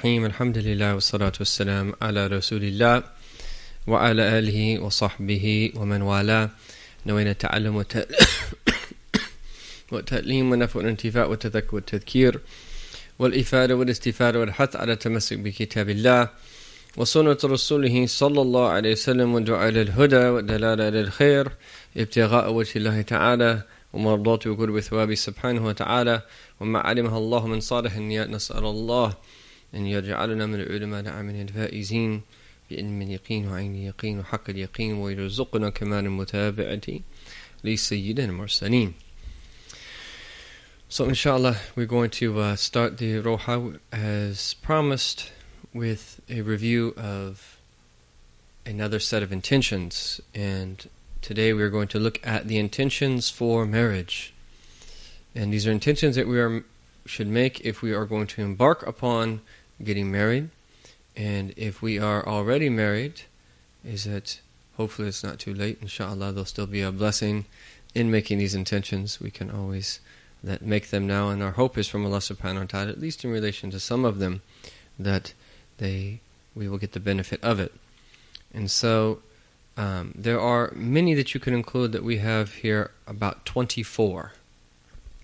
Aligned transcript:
الرحيم 0.00 0.24
الحمد 0.24 0.58
لله 0.58 0.94
والصلاة 0.94 1.32
والسلام 1.38 1.92
على 2.02 2.26
رسول 2.26 2.64
الله 2.64 3.02
وعلى 3.86 4.38
آله 4.38 4.78
وصحبه 4.78 5.72
ومن 5.76 6.02
والاه. 6.02 6.50
نوينا 7.06 7.30
التعلم 7.30 7.84
والتأليم 9.92 10.50
ونفع 10.52 10.80
الانتفاع 10.80 11.26
والتذكر 11.26 11.74
والتذكير 11.74 12.40
والإفادة 13.18 13.76
والاستفادة 13.76 14.40
والحث 14.40 14.76
على 14.76 14.92
التمسك 14.92 15.38
بكتاب 15.38 15.88
الله 15.90 16.28
وسنة 16.96 17.38
رسوله 17.44 18.06
صلى 18.06 18.42
الله 18.42 18.68
عليه 18.68 18.92
وسلم 18.92 19.34
والدعاء 19.34 19.68
إلى 19.68 19.82
الهدى 19.82 20.16
والدلالة 20.16 20.88
إلى 20.88 21.00
الخير 21.00 21.48
ابتغاء 21.96 22.52
وجه 22.52 22.72
الله 22.76 23.02
تعالى 23.02 23.62
ومرضاته 23.92 24.50
وقرب 24.50 24.80
ثوابه 24.80 25.14
سبحانه 25.14 25.66
وتعالى. 25.66 26.22
وما 26.60 26.78
علمها 26.78 27.18
الله 27.18 27.46
من 27.46 27.60
صالح 27.60 27.94
النيات 27.94 28.28
نسأل 28.28 28.64
الله. 28.64 29.14
أن 29.75 29.85
يجعلنا 29.85 30.45
من 30.45 30.61
العلماء 30.61 31.01
العاملين 31.01 31.41
الفائزين 31.41 32.21
بعلم 32.71 33.01
اليقين 33.01 33.47
وعين 33.47 33.75
اليقين 33.75 34.19
وحق 34.19 34.49
اليقين 34.49 34.93
ويرزقنا 34.93 35.69
كمال 35.69 36.05
المتابعة 36.05 36.99
لسيدنا 37.63 38.25
المرسلين 38.25 38.93
So 40.87 41.05
inshallah 41.05 41.57
we're 41.75 41.87
going 41.87 42.11
to 42.11 42.39
uh, 42.39 42.55
start 42.55 42.99
the 42.99 43.21
Roha 43.21 43.79
as 43.91 44.53
promised 44.61 45.31
with 45.73 46.21
a 46.29 46.41
review 46.41 46.93
of 46.95 47.57
another 48.65 48.99
set 48.99 49.21
of 49.23 49.31
intentions 49.31 50.21
and 50.33 50.87
today 51.21 51.53
we're 51.53 51.71
going 51.71 51.87
to 51.89 51.99
look 51.99 52.25
at 52.25 52.47
the 52.47 52.59
intentions 52.59 53.29
for 53.29 53.65
marriage. 53.65 54.33
And 55.33 55.51
these 55.51 55.67
are 55.67 55.71
intentions 55.71 56.15
that 56.15 56.27
we 56.27 56.39
are 56.39 56.63
should 57.05 57.27
make 57.27 57.61
if 57.61 57.81
we 57.81 57.93
are 57.93 58.05
going 58.05 58.27
to 58.27 58.41
embark 58.41 58.85
upon 58.85 59.41
getting 59.82 60.10
married. 60.10 60.50
And 61.16 61.52
if 61.56 61.82
we 61.82 61.98
are 61.98 62.26
already 62.26 62.68
married, 62.68 63.22
is 63.84 64.04
that 64.04 64.40
hopefully 64.76 65.08
it's 65.08 65.24
not 65.24 65.38
too 65.38 65.54
late. 65.54 65.78
Inshallah, 65.82 66.32
there'll 66.32 66.44
still 66.44 66.66
be 66.66 66.82
a 66.82 66.92
blessing 66.92 67.46
in 67.94 68.10
making 68.10 68.38
these 68.38 68.54
intentions. 68.54 69.20
We 69.20 69.30
can 69.30 69.50
always 69.50 70.00
that 70.42 70.62
make 70.62 70.88
them 70.88 71.06
now, 71.06 71.28
and 71.28 71.42
our 71.42 71.50
hope 71.52 71.76
is 71.76 71.88
from 71.88 72.06
Allah 72.06 72.18
Subhanahu 72.18 72.60
wa 72.60 72.66
Taala, 72.66 72.88
at 72.88 73.00
least 73.00 73.24
in 73.24 73.30
relation 73.30 73.70
to 73.70 73.80
some 73.80 74.06
of 74.06 74.18
them, 74.18 74.40
that 74.98 75.34
they 75.78 76.20
we 76.54 76.68
will 76.68 76.78
get 76.78 76.92
the 76.92 77.00
benefit 77.00 77.42
of 77.42 77.60
it. 77.60 77.72
And 78.52 78.70
so 78.70 79.20
um, 79.76 80.12
there 80.16 80.40
are 80.40 80.72
many 80.74 81.14
that 81.14 81.34
you 81.34 81.40
can 81.40 81.54
include 81.54 81.92
that 81.92 82.02
we 82.02 82.18
have 82.18 82.54
here 82.54 82.90
about 83.06 83.46
24. 83.46 84.32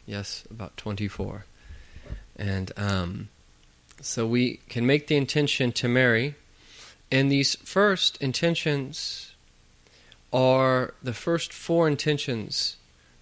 Yes, 0.07 0.45
about 0.51 0.77
24. 0.77 1.45
And 2.37 2.73
um, 2.77 3.29
so 4.01 4.27
we 4.27 4.61
can 4.69 4.87
make 4.87 5.07
the 5.07 5.17
intention 5.17 5.73
to 5.73 5.89
marry. 5.89 6.35
And 7.11 7.31
these 7.31 7.57
first 7.57 8.21
intentions 8.21 9.33
are 10.33 10.95
the 11.03 11.15
first 11.15 11.53
four 11.53 11.89
intentions 11.89 12.77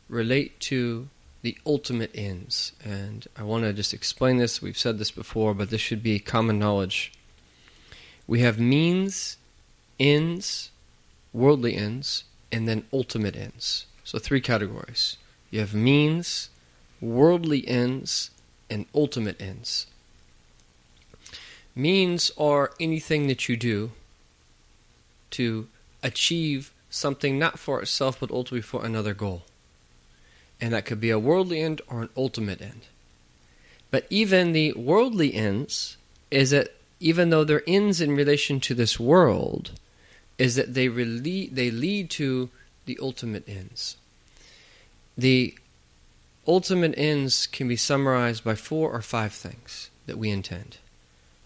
relate 0.08 0.58
to 0.60 1.08
the 1.42 1.56
ultimate 1.66 2.10
ends. 2.14 2.72
And 2.82 3.26
I 3.36 3.42
want 3.42 3.64
to 3.64 3.72
just 3.72 3.92
explain 3.92 4.38
this. 4.38 4.62
We've 4.62 4.78
said 4.78 4.98
this 4.98 5.10
before, 5.10 5.54
but 5.54 5.70
this 5.70 5.80
should 5.80 6.02
be 6.02 6.18
common 6.18 6.58
knowledge. 6.58 7.12
We 8.26 8.40
have 8.40 8.58
means, 8.58 9.36
ends, 10.00 10.70
worldly 11.32 11.76
ends, 11.76 12.24
and 12.50 12.66
then 12.66 12.84
ultimate 12.92 13.36
ends. 13.36 13.86
So, 14.04 14.18
three 14.18 14.40
categories. 14.40 15.18
You 15.50 15.60
have 15.60 15.74
means, 15.74 16.48
worldly 17.00 17.66
ends, 17.68 18.30
and 18.70 18.86
ultimate 18.94 19.40
ends. 19.40 19.86
Means 21.74 22.30
are 22.38 22.72
anything 22.78 23.26
that 23.26 23.48
you 23.48 23.56
do 23.56 23.92
to 25.30 25.66
achieve 26.02 26.72
something 26.88 27.38
not 27.38 27.58
for 27.58 27.82
itself 27.82 28.20
but 28.20 28.30
ultimately 28.30 28.62
for 28.62 28.84
another 28.84 29.14
goal. 29.14 29.42
And 30.60 30.72
that 30.72 30.84
could 30.84 31.00
be 31.00 31.10
a 31.10 31.18
worldly 31.18 31.60
end 31.60 31.80
or 31.88 32.02
an 32.02 32.10
ultimate 32.16 32.62
end. 32.62 32.82
But 33.90 34.06
even 34.10 34.52
the 34.52 34.72
worldly 34.72 35.34
ends 35.34 35.96
is 36.30 36.50
that 36.50 36.74
even 37.00 37.30
though 37.30 37.44
they're 37.44 37.62
ends 37.66 38.00
in 38.00 38.14
relation 38.14 38.60
to 38.60 38.74
this 38.74 38.98
world, 38.98 39.72
is 40.38 40.54
that 40.56 40.74
they 40.74 40.88
they 40.88 41.70
lead 41.70 42.10
to 42.10 42.50
the 42.86 42.98
ultimate 43.00 43.48
ends. 43.48 43.96
The 45.16 45.54
ultimate 46.46 46.94
ends 46.96 47.46
can 47.46 47.68
be 47.68 47.76
summarized 47.76 48.44
by 48.44 48.54
four 48.54 48.90
or 48.90 49.02
five 49.02 49.32
things 49.32 49.90
that 50.06 50.18
we 50.18 50.30
intend. 50.30 50.78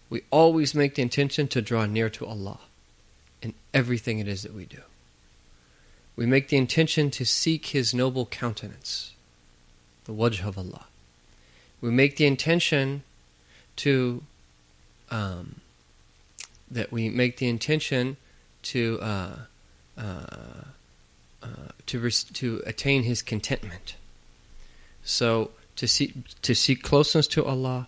We 0.09 0.23
always 0.31 0.73
make 0.73 0.95
the 0.95 1.01
intention 1.01 1.47
to 1.49 1.61
draw 1.61 1.85
near 1.85 2.09
to 2.09 2.25
Allah 2.25 2.59
in 3.41 3.53
everything 3.73 4.19
it 4.19 4.27
is 4.27 4.43
that 4.43 4.53
we 4.53 4.65
do. 4.65 4.81
We 6.15 6.25
make 6.25 6.49
the 6.49 6.57
intention 6.57 7.11
to 7.11 7.25
seek 7.25 7.67
His 7.67 7.93
noble 7.93 8.25
countenance, 8.25 9.13
the 10.05 10.13
wajh 10.13 10.45
of 10.45 10.57
Allah. 10.57 10.85
We 11.79 11.91
make 11.91 12.17
the 12.17 12.25
intention 12.25 13.03
to 13.77 14.23
um, 15.11 15.61
that 16.69 16.91
we 16.91 17.09
make 17.09 17.37
the 17.37 17.47
intention 17.47 18.17
to 18.63 18.99
uh, 19.01 19.35
uh, 19.97 20.25
uh, 21.41 21.47
to 21.85 22.09
to 22.09 22.61
attain 22.65 23.03
His 23.03 23.21
contentment. 23.21 23.95
So 25.03 25.51
to 25.77 25.87
seek 25.87 26.13
to 26.41 26.53
seek 26.53 26.83
closeness 26.83 27.27
to 27.27 27.45
Allah, 27.45 27.87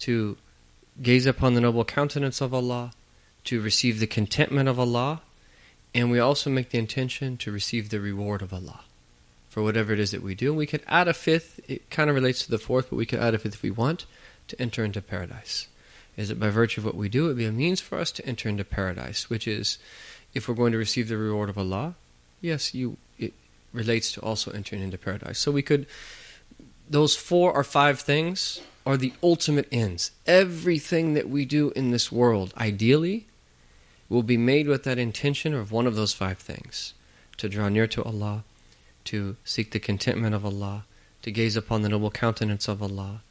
to 0.00 0.38
gaze 1.02 1.26
upon 1.26 1.54
the 1.54 1.60
noble 1.60 1.84
countenance 1.84 2.40
of 2.40 2.54
Allah, 2.54 2.92
to 3.44 3.60
receive 3.60 4.00
the 4.00 4.06
contentment 4.06 4.68
of 4.68 4.78
Allah, 4.78 5.22
and 5.94 6.10
we 6.10 6.18
also 6.18 6.50
make 6.50 6.70
the 6.70 6.78
intention 6.78 7.36
to 7.38 7.52
receive 7.52 7.90
the 7.90 8.00
reward 8.00 8.42
of 8.42 8.52
Allah 8.52 8.80
for 9.48 9.62
whatever 9.62 9.92
it 9.92 10.00
is 10.00 10.10
that 10.10 10.22
we 10.22 10.34
do. 10.34 10.50
And 10.50 10.58
we 10.58 10.66
could 10.66 10.82
add 10.86 11.08
a 11.08 11.14
fifth, 11.14 11.60
it 11.66 11.88
kind 11.88 12.10
of 12.10 12.16
relates 12.16 12.44
to 12.44 12.50
the 12.50 12.58
fourth, 12.58 12.90
but 12.90 12.96
we 12.96 13.06
could 13.06 13.20
add 13.20 13.34
a 13.34 13.38
fifth 13.38 13.54
if 13.54 13.62
we 13.62 13.70
want, 13.70 14.04
to 14.48 14.60
enter 14.60 14.84
into 14.84 15.00
paradise. 15.00 15.68
Is 16.16 16.30
it 16.30 16.40
by 16.40 16.50
virtue 16.50 16.80
of 16.80 16.84
what 16.84 16.94
we 16.94 17.08
do, 17.08 17.24
it 17.24 17.28
would 17.28 17.36
be 17.38 17.46
a 17.46 17.52
means 17.52 17.80
for 17.80 17.98
us 17.98 18.10
to 18.12 18.26
enter 18.26 18.48
into 18.48 18.64
paradise, 18.64 19.30
which 19.30 19.48
is 19.48 19.78
if 20.34 20.48
we're 20.48 20.54
going 20.54 20.72
to 20.72 20.78
receive 20.78 21.08
the 21.08 21.16
reward 21.16 21.48
of 21.48 21.56
Allah, 21.56 21.94
yes, 22.40 22.74
you 22.74 22.96
it 23.18 23.32
relates 23.72 24.12
to 24.12 24.20
also 24.20 24.50
entering 24.50 24.82
into 24.82 24.98
paradise. 24.98 25.38
So 25.38 25.50
we 25.50 25.62
could 25.62 25.86
those 26.88 27.16
four 27.16 27.52
or 27.52 27.64
five 27.64 28.00
things 28.00 28.60
are 28.86 28.96
the 28.96 29.12
ultimate 29.20 29.66
ends. 29.72 30.12
Everything 30.26 31.14
that 31.14 31.28
we 31.28 31.44
do 31.44 31.72
in 31.74 31.90
this 31.90 32.12
world, 32.12 32.54
ideally, 32.56 33.26
will 34.08 34.22
be 34.22 34.36
made 34.36 34.68
with 34.68 34.84
that 34.84 34.96
intention 34.98 35.52
of 35.52 35.72
one 35.72 35.88
of 35.88 35.96
those 35.96 36.12
five 36.12 36.38
things 36.38 36.94
to 37.36 37.48
draw 37.48 37.68
near 37.68 37.88
to 37.88 38.04
Allah, 38.04 38.44
to 39.04 39.36
seek 39.44 39.72
the 39.72 39.80
contentment 39.80 40.36
of 40.36 40.46
Allah, 40.46 40.84
to 41.22 41.32
gaze 41.32 41.56
upon 41.56 41.82
the 41.82 41.88
noble 41.88 42.12
countenance 42.12 42.68
of 42.68 42.80
Allah, 42.80 43.22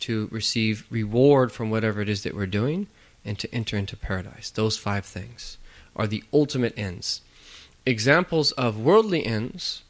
to 0.00 0.28
receive 0.32 0.84
reward 0.90 1.52
from 1.52 1.70
whatever 1.70 2.00
it 2.00 2.08
is 2.08 2.24
that 2.24 2.34
we're 2.34 2.46
doing, 2.46 2.88
and 3.24 3.38
to 3.38 3.54
enter 3.54 3.76
into 3.76 3.96
paradise. 3.96 4.50
Those 4.50 4.76
five 4.76 5.06
things 5.06 5.56
are 5.94 6.08
the 6.08 6.24
ultimate 6.32 6.74
ends. 6.76 7.20
Examples 7.86 8.50
of 8.52 8.78
worldly 8.78 9.24
ends 9.24 9.84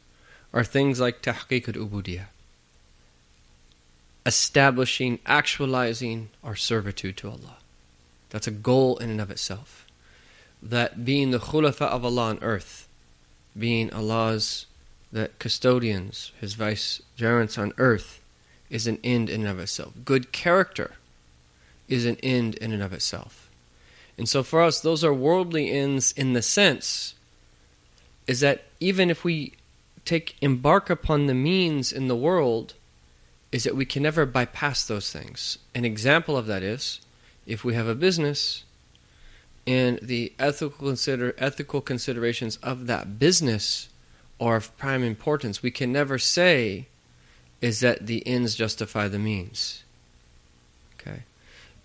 are 0.52 0.62
things 0.62 1.00
like 1.00 1.22
tahqiq 1.22 1.74
al-ubudiyah 1.74 2.26
establishing, 4.26 5.18
actualizing 5.26 6.30
our 6.42 6.56
servitude 6.56 7.16
to 7.18 7.28
Allah. 7.28 7.56
That's 8.30 8.46
a 8.46 8.52
goal 8.52 8.96
in 8.98 9.10
and 9.10 9.20
of 9.20 9.30
itself. 9.30 9.86
That 10.62 11.04
being 11.04 11.30
the 11.30 11.38
khulafa 11.38 11.86
of 11.86 12.04
Allah 12.04 12.30
on 12.30 12.38
earth, 12.42 12.88
being 13.56 13.92
Allah's 13.92 14.66
the 15.12 15.30
custodians, 15.38 16.32
His 16.40 16.54
vicegerents 16.54 17.56
on 17.56 17.72
earth, 17.78 18.20
is 18.68 18.88
an 18.88 18.98
end 19.04 19.30
in 19.30 19.42
and 19.42 19.50
of 19.50 19.60
itself. 19.60 19.92
Good 20.04 20.32
character 20.32 20.96
is 21.88 22.04
an 22.04 22.16
end 22.22 22.56
in 22.56 22.72
and 22.72 22.82
of 22.82 22.92
itself. 22.92 23.48
And 24.18 24.28
so 24.28 24.42
for 24.42 24.62
us, 24.62 24.80
those 24.80 25.04
are 25.04 25.14
worldly 25.14 25.70
ends 25.70 26.12
in 26.12 26.32
the 26.32 26.42
sense 26.42 27.14
is 28.26 28.40
that 28.40 28.64
even 28.80 29.10
if 29.10 29.22
we 29.22 29.52
take 30.04 30.36
embark 30.40 30.90
upon 30.90 31.26
the 31.26 31.34
means 31.34 31.92
in 31.92 32.08
the 32.08 32.16
world, 32.16 32.74
is 33.54 33.62
that 33.62 33.76
we 33.76 33.84
can 33.84 34.02
never 34.02 34.26
bypass 34.26 34.84
those 34.84 35.12
things. 35.12 35.58
An 35.76 35.84
example 35.84 36.36
of 36.36 36.46
that 36.46 36.64
is 36.64 37.00
if 37.46 37.62
we 37.62 37.74
have 37.74 37.86
a 37.86 37.94
business 37.94 38.64
and 39.64 40.00
the 40.02 40.32
ethical 40.40 40.88
consider 40.88 41.36
ethical 41.38 41.80
considerations 41.80 42.56
of 42.64 42.88
that 42.88 43.20
business 43.20 43.90
are 44.40 44.56
of 44.56 44.76
prime 44.76 45.04
importance, 45.04 45.62
we 45.62 45.70
can 45.70 45.92
never 45.92 46.18
say 46.18 46.88
is 47.60 47.78
that 47.78 48.08
the 48.08 48.26
ends 48.26 48.56
justify 48.56 49.06
the 49.06 49.20
means. 49.20 49.84
Okay. 50.98 51.22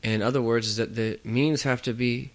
In 0.02 0.24
other 0.24 0.42
words, 0.42 0.66
is 0.66 0.78
that 0.78 0.96
the 0.96 1.20
means 1.24 1.62
have 1.62 1.84
to 1.84 1.94
be 1.94 2.32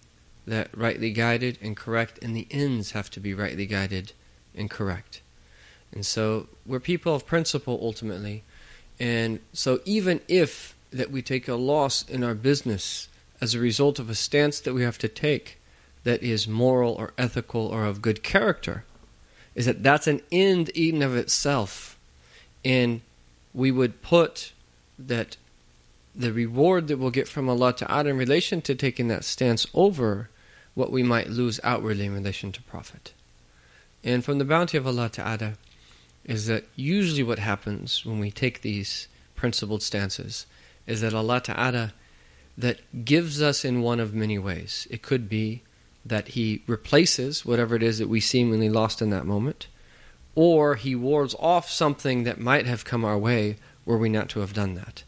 that 0.47 0.69
rightly 0.73 1.11
guided 1.11 1.59
and 1.61 1.75
correct, 1.75 2.23
and 2.23 2.33
the 2.33 2.47
ends 2.51 2.91
have 2.91 3.09
to 3.09 3.19
be 3.19 3.33
rightly 3.33 3.65
guided 3.65 4.13
and 4.55 4.69
correct. 4.69 5.19
And 5.91 6.05
so 6.05 6.47
we're 6.65 6.79
people 6.79 7.13
of 7.13 7.25
principle 7.25 7.77
ultimately, 7.81 8.45
and 8.99 9.39
so 9.53 9.79
even 9.85 10.21
if 10.27 10.75
that 10.91 11.11
we 11.11 11.21
take 11.21 11.47
a 11.47 11.55
loss 11.55 12.07
in 12.07 12.23
our 12.23 12.33
business 12.33 13.09
as 13.41 13.53
a 13.53 13.59
result 13.59 13.99
of 13.99 14.09
a 14.09 14.15
stance 14.15 14.59
that 14.59 14.73
we 14.73 14.83
have 14.83 14.97
to 14.97 15.07
take 15.07 15.59
that 16.03 16.23
is 16.23 16.47
moral 16.47 16.93
or 16.93 17.13
ethical 17.17 17.67
or 17.67 17.85
of 17.85 18.01
good 18.01 18.23
character 18.23 18.85
is 19.55 19.65
that 19.65 19.83
that's 19.83 20.07
an 20.07 20.21
end 20.31 20.69
in 20.69 21.01
of 21.01 21.15
itself 21.15 21.97
and 22.63 23.01
we 23.53 23.71
would 23.71 24.01
put 24.01 24.51
that 24.97 25.37
the 26.15 26.31
reward 26.31 26.87
that 26.87 26.97
we'll 26.97 27.11
get 27.11 27.27
from 27.27 27.49
Allah 27.49 27.73
Ta'ala 27.73 28.09
in 28.09 28.17
relation 28.17 28.61
to 28.61 28.75
taking 28.75 29.07
that 29.09 29.25
stance 29.25 29.67
over 29.73 30.29
what 30.73 30.91
we 30.91 31.03
might 31.03 31.29
lose 31.29 31.59
outwardly 31.63 32.05
in 32.05 32.13
relation 32.13 32.51
to 32.53 32.61
profit. 32.63 33.13
And 34.03 34.23
from 34.23 34.37
the 34.37 34.45
bounty 34.45 34.77
of 34.77 34.87
Allah 34.87 35.09
Ta'ala 35.09 35.53
is 36.25 36.47
that 36.47 36.65
usually 36.75 37.23
what 37.23 37.39
happens 37.39 38.05
when 38.05 38.19
we 38.19 38.31
take 38.31 38.61
these 38.61 39.07
principled 39.35 39.83
stances 39.83 40.45
is 40.87 41.01
that 41.01 41.13
Allah 41.13 41.39
Ta'ala 41.39 41.93
that 42.57 43.05
gives 43.05 43.41
us 43.41 43.65
in 43.65 43.81
one 43.81 43.99
of 43.99 44.13
many 44.13 44.37
ways. 44.37 44.87
It 44.89 45.01
could 45.01 45.29
be 45.29 45.61
that 46.05 46.29
He 46.29 46.63
replaces 46.67 47.45
whatever 47.45 47.75
it 47.75 47.83
is 47.83 47.99
that 47.99 48.09
we 48.09 48.19
seemingly 48.19 48.69
lost 48.69 49.01
in 49.01 49.09
that 49.09 49.25
moment, 49.25 49.67
or 50.35 50.75
He 50.75 50.95
wards 50.95 51.35
off 51.39 51.69
something 51.69 52.23
that 52.23 52.39
might 52.39 52.65
have 52.65 52.85
come 52.85 53.03
our 53.03 53.17
way 53.17 53.57
were 53.85 53.97
we 53.97 54.09
not 54.09 54.29
to 54.29 54.39
have 54.39 54.53
done 54.53 54.75
that. 54.75 55.03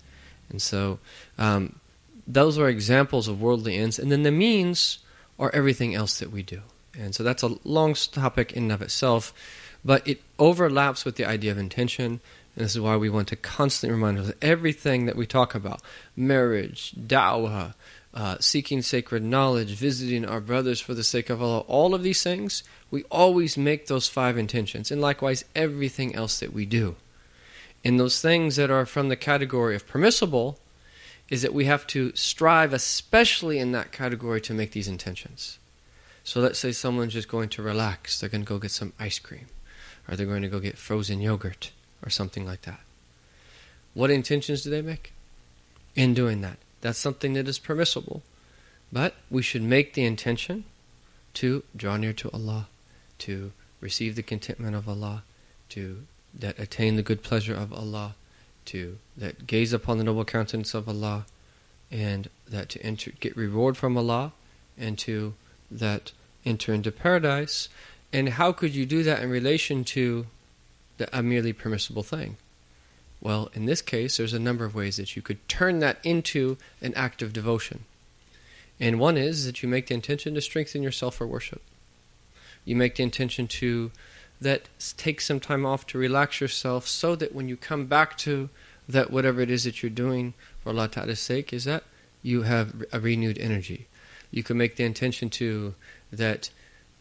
And 0.50 0.62
so 0.62 1.00
um, 1.38 1.80
those 2.26 2.58
are 2.58 2.70
examples 2.70 3.28
of 3.28 3.42
worldly 3.42 3.76
ends. 3.76 4.00
And 4.00 4.12
then 4.12 4.24
the 4.24 4.32
means 4.32 5.00
are 5.40 5.54
everything 5.54 5.96
else 5.96 6.20
that 6.20 6.32
we 6.32 6.44
do. 6.44 6.62
And 6.98 7.14
so 7.14 7.24
that's 7.24 7.44
a 7.44 7.58
long 7.64 7.94
topic 7.94 8.54
in 8.54 8.64
and 8.64 8.72
of 8.72 8.82
itself, 8.82 9.34
but 9.84 10.08
it 10.08 10.22
overlaps 10.40 11.06
with 11.06 11.16
the 11.16 11.26
idea 11.26 11.52
of 11.52 11.58
intention. 11.58 12.20
And 12.56 12.66
this 12.66 12.76
is 12.76 12.82
why 12.82 12.98
we 12.98 13.10
want 13.10 13.28
to 13.30 13.36
constantly 13.36 13.94
remind 13.94 14.18
ourselves 14.18 14.38
everything 14.42 15.06
that 15.06 15.16
we 15.16 15.26
talk 15.26 15.56
about 15.56 15.82
marriage, 16.16 16.94
da'wah, 16.96 17.74
uh, 18.14 18.38
seeking 18.40 18.82
sacred 18.82 19.24
knowledge, 19.24 19.76
visiting 19.76 20.26
our 20.26 20.42
brothers 20.42 20.80
for 20.80 20.94
the 20.94 21.04
sake 21.04 21.30
of 21.30 21.42
Allah, 21.42 21.60
all 21.68 21.94
of 21.94 22.02
these 22.02 22.24
things, 22.24 22.64
we 22.90 23.04
always 23.12 23.58
make 23.58 23.88
those 23.88 24.08
five 24.08 24.38
intentions. 24.38 24.90
And 24.90 25.00
likewise, 25.00 25.46
everything 25.56 26.16
else 26.16 26.40
that 26.40 26.54
we 26.54 26.66
do. 26.66 26.96
And 27.84 28.00
those 28.00 28.22
things 28.22 28.56
that 28.56 28.72
are 28.72 28.86
from 28.86 29.10
the 29.10 29.16
category 29.16 29.76
of 29.76 29.88
permissible 29.88 30.58
is 31.30 31.42
that 31.42 31.54
we 31.54 31.66
have 31.66 31.86
to 31.88 32.12
strive, 32.16 32.74
especially 32.74 33.60
in 33.60 33.72
that 33.74 33.92
category, 33.92 34.42
to 34.42 34.54
make 34.54 34.72
these 34.72 34.88
intentions. 34.88 35.60
So 36.24 36.40
let's 36.42 36.60
say 36.60 36.72
someone's 36.72 37.14
just 37.14 37.28
going 37.28 37.50
to 37.50 37.62
relax, 37.62 38.20
they're 38.20 38.30
going 38.30 38.44
to 38.44 38.50
go 38.50 38.60
get 38.60 38.72
some 38.72 38.94
ice 39.00 39.20
cream, 39.20 39.46
or 40.08 40.16
they're 40.16 40.26
going 40.26 40.42
to 40.42 40.48
go 40.48 40.60
get 40.60 40.78
frozen 40.78 41.22
yogurt, 41.22 41.72
or 42.06 42.10
something 42.10 42.46
like 42.46 42.62
that. 42.62 42.80
What 43.94 44.12
intentions 44.12 44.64
do 44.64 44.70
they 44.70 44.82
make? 44.82 45.14
In 45.96 46.14
doing 46.14 46.42
that. 46.42 46.58
That's 46.82 47.00
something 47.00 47.34
that 47.34 47.48
is 47.48 47.60
permissible. 47.60 48.22
But 48.92 49.16
we 49.30 49.42
should 49.42 49.64
make 49.64 49.94
the 49.94 50.06
intention 50.06 50.64
to 51.36 51.64
draw 51.76 51.98
near 51.98 52.14
to 52.14 52.32
Allah, 52.32 52.68
to 53.20 53.52
receive 53.82 54.16
the 54.16 54.24
contentment 54.24 54.76
of 54.76 54.88
Allah, 54.88 55.24
to 55.70 56.04
that 56.34 56.58
attain 56.60 56.96
the 56.96 57.04
good 57.04 57.24
pleasure 57.24 57.56
of 57.56 57.74
Allah, 57.74 58.16
to 58.66 58.98
that 59.16 59.48
gaze 59.48 59.74
upon 59.74 59.98
the 59.98 60.04
noble 60.04 60.26
countenance 60.26 60.74
of 60.74 60.88
Allah, 60.88 61.26
and 61.92 62.30
that 62.48 62.70
to 62.70 62.82
enter, 62.82 63.12
get 63.20 63.36
reward 63.36 63.78
from 63.78 63.98
Allah, 63.98 64.34
and 64.78 64.98
to 65.00 65.34
that 65.72 66.12
enter 66.46 66.74
into 66.74 66.92
paradise. 66.92 67.70
And 68.14 68.30
how 68.30 68.52
could 68.52 68.74
you 68.74 68.86
do 68.86 69.04
that 69.04 69.22
in 69.22 69.30
relation 69.30 69.84
to 69.86 70.28
the, 70.98 71.18
a 71.18 71.22
merely 71.22 71.54
permissible 71.54 72.04
thing? 72.04 72.38
Well, 73.20 73.50
in 73.54 73.66
this 73.66 73.82
case, 73.82 74.18
there's 74.18 74.34
a 74.34 74.40
number 74.40 74.64
of 74.64 74.76
ways 74.76 74.98
that 74.98 75.16
you 75.16 75.22
could 75.22 75.48
turn 75.50 75.80
that 75.80 75.98
into 76.04 76.58
an 76.82 76.94
act 76.96 77.22
of 77.22 77.34
devotion. 77.34 77.86
And 78.80 79.00
one 79.00 79.18
is 79.18 79.46
that 79.46 79.64
you 79.64 79.70
make 79.70 79.88
the 79.88 79.96
intention 79.96 80.36
to 80.36 80.42
strengthen 80.42 80.84
yourself 80.84 81.16
for 81.16 81.26
worship. 81.26 81.62
You 82.64 82.76
make 82.76 82.96
the 82.96 83.04
intention 83.04 83.48
to 83.48 83.92
that 84.40 84.70
take 84.98 85.20
some 85.20 85.40
time 85.40 85.66
off 85.66 85.88
to 85.88 85.98
relax 85.98 86.40
yourself 86.40 86.88
so 86.88 87.16
that 87.16 87.34
when 87.34 87.50
you 87.50 87.58
come 87.58 87.88
back 87.88 88.18
to 88.20 88.50
that 88.88 89.10
whatever 89.10 89.42
it 89.42 89.50
is 89.50 89.64
that 89.64 89.82
you're 89.82 89.90
doing 89.90 90.34
for 90.62 90.70
Allah 90.70 90.88
Ta'ala's 90.88 91.20
sake 91.20 91.52
is 91.52 91.66
that 91.66 91.84
you 92.22 92.44
have 92.44 92.86
a 92.92 93.00
renewed 93.00 93.38
energy. 93.40 93.88
You 94.30 94.44
can 94.44 94.58
make 94.58 94.76
the 94.76 94.84
intention 94.84 95.30
to 95.32 95.74
that 96.12 96.50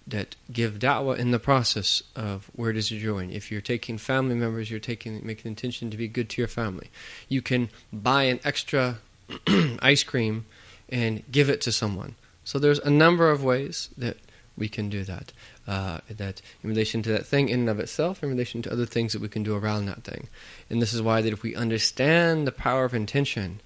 that 0.07 0.37
give 0.53 0.79
da'wah 0.79 1.19
in 1.19 1.33
the 1.33 1.39
process 1.39 2.03
of 2.15 2.49
where 2.55 2.73
does 2.73 2.91
you're 2.91 3.13
going. 3.13 3.33
If 3.33 3.51
you're 3.51 3.61
taking 3.61 3.99
family 3.99 4.35
members, 4.35 4.71
you're 4.71 4.79
taking 4.79 5.25
making 5.27 5.49
intention 5.49 5.91
to 5.91 5.97
be 5.97 6.07
good 6.07 6.29
to 6.31 6.41
your 6.41 6.49
family. 6.49 6.91
You 7.29 7.43
can 7.43 7.71
buy 7.93 8.25
an 8.25 8.41
extra 8.45 8.99
ice 9.81 10.05
cream 10.05 10.47
and 10.89 11.25
give 11.31 11.51
it 11.51 11.61
to 11.63 11.73
someone. 11.73 12.15
So 12.45 12.59
there's 12.59 12.79
a 12.79 12.91
number 12.91 13.31
of 13.31 13.43
ways 13.43 13.89
that 13.99 14.19
we 14.57 14.69
can 14.69 14.89
do 14.89 15.05
that 15.05 15.33
uh, 15.67 15.99
that 16.09 16.41
in 16.63 16.71
relation 16.71 17.03
to 17.03 17.11
that 17.11 17.27
thing 17.27 17.49
in 17.49 17.61
and 17.61 17.69
of 17.69 17.81
itself, 17.81 18.23
in 18.23 18.29
relation 18.29 18.63
to 18.63 18.73
other 18.73 18.87
things 18.87 19.13
that 19.13 19.21
we 19.23 19.29
can 19.29 19.43
do 19.43 19.57
around 19.57 19.87
that 19.87 20.05
thing. 20.05 20.29
And 20.71 20.81
this 20.81 20.93
is 20.93 21.03
why 21.03 21.23
that 21.23 21.33
if 21.33 21.43
we 21.43 21.55
understand 21.55 22.47
the 22.47 22.53
power 22.53 22.85
of 22.85 22.95
intention, 22.95 23.61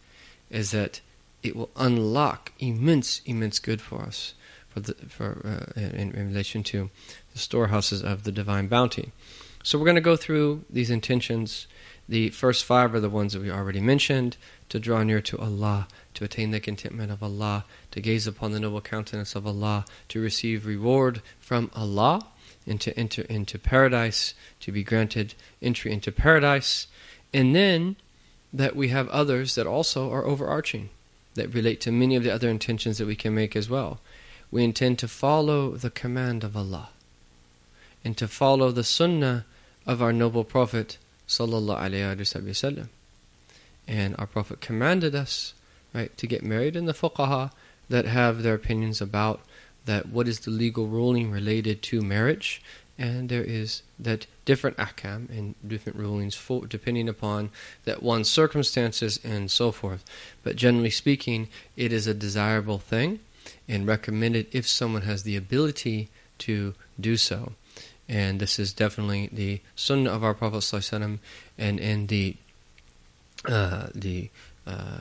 is 0.51 0.71
that 0.71 1.01
it 1.43 1.55
will 1.55 1.71
unlock 1.77 2.53
immense, 2.59 3.21
immense 3.25 3.59
good 3.59 3.81
for 3.81 4.03
us, 4.03 4.35
for 4.71 4.81
the, 4.81 4.95
for 5.09 5.69
uh, 5.77 5.81
in, 5.81 6.13
in 6.13 6.29
relation 6.29 6.63
to 6.65 6.91
the 7.33 7.39
storehouses 7.39 8.03
of 8.03 8.25
the 8.25 8.33
divine 8.33 8.69
bounty. 8.69 9.13
So 9.63 9.79
we're 9.79 9.85
going 9.85 9.97
to 9.97 10.01
go 10.01 10.17
through 10.17 10.65
these 10.71 10.91
intentions. 10.91 11.67
The 12.09 12.31
first 12.31 12.65
five 12.65 12.95
are 12.95 13.01
the 13.01 13.11
ones 13.11 13.35
that 13.35 13.43
we 13.43 13.51
already 13.51 13.81
mentioned 13.81 14.37
to 14.71 14.79
draw 14.79 15.03
near 15.03 15.21
to 15.21 15.39
Allah, 15.39 15.87
to 16.15 16.25
attain 16.25 16.51
the 16.51 16.61
contentment 16.61 17.13
of 17.13 17.23
Allah, 17.23 17.65
to 17.91 18.01
gaze 18.01 18.27
upon 18.27 18.53
the 18.53 18.61
noble 18.61 18.81
countenance 18.81 19.35
of 19.35 19.47
Allah, 19.47 19.85
to 20.09 20.21
receive 20.21 20.67
reward 20.67 21.21
from 21.41 21.71
Allah, 21.75 22.27
and 22.67 22.81
to 22.81 22.99
enter 22.99 23.23
into 23.23 23.59
paradise, 23.59 24.35
to 24.61 24.73
be 24.73 24.83
granted 24.83 25.35
entry 25.61 25.93
into 25.93 26.11
paradise. 26.11 26.87
And 27.35 27.55
then 27.55 27.97
that 28.53 28.75
we 28.75 28.89
have 28.89 29.09
others 29.09 29.55
that 29.55 29.67
also 29.67 30.11
are 30.11 30.27
overarching, 30.27 30.91
that 31.35 31.55
relate 31.55 31.81
to 31.83 31.93
many 31.93 32.17
of 32.17 32.25
the 32.25 32.33
other 32.33 32.49
intentions 32.49 32.99
that 32.99 33.07
we 33.07 33.17
can 33.17 33.35
make 33.35 33.55
as 33.55 33.69
well. 33.69 34.01
We 34.51 34.65
intend 34.65 34.99
to 34.99 35.09
follow 35.09 35.73
the 35.77 35.91
command 35.91 36.43
of 36.43 36.57
Allah 36.57 36.91
and 38.05 38.17
to 38.17 38.27
follow 38.27 38.73
the 38.73 38.85
sunnah 38.85 39.45
of 39.87 40.03
our 40.03 40.13
noble 40.13 40.45
Prophet 40.45 40.99
sallallahu. 41.29 42.89
And 43.87 44.17
our 44.19 44.27
Prophet 44.27 44.61
commanded 44.61 45.15
us, 45.15 45.55
right, 45.95 46.17
to 46.19 46.27
get 46.27 46.43
married, 46.43 46.77
and 46.77 46.89
the 46.89 46.95
fuqaha 46.95 47.53
that 47.89 48.07
have 48.07 48.43
their 48.43 48.55
opinions 48.55 49.01
about 49.01 49.41
that 49.87 50.09
what 50.09 50.29
is 50.29 50.41
the 50.41 50.51
legal 50.51 50.87
ruling 50.87 51.31
related 51.31 51.83
to 51.83 52.03
marriage, 52.03 52.61
and 52.99 53.29
there 53.29 53.43
is 53.43 53.83
that 53.99 54.27
different 54.45 54.77
ahkam 54.77 55.29
and 55.31 55.55
different 55.67 55.99
rulings 55.99 56.35
for, 56.35 56.67
depending 56.67 57.09
upon 57.09 57.51
that 57.85 58.03
one's 58.03 58.29
circumstances 58.29 59.19
and 59.25 59.51
so 59.51 59.73
forth. 59.73 60.05
But 60.43 60.57
generally 60.57 60.91
speaking, 60.91 61.49
it 61.77 61.93
is 61.93 62.07
a 62.07 62.15
desirable 62.15 62.79
thing 62.79 63.21
and 63.71 63.87
recommend 63.87 64.35
it 64.35 64.49
if 64.53 64.67
someone 64.67 65.03
has 65.03 65.23
the 65.23 65.37
ability 65.37 66.09
to 66.39 66.75
do 66.99 67.17
so. 67.17 67.53
And 68.09 68.41
this 68.41 68.59
is 68.59 68.73
definitely 68.73 69.31
the 69.33 69.61
sunnah 69.77 70.11
of 70.11 70.25
our 70.25 70.35
Prophet 70.35 70.93
and 70.93 71.81
in 71.81 72.09
the 72.09 72.37
uh, 73.47 73.87
the 73.95 74.29
uh, 74.67 74.99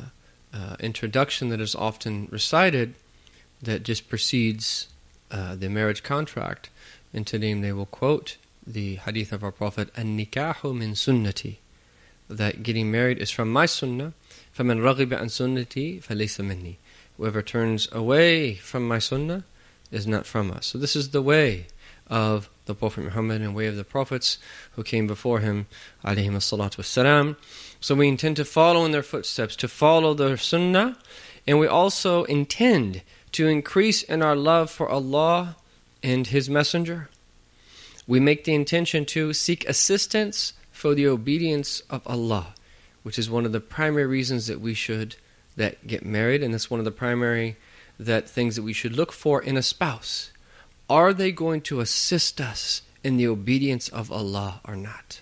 uh, 0.53 0.75
introduction 0.79 1.49
that 1.49 1.59
is 1.59 1.75
often 1.75 2.27
recited 2.31 2.93
that 3.61 3.83
just 3.83 4.07
precedes 4.07 4.87
uh, 5.31 5.55
the 5.55 5.69
marriage 5.69 6.03
contract. 6.03 6.69
In 7.11 7.25
Tarim 7.25 7.61
they 7.61 7.73
will 7.73 7.87
quote 7.87 8.37
the 8.65 8.95
hadith 8.95 9.33
of 9.33 9.43
our 9.43 9.51
Prophet, 9.51 9.89
An-nikahu 9.95 10.77
min 10.77 10.93
sunnati, 10.93 11.57
that 12.29 12.61
getting 12.61 12.91
married 12.91 13.17
is 13.17 13.31
from 13.31 13.51
my 13.51 13.65
sunnah, 13.65 14.13
فَمَنْ 14.55 14.79
رَغِبَ 14.79 15.07
عَنْ 15.07 15.25
سُنَّتِي 15.25 16.03
فَلَيْسَ 16.03 16.39
مِنِّي 16.39 16.75
Whoever 17.19 17.41
turns 17.41 17.89
away 17.91 18.55
from 18.55 18.87
my 18.87 18.97
sunnah 18.97 19.43
is 19.91 20.07
not 20.07 20.25
from 20.25 20.51
us. 20.51 20.67
So 20.67 20.77
this 20.77 20.95
is 20.95 21.09
the 21.09 21.21
way 21.21 21.67
of 22.07 22.49
the 22.63 22.73
Prophet 22.73 23.03
Muhammad 23.03 23.41
and 23.41 23.53
way 23.53 23.67
of 23.67 23.75
the 23.75 23.83
prophets 23.83 24.37
who 24.77 24.83
came 24.83 25.05
before 25.05 25.41
him, 25.41 25.67
alayhim 26.01 26.31
salatu 26.37 26.77
wassalam. 26.77 27.35
So 27.81 27.93
we 27.93 28.07
intend 28.07 28.37
to 28.37 28.45
follow 28.45 28.85
in 28.85 28.93
their 28.93 29.03
footsteps, 29.03 29.57
to 29.57 29.67
follow 29.67 30.13
their 30.13 30.37
sunnah, 30.37 30.97
and 31.45 31.59
we 31.59 31.67
also 31.67 32.23
intend 32.23 33.01
to 33.33 33.49
increase 33.49 34.01
in 34.01 34.21
our 34.21 34.37
love 34.37 34.71
for 34.71 34.87
Allah 34.87 35.57
and 36.01 36.27
His 36.27 36.49
Messenger. 36.49 37.09
We 38.07 38.21
make 38.21 38.45
the 38.45 38.55
intention 38.55 39.05
to 39.07 39.33
seek 39.33 39.67
assistance 39.67 40.53
for 40.71 40.95
the 40.95 41.07
obedience 41.07 41.81
of 41.89 42.01
Allah, 42.07 42.53
which 43.03 43.19
is 43.19 43.29
one 43.29 43.45
of 43.45 43.51
the 43.51 43.59
primary 43.59 44.05
reasons 44.05 44.47
that 44.47 44.61
we 44.61 44.73
should 44.73 45.17
that 45.59 45.85
get 45.85 46.05
married, 46.05 46.41
and 46.41 46.53
that's 46.53 46.71
one 46.71 46.79
of 46.79 46.85
the 46.85 46.91
primary 46.91 47.57
that 47.99 48.29
things 48.29 48.55
that 48.55 48.63
we 48.63 48.71
should 48.71 48.95
look 48.95 49.11
for 49.11 49.43
in 49.43 49.57
a 49.57 49.61
spouse. 49.61 50.31
Are 50.89 51.13
they 51.13 51.33
going 51.33 51.59
to 51.63 51.81
assist 51.81 52.39
us 52.39 52.81
in 53.03 53.17
the 53.17 53.27
obedience 53.27 53.89
of 53.89 54.09
Allah 54.09 54.61
or 54.65 54.77
not? 54.77 55.19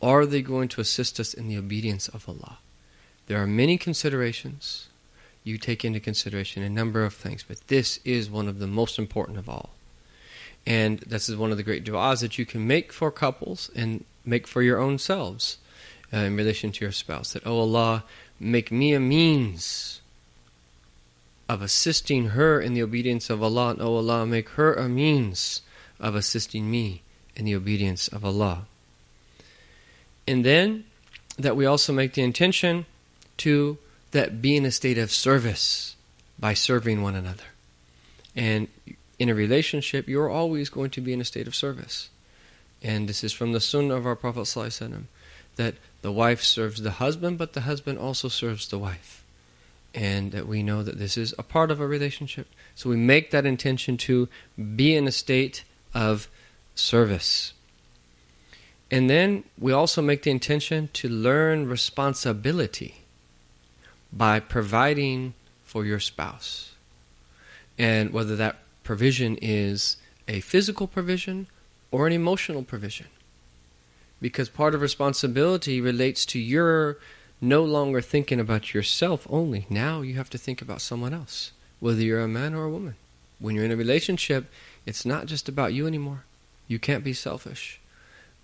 Are 0.00 0.24
they 0.24 0.40
going 0.40 0.68
to 0.68 0.80
assist 0.80 1.18
us 1.18 1.34
in 1.34 1.48
the 1.48 1.58
obedience 1.58 2.06
of 2.08 2.28
Allah? 2.28 2.58
There 3.26 3.42
are 3.42 3.46
many 3.46 3.76
considerations. 3.76 4.88
you 5.42 5.58
take 5.58 5.84
into 5.84 6.00
consideration 6.00 6.62
a 6.62 6.70
number 6.70 7.04
of 7.04 7.12
things, 7.12 7.44
but 7.46 7.66
this 7.66 7.98
is 8.04 8.30
one 8.30 8.48
of 8.48 8.60
the 8.60 8.66
most 8.66 8.98
important 8.98 9.36
of 9.36 9.48
all. 9.48 9.70
And 10.64 11.00
this 11.00 11.28
is 11.28 11.36
one 11.36 11.50
of 11.50 11.58
the 11.58 11.62
great 11.62 11.84
du'as 11.84 12.20
that 12.20 12.38
you 12.38 12.46
can 12.46 12.66
make 12.66 12.92
for 12.92 13.10
couples 13.10 13.70
and 13.74 14.04
make 14.24 14.46
for 14.46 14.62
your 14.62 14.78
own 14.78 14.98
selves 14.98 15.58
uh, 16.14 16.18
in 16.18 16.36
relation 16.36 16.72
to 16.72 16.84
your 16.84 16.92
spouse. 16.92 17.32
That, 17.32 17.46
oh 17.46 17.58
Allah, 17.58 18.04
make 18.44 18.70
me 18.70 18.92
a 18.94 19.00
means 19.00 20.00
of 21.48 21.62
assisting 21.62 22.28
her 22.28 22.60
in 22.60 22.74
the 22.74 22.82
obedience 22.82 23.30
of 23.30 23.42
Allah, 23.42 23.70
and 23.70 23.82
oh 23.82 23.96
Allah, 23.96 24.26
make 24.26 24.50
her 24.50 24.74
a 24.74 24.88
means 24.88 25.62
of 26.00 26.14
assisting 26.14 26.70
me 26.70 27.02
in 27.36 27.44
the 27.44 27.54
obedience 27.54 28.08
of 28.08 28.24
Allah. 28.24 28.66
And 30.26 30.44
then 30.44 30.84
that 31.38 31.56
we 31.56 31.66
also 31.66 31.92
make 31.92 32.14
the 32.14 32.22
intention 32.22 32.86
to 33.38 33.78
that 34.12 34.40
be 34.40 34.56
in 34.56 34.64
a 34.64 34.70
state 34.70 34.98
of 34.98 35.10
service 35.10 35.96
by 36.38 36.54
serving 36.54 37.02
one 37.02 37.14
another. 37.14 37.44
And 38.36 38.68
in 39.18 39.28
a 39.28 39.34
relationship, 39.34 40.08
you're 40.08 40.30
always 40.30 40.68
going 40.68 40.90
to 40.90 41.00
be 41.00 41.12
in 41.12 41.20
a 41.20 41.24
state 41.24 41.46
of 41.46 41.54
service. 41.54 42.10
And 42.82 43.08
this 43.08 43.24
is 43.24 43.32
from 43.32 43.52
the 43.52 43.60
Sunnah 43.60 43.94
of 43.94 44.06
our 44.06 44.16
Prophet 44.16 44.40
ﷺ, 44.40 45.04
that 45.56 45.74
the 46.04 46.12
wife 46.12 46.42
serves 46.42 46.82
the 46.82 46.90
husband, 46.90 47.38
but 47.38 47.54
the 47.54 47.62
husband 47.62 47.98
also 47.98 48.28
serves 48.28 48.68
the 48.68 48.78
wife. 48.78 49.24
And 49.94 50.32
that 50.32 50.46
we 50.46 50.62
know 50.62 50.82
that 50.82 50.98
this 50.98 51.16
is 51.16 51.34
a 51.38 51.42
part 51.42 51.70
of 51.70 51.80
a 51.80 51.86
relationship. 51.86 52.46
So 52.74 52.90
we 52.90 52.96
make 52.96 53.30
that 53.30 53.46
intention 53.46 53.96
to 54.08 54.28
be 54.76 54.94
in 54.94 55.08
a 55.08 55.10
state 55.10 55.64
of 55.94 56.28
service. 56.74 57.54
And 58.90 59.08
then 59.08 59.44
we 59.58 59.72
also 59.72 60.02
make 60.02 60.24
the 60.24 60.30
intention 60.30 60.90
to 60.92 61.08
learn 61.08 61.70
responsibility 61.70 62.96
by 64.12 64.40
providing 64.40 65.32
for 65.64 65.86
your 65.86 66.00
spouse. 66.00 66.74
And 67.78 68.12
whether 68.12 68.36
that 68.36 68.56
provision 68.82 69.38
is 69.40 69.96
a 70.28 70.40
physical 70.40 70.86
provision 70.86 71.46
or 71.90 72.06
an 72.06 72.12
emotional 72.12 72.62
provision. 72.62 73.06
Because 74.24 74.48
part 74.48 74.74
of 74.74 74.80
responsibility 74.80 75.82
relates 75.82 76.24
to 76.24 76.38
your 76.38 76.96
no 77.42 77.62
longer 77.62 78.00
thinking 78.00 78.40
about 78.40 78.72
yourself 78.72 79.26
only. 79.28 79.66
Now 79.68 80.00
you 80.00 80.14
have 80.14 80.30
to 80.30 80.38
think 80.38 80.62
about 80.62 80.80
someone 80.80 81.12
else, 81.12 81.52
whether 81.78 82.00
you're 82.00 82.22
a 82.22 82.26
man 82.26 82.54
or 82.54 82.64
a 82.64 82.70
woman. 82.70 82.94
When 83.38 83.54
you're 83.54 83.66
in 83.66 83.70
a 83.70 83.76
relationship, 83.76 84.46
it's 84.86 85.04
not 85.04 85.26
just 85.26 85.46
about 85.46 85.74
you 85.74 85.86
anymore. 85.86 86.24
You 86.68 86.78
can't 86.78 87.04
be 87.04 87.12
selfish. 87.12 87.78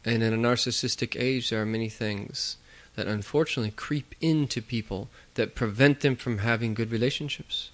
And 0.05 0.23
in 0.23 0.35
a 0.35 0.37
narcissistic 0.37 1.19
age, 1.19 1.49
there 1.49 1.63
are 1.63 1.65
many 1.65 1.89
things 1.89 2.59
that 2.95 3.07
unfortunately 3.07 3.71
creep 3.71 4.15
into 4.21 4.61
people 4.61 5.09
that 5.33 5.55
prevent 5.55 6.01
them 6.01 6.15
from 6.15 6.41
having 6.41 6.75
good 6.75 6.91
relationships. 6.91 7.71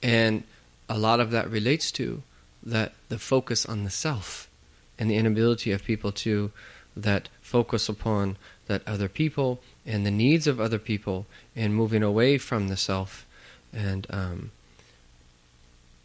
And 0.00 0.44
a 0.88 0.96
lot 0.96 1.18
of 1.18 1.32
that 1.32 1.50
relates 1.50 1.90
to 1.98 2.22
that 2.62 2.92
the 3.08 3.18
focus 3.18 3.66
on 3.66 3.82
the 3.82 3.90
self 3.90 4.48
and 4.96 5.10
the 5.10 5.16
inability 5.16 5.72
of 5.72 5.82
people 5.82 6.12
to 6.12 6.52
that 6.96 7.28
focus 7.40 7.88
upon 7.88 8.36
that 8.66 8.86
other 8.86 9.08
people 9.08 9.60
and 9.86 10.04
the 10.06 10.10
needs 10.10 10.46
of 10.46 10.60
other 10.60 10.78
people 10.78 11.26
and 11.56 11.74
moving 11.74 12.02
away 12.02 12.38
from 12.38 12.68
the 12.68 12.76
self 12.76 13.26
and 13.72 14.06
um, 14.10 14.50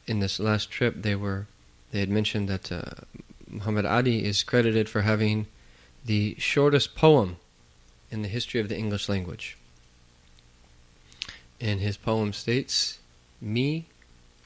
in 0.06 0.20
this 0.20 0.40
last 0.40 0.72
trip 0.72 1.02
they 1.02 1.16
were 1.16 1.46
they 1.92 2.00
had 2.00 2.10
mentioned 2.10 2.48
that 2.50 2.72
uh, 2.72 2.82
Muhammad 3.50 3.86
Ali 3.86 4.26
is 4.26 4.44
credited 4.44 4.90
for 4.90 5.02
having 5.02 5.48
the 6.04 6.36
shortest 6.38 6.96
poem 6.96 7.38
in 8.12 8.22
the 8.22 8.28
history 8.28 8.60
of 8.60 8.70
the 8.70 8.78
English 8.78 9.10
language. 9.10 9.58
And 11.60 11.80
his 11.80 11.98
poem 11.98 12.34
states, 12.34 13.00
Me, 13.42 13.86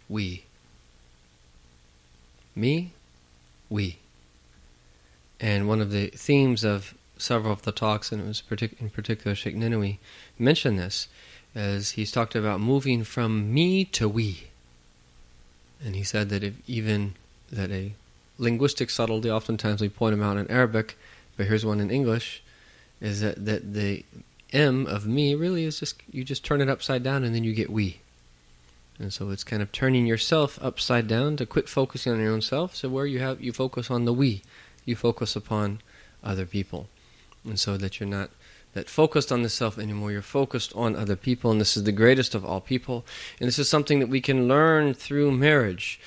we. 0.07 0.45
Me, 2.55 2.91
we. 3.69 3.97
And 5.41 5.67
one 5.67 5.81
of 5.81 5.89
the 5.91 6.07
themes 6.09 6.63
of 6.63 6.93
several 7.17 7.51
of 7.51 7.63
the 7.63 7.71
talks, 7.71 8.11
and 8.11 8.21
it 8.21 8.27
was 8.27 8.43
partic- 8.47 8.79
in 8.79 8.91
particular 8.91 9.35
Sheikh 9.35 9.55
Ninowy, 9.55 9.97
mentioned 10.37 10.77
this, 10.77 11.07
as 11.55 11.91
he's 11.91 12.11
talked 12.11 12.35
about 12.35 12.61
moving 12.61 13.03
from 13.03 13.51
me 13.51 13.83
to 13.85 14.07
we. 14.07 14.43
And 15.83 15.95
he 15.95 16.03
said 16.03 16.29
that 16.29 16.43
if 16.43 16.53
even 16.67 17.15
that 17.51 17.71
a 17.71 17.93
linguistic 18.37 18.91
subtlety, 18.91 19.31
oftentimes 19.31 19.81
we 19.81 19.89
point 19.89 20.15
them 20.15 20.23
out 20.23 20.37
in 20.37 20.49
Arabic, 20.49 20.95
but 21.35 21.47
here's 21.47 21.65
one 21.65 21.79
in 21.79 21.89
English, 21.89 22.43
is 23.01 23.21
that, 23.21 23.43
that 23.43 23.73
the 23.73 24.05
M 24.53 24.85
of 24.85 25.07
me 25.07 25.33
really 25.33 25.65
is 25.65 25.79
just, 25.79 25.95
you 26.11 26.23
just 26.23 26.45
turn 26.45 26.61
it 26.61 26.69
upside 26.69 27.01
down 27.01 27.23
and 27.23 27.33
then 27.33 27.43
you 27.43 27.53
get 27.53 27.71
we. 27.71 27.99
And 28.99 29.11
so 29.11 29.31
it's 29.31 29.43
kind 29.43 29.63
of 29.63 29.71
turning 29.71 30.05
yourself 30.05 30.59
upside 30.61 31.07
down 31.07 31.35
to 31.37 31.47
quit 31.47 31.67
focusing 31.67 32.13
on 32.13 32.19
your 32.19 32.31
own 32.31 32.41
self. 32.41 32.75
So 32.75 32.89
where 32.89 33.07
you 33.07 33.19
have, 33.19 33.41
you 33.41 33.51
focus 33.51 33.89
on 33.89 34.05
the 34.05 34.13
we, 34.13 34.43
you 34.85 34.95
focus 34.95 35.35
upon 35.35 35.79
other 36.23 36.45
people. 36.45 36.87
And 37.43 37.59
so 37.59 37.77
that 37.77 37.99
you're 37.99 38.09
not 38.09 38.29
that 38.73 38.89
focused 38.89 39.31
on 39.31 39.41
the 39.41 39.49
self 39.49 39.77
anymore. 39.77 40.11
You're 40.11 40.21
focused 40.21 40.73
on 40.75 40.95
other 40.95 41.17
people, 41.17 41.51
and 41.51 41.59
this 41.59 41.75
is 41.75 41.83
the 41.83 41.91
greatest 41.91 42.33
of 42.35 42.45
all 42.45 42.61
people. 42.61 43.05
And 43.39 43.47
this 43.47 43.59
is 43.59 43.67
something 43.67 43.99
that 43.99 44.07
we 44.07 44.21
can 44.21 44.47
learn 44.47 44.93
through 44.93 45.31
marriage. 45.31 45.99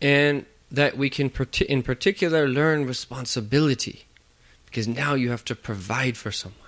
And 0.00 0.46
that 0.72 0.96
we 0.96 1.10
can, 1.10 1.30
in 1.68 1.82
particular, 1.82 2.48
learn 2.48 2.86
responsibility 2.86 4.06
because 4.64 4.88
now 4.88 5.12
you 5.12 5.30
have 5.30 5.44
to 5.44 5.54
provide 5.54 6.16
for 6.16 6.32
someone. 6.32 6.58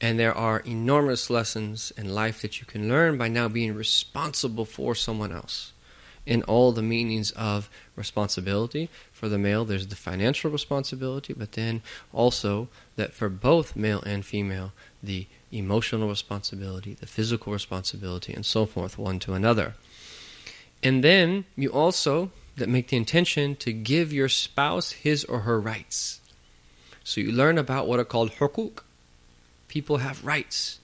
And 0.00 0.18
there 0.18 0.34
are 0.34 0.60
enormous 0.60 1.28
lessons 1.28 1.92
in 1.96 2.14
life 2.14 2.40
that 2.40 2.58
you 2.58 2.66
can 2.66 2.88
learn 2.88 3.18
by 3.18 3.28
now 3.28 3.48
being 3.48 3.74
responsible 3.74 4.64
for 4.64 4.94
someone 4.94 5.32
else. 5.32 5.72
In 6.28 6.42
all 6.42 6.72
the 6.72 6.82
meanings 6.82 7.30
of 7.30 7.70
responsibility. 7.96 8.90
For 9.12 9.30
the 9.30 9.38
male, 9.38 9.64
there's 9.64 9.86
the 9.86 9.96
financial 9.96 10.50
responsibility, 10.50 11.32
but 11.32 11.52
then 11.52 11.80
also 12.12 12.68
that 12.96 13.14
for 13.14 13.30
both 13.30 13.74
male 13.74 14.02
and 14.02 14.26
female, 14.26 14.72
the 15.02 15.26
emotional 15.50 16.06
responsibility, 16.06 16.92
the 16.92 17.06
physical 17.06 17.50
responsibility, 17.50 18.34
and 18.34 18.44
so 18.44 18.66
forth, 18.66 18.98
one 18.98 19.18
to 19.20 19.32
another. 19.32 19.74
And 20.82 21.02
then 21.02 21.46
you 21.56 21.72
also 21.72 22.30
that 22.56 22.68
make 22.68 22.88
the 22.88 22.98
intention 22.98 23.56
to 23.56 23.72
give 23.72 24.12
your 24.12 24.28
spouse 24.28 24.92
his 24.92 25.24
or 25.24 25.40
her 25.40 25.58
rights. 25.58 26.20
So 27.04 27.22
you 27.22 27.32
learn 27.32 27.56
about 27.56 27.88
what 27.88 28.00
are 28.00 28.04
called 28.04 28.32
hukuk. 28.32 28.82
People 29.68 29.98
have 29.98 30.26
rights. 30.26 30.78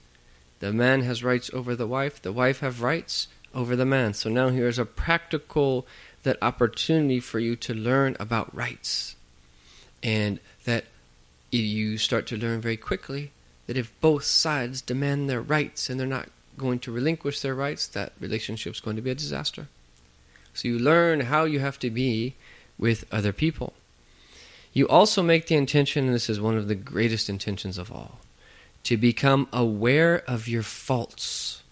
The 0.59 0.73
man 0.73 1.01
has 1.01 1.23
rights 1.23 1.51
over 1.53 1.75
the 1.75 1.85
wife, 1.85 2.19
the 2.19 2.33
wife 2.33 2.61
have 2.61 2.81
rights 2.81 3.27
over 3.55 3.75
the 3.75 3.85
man. 3.85 4.13
So 4.13 4.29
now 4.29 4.49
here's 4.49 4.77
a 4.77 4.85
practical 4.85 5.87
that 6.23 6.37
opportunity 6.41 7.19
for 7.19 7.39
you 7.39 7.55
to 7.55 7.73
learn 7.73 8.17
about 8.19 8.53
rights. 8.55 9.15
And 10.03 10.39
that 10.65 10.85
you 11.51 11.97
start 11.97 12.27
to 12.27 12.37
learn 12.37 12.61
very 12.61 12.77
quickly 12.77 13.31
that 13.67 13.77
if 13.77 13.99
both 14.01 14.23
sides 14.23 14.81
demand 14.81 15.29
their 15.29 15.41
rights 15.41 15.89
and 15.89 15.99
they're 15.99 16.05
not 16.05 16.29
going 16.57 16.79
to 16.79 16.91
relinquish 16.91 17.39
their 17.39 17.55
rights, 17.55 17.87
that 17.87 18.13
relationship's 18.19 18.79
going 18.79 18.95
to 18.95 19.01
be 19.01 19.09
a 19.09 19.15
disaster. 19.15 19.67
So 20.53 20.67
you 20.67 20.77
learn 20.77 21.21
how 21.21 21.45
you 21.45 21.59
have 21.59 21.79
to 21.79 21.89
be 21.89 22.35
with 22.77 23.05
other 23.11 23.33
people. 23.33 23.73
You 24.73 24.87
also 24.87 25.23
make 25.23 25.47
the 25.47 25.55
intention, 25.55 26.05
and 26.05 26.13
this 26.13 26.29
is 26.29 26.39
one 26.39 26.57
of 26.57 26.67
the 26.67 26.75
greatest 26.75 27.29
intentions 27.29 27.77
of 27.77 27.91
all, 27.91 28.19
to 28.83 28.97
become 28.97 29.47
aware 29.51 30.23
of 30.27 30.47
your 30.47 30.63
faults 30.63 31.63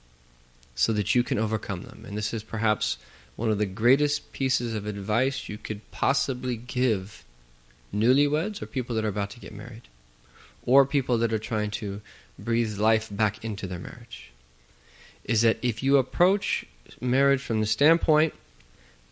so 0.76 0.94
that 0.94 1.16
you 1.16 1.24
can 1.24 1.38
overcome 1.38 1.84
them. 1.84 2.04
And 2.08 2.18
this 2.18 2.34
is 2.34 2.44
perhaps 2.44 2.98
one 3.36 3.50
of 3.50 3.58
the 3.58 3.66
greatest 3.66 4.32
pieces 4.32 4.74
of 4.74 4.86
advice 4.86 5.50
you 5.50 5.58
could 5.58 5.90
possibly 5.92 6.56
give 6.56 7.24
newlyweds 7.94 8.62
or 8.62 8.66
people 8.66 8.96
that 8.96 9.06
are 9.06 9.10
about 9.10 9.30
to 9.32 9.40
get 9.40 9.54
married 9.54 9.84
or 10.66 10.86
people 10.86 11.18
that 11.18 11.34
are 11.34 11.40
trying 11.40 11.70
to 11.70 12.02
breathe 12.40 12.78
life 12.78 13.10
back 13.12 13.44
into 13.44 13.68
their 13.68 13.80
marriage. 13.80 14.32
Is 15.24 15.42
that 15.42 15.58
if 15.62 15.84
you 15.84 15.98
approach 15.98 16.66
marriage 17.00 17.42
from 17.42 17.60
the 17.60 17.66
standpoint 17.66 18.34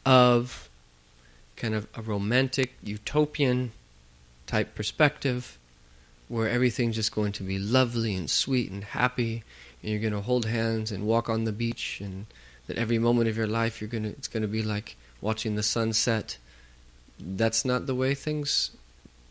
of 0.06 0.70
kind 1.56 1.76
of 1.76 1.88
a 1.96 2.02
romantic, 2.02 2.74
utopian 2.84 3.72
type 4.48 4.74
perspective 4.76 5.58
where 6.28 6.50
everything's 6.50 6.96
just 6.96 7.14
going 7.14 7.32
to 7.34 7.44
be 7.44 7.60
lovely 7.60 8.16
and 8.16 8.30
sweet 8.30 8.72
and 8.72 8.84
happy 8.84 9.44
and 9.82 9.92
you're 9.92 10.00
going 10.00 10.14
to 10.14 10.22
hold 10.22 10.46
hands 10.46 10.92
and 10.92 11.06
walk 11.06 11.30
on 11.30 11.44
the 11.44 11.52
beach 11.52 12.00
and 12.02 12.26
that 12.68 12.78
every 12.78 13.00
moment 13.00 13.30
of 13.30 13.38
your 13.38 13.48
life 13.48 13.82
you're 13.82 13.90
going 13.90 14.04
to 14.04 14.10
it's 14.10 14.28
going 14.28 14.42
to 14.42 14.48
be 14.48 14.64
like 14.64 14.96
watching 15.20 15.56
the 15.56 15.64
sunset 15.64 16.38
that's 17.20 17.64
not 17.66 17.86
the 17.86 17.96
way 17.96 18.16
things 18.16 18.72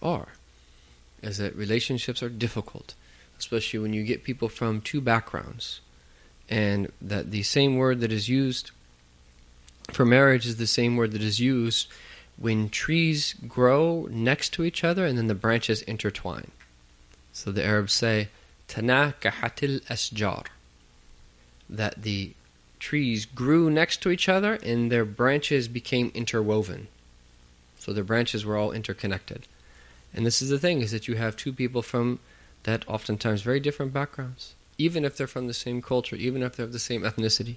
are 0.03 0.29
as 1.23 1.39
that 1.39 1.55
relationships 1.57 2.23
are 2.23 2.29
difficult 2.29 2.95
especially 3.39 3.79
when 3.79 3.93
you 3.93 4.03
get 4.03 4.25
people 4.25 4.49
from 4.49 4.81
two 4.81 5.01
backgrounds 5.01 5.81
and 6.49 6.91
that 7.01 7.31
the 7.31 7.43
same 7.43 7.77
word 7.77 8.01
that 8.01 8.13
is 8.13 8.29
used 8.29 8.71
for 9.93 10.05
marriage 10.05 10.47
is 10.47 10.57
the 10.57 10.67
same 10.67 10.97
word 10.97 11.13
that 11.13 11.23
is 11.23 11.41
used 11.41 11.89
when 12.37 12.69
trees 12.69 13.35
grow 13.47 14.09
next 14.11 14.53
to 14.55 14.65
each 14.65 14.83
other 14.83 15.05
and 15.05 15.19
then 15.19 15.27
the 15.27 15.35
branches 15.35 15.83
intertwine. 15.83 16.51
So 17.33 17.53
the 17.53 17.65
Arabs 17.65 17.93
say, 17.93 18.29
Tana 18.71 19.15
kahatil 19.21 19.83
asjar, 19.87 20.47
that 21.69 22.03
the 22.03 22.35
trees 22.79 23.27
grew 23.27 23.69
next 23.69 24.01
to 24.03 24.11
each 24.11 24.29
other 24.29 24.55
and 24.63 24.93
their 24.93 25.05
branches 25.05 25.67
became 25.67 26.13
interwoven. 26.15 26.87
So 27.81 27.93
their 27.93 28.05
branches 28.05 28.47
were 28.47 28.57
all 28.57 28.71
interconnected. 28.71 29.49
And 30.15 30.25
this 30.25 30.41
is 30.41 30.51
the 30.51 30.59
thing 30.59 30.83
is 30.83 30.93
that 30.93 31.09
you 31.09 31.17
have 31.17 31.35
two 31.35 31.53
people 31.53 31.83
from 31.83 32.21
that 32.63 32.89
oftentimes 32.89 33.43
very 33.43 33.59
different 33.59 33.93
backgrounds, 33.93 34.55
even 34.79 35.05
if 35.05 35.17
they're 35.17 35.27
from 35.27 35.49
the 35.49 35.55
same 35.55 35.83
culture, 35.83 36.15
even 36.15 36.41
if 36.45 36.55
they're 36.55 36.67
of 36.67 36.73
the 36.73 36.79
same 36.79 37.03
ethnicity. 37.03 37.57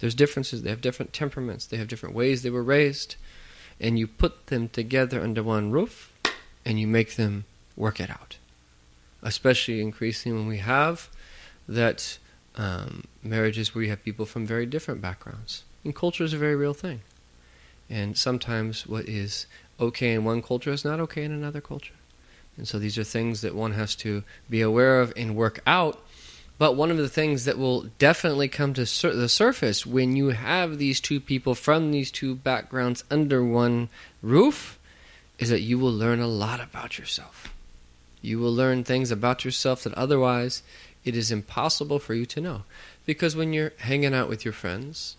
There's 0.00 0.14
differences, 0.14 0.60
they 0.60 0.70
have 0.70 0.82
different 0.82 1.14
temperaments, 1.14 1.64
they 1.64 1.78
have 1.78 1.88
different 1.88 2.14
ways 2.14 2.42
they 2.42 2.50
were 2.50 2.62
raised, 2.62 3.16
and 3.80 3.98
you 3.98 4.06
put 4.06 4.48
them 4.48 4.68
together 4.68 5.22
under 5.22 5.42
one 5.42 5.70
roof 5.70 6.12
and 6.66 6.78
you 6.78 6.86
make 6.86 7.16
them 7.16 7.46
work 7.76 7.98
it 7.98 8.10
out. 8.10 8.36
Especially 9.22 9.80
increasingly 9.80 10.38
when 10.38 10.48
we 10.48 10.58
have 10.58 11.08
that 11.68 12.18
um, 12.56 13.04
marriages 13.22 13.74
where 13.74 13.84
you 13.84 13.90
have 13.90 14.04
people 14.04 14.26
from 14.26 14.46
very 14.46 14.66
different 14.66 15.00
backgrounds. 15.00 15.64
And 15.84 15.94
culture 15.94 16.24
is 16.24 16.32
a 16.32 16.38
very 16.38 16.56
real 16.56 16.74
thing. 16.74 17.00
And 17.88 18.16
sometimes 18.16 18.86
what 18.86 19.06
is 19.06 19.46
okay 19.78 20.12
in 20.12 20.24
one 20.24 20.42
culture 20.42 20.70
is 20.70 20.84
not 20.84 21.00
okay 21.00 21.24
in 21.24 21.32
another 21.32 21.60
culture. 21.60 21.94
And 22.56 22.68
so 22.68 22.78
these 22.78 22.98
are 22.98 23.04
things 23.04 23.40
that 23.40 23.54
one 23.54 23.72
has 23.72 23.94
to 23.96 24.22
be 24.48 24.60
aware 24.60 25.00
of 25.00 25.12
and 25.16 25.34
work 25.34 25.60
out. 25.66 26.04
But 26.58 26.76
one 26.76 26.90
of 26.90 26.98
the 26.98 27.08
things 27.08 27.46
that 27.46 27.56
will 27.56 27.86
definitely 27.98 28.48
come 28.48 28.74
to 28.74 28.84
sur- 28.84 29.14
the 29.14 29.30
surface 29.30 29.86
when 29.86 30.14
you 30.14 30.28
have 30.28 30.76
these 30.76 31.00
two 31.00 31.18
people 31.18 31.54
from 31.54 31.90
these 31.90 32.10
two 32.10 32.34
backgrounds 32.34 33.02
under 33.10 33.42
one 33.42 33.88
roof 34.20 34.78
is 35.38 35.48
that 35.48 35.62
you 35.62 35.78
will 35.78 35.92
learn 35.92 36.20
a 36.20 36.26
lot 36.26 36.60
about 36.60 36.98
yourself. 36.98 37.50
You 38.22 38.38
will 38.38 38.52
learn 38.52 38.84
things 38.84 39.10
about 39.10 39.44
yourself 39.44 39.82
that 39.84 39.94
otherwise 39.94 40.62
it 41.04 41.16
is 41.16 41.30
impossible 41.30 41.98
for 41.98 42.14
you 42.14 42.26
to 42.26 42.40
know. 42.40 42.62
Because 43.06 43.34
when 43.34 43.52
you're 43.52 43.72
hanging 43.78 44.14
out 44.14 44.28
with 44.28 44.44
your 44.44 44.52
friends, 44.52 45.16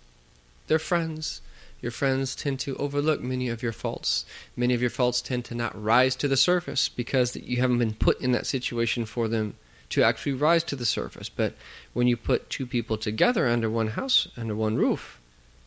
they're 0.67 0.79
friends. 0.79 1.41
Your 1.81 1.91
friends 1.91 2.36
tend 2.36 2.60
to 2.62 2.77
overlook 2.77 3.22
many 3.22 3.50
of 3.50 3.63
your 3.63 3.72
faults. 3.72 4.25
Many 4.55 4.75
of 4.75 4.81
your 4.81 4.91
faults 4.91 5.22
tend 5.22 5.46
to 5.46 5.55
not 5.55 5.81
rise 5.81 6.15
to 6.17 6.27
the 6.27 6.38
surface 6.38 6.89
because 6.89 7.36
you 7.36 7.58
haven't 7.58 7.79
been 7.79 7.96
put 7.96 8.22
in 8.22 8.31
that 8.34 8.46
situation 8.46 9.05
for 9.05 9.27
them 9.27 9.55
to 9.89 10.03
actually 10.03 10.34
rise 10.34 10.63
to 10.65 10.75
the 10.75 10.86
surface. 10.86 11.27
But 11.27 11.55
when 11.93 12.08
you 12.08 12.15
put 12.15 12.50
two 12.50 12.67
people 12.67 12.98
together 12.98 13.48
under 13.48 13.70
one 13.70 13.89
house, 13.89 14.27
under 14.38 14.55
one 14.55 14.77
roof, 14.77 15.20